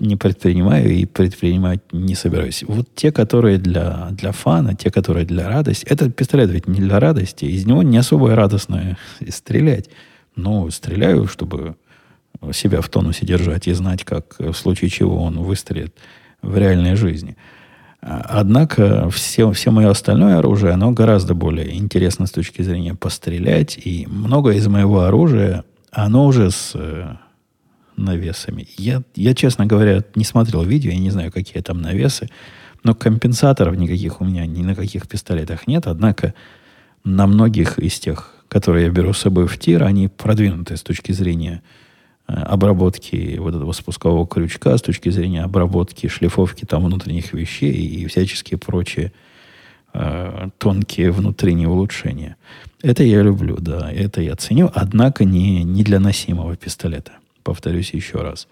не 0.00 0.16
предпринимаю 0.16 0.90
и 0.90 1.04
предпринимать 1.04 1.80
не 1.92 2.14
собираюсь. 2.14 2.64
Вот 2.66 2.88
те, 2.94 3.12
которые 3.12 3.58
для, 3.58 4.08
для 4.12 4.32
фана, 4.32 4.74
те, 4.74 4.90
которые 4.90 5.24
для 5.24 5.48
радости. 5.48 5.84
Этот 5.84 6.16
пистолет 6.16 6.50
ведь 6.50 6.66
не 6.66 6.80
для 6.80 6.98
радости. 6.98 7.44
Из 7.44 7.66
него 7.66 7.82
не 7.82 7.98
особо 7.98 8.34
радостно 8.34 8.96
стрелять. 9.28 9.90
Но 10.34 10.70
стреляю, 10.70 11.26
чтобы 11.26 11.76
себя 12.52 12.80
в 12.80 12.88
тонусе 12.88 13.26
держать 13.26 13.68
и 13.68 13.72
знать, 13.72 14.04
как 14.04 14.36
в 14.38 14.54
случае 14.54 14.90
чего 14.90 15.22
он 15.22 15.38
выстрелит 15.38 15.94
в 16.42 16.56
реальной 16.56 16.96
жизни. 16.96 17.36
Однако 18.00 19.10
все, 19.10 19.52
все 19.52 19.70
мое 19.70 19.90
остальное 19.90 20.38
оружие, 20.38 20.72
оно 20.72 20.90
гораздо 20.92 21.34
более 21.34 21.76
интересно 21.76 22.26
с 22.26 22.30
точки 22.30 22.62
зрения 22.62 22.94
пострелять. 22.94 23.78
И 23.84 24.06
много 24.08 24.52
из 24.52 24.66
моего 24.68 25.00
оружия, 25.00 25.64
оно 25.90 26.26
уже 26.26 26.50
с 26.50 26.74
навесами. 27.96 28.66
Я, 28.76 29.02
я, 29.14 29.34
честно 29.34 29.66
говоря, 29.66 30.02
не 30.14 30.24
смотрел 30.24 30.62
видео, 30.64 30.90
я 30.90 30.98
не 30.98 31.10
знаю, 31.10 31.30
какие 31.30 31.62
там 31.62 31.82
навесы, 31.82 32.28
но 32.82 32.94
компенсаторов 32.94 33.76
никаких 33.76 34.20
у 34.20 34.24
меня 34.24 34.46
ни 34.46 34.62
на 34.62 34.74
каких 34.74 35.06
пистолетах 35.06 35.66
нет. 35.66 35.86
Однако 35.86 36.34
на 37.04 37.26
многих 37.26 37.78
из 37.78 37.98
тех, 37.98 38.34
которые 38.48 38.86
я 38.86 38.90
беру 38.90 39.12
с 39.12 39.18
собой 39.18 39.46
в 39.46 39.58
тир, 39.58 39.84
они 39.84 40.08
продвинуты 40.08 40.76
с 40.76 40.82
точки 40.82 41.12
зрения 41.12 41.62
обработки 42.32 43.36
вот 43.38 43.54
этого 43.54 43.72
спускового 43.72 44.26
крючка 44.26 44.76
с 44.76 44.82
точки 44.82 45.08
зрения 45.08 45.42
обработки, 45.42 46.06
шлифовки 46.06 46.64
там 46.64 46.84
внутренних 46.84 47.32
вещей 47.32 47.72
и 47.72 48.06
всяческие 48.06 48.58
прочие 48.58 49.12
э, 49.92 50.48
тонкие 50.58 51.10
внутренние 51.10 51.68
улучшения. 51.68 52.36
Это 52.82 53.02
я 53.02 53.22
люблю, 53.22 53.56
да, 53.58 53.90
это 53.92 54.22
я 54.22 54.36
ценю, 54.36 54.70
однако 54.74 55.24
не, 55.24 55.62
не 55.64 55.82
для 55.82 56.00
носимого 56.00 56.56
пистолета. 56.56 57.12
Повторюсь 57.42 57.92
еще 57.94 58.18
раз. 58.18 58.46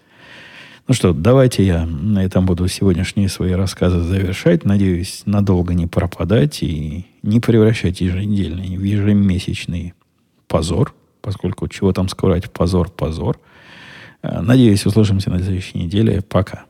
Ну 0.89 0.95
что, 0.95 1.13
давайте 1.13 1.63
я 1.63 1.85
на 1.85 2.25
этом 2.25 2.47
буду 2.47 2.67
сегодняшние 2.67 3.29
свои 3.29 3.51
рассказы 3.51 3.99
завершать. 3.99 4.65
Надеюсь, 4.65 5.21
надолго 5.25 5.75
не 5.75 5.85
пропадать 5.85 6.63
и 6.63 7.05
не 7.21 7.39
превращать 7.39 8.01
еженедельный 8.01 8.75
в 8.75 8.83
ежемесячный 8.83 9.93
позор, 10.47 10.95
поскольку 11.21 11.67
чего 11.67 11.93
там 11.93 12.09
скрывать, 12.09 12.51
позор, 12.51 12.89
позор. 12.89 13.39
Э, 14.21 14.41
надеюсь, 14.41 14.85
услышимся 14.85 15.29
на 15.29 15.39
следующей 15.39 15.77
неделе. 15.77 16.21
Пока. 16.21 16.65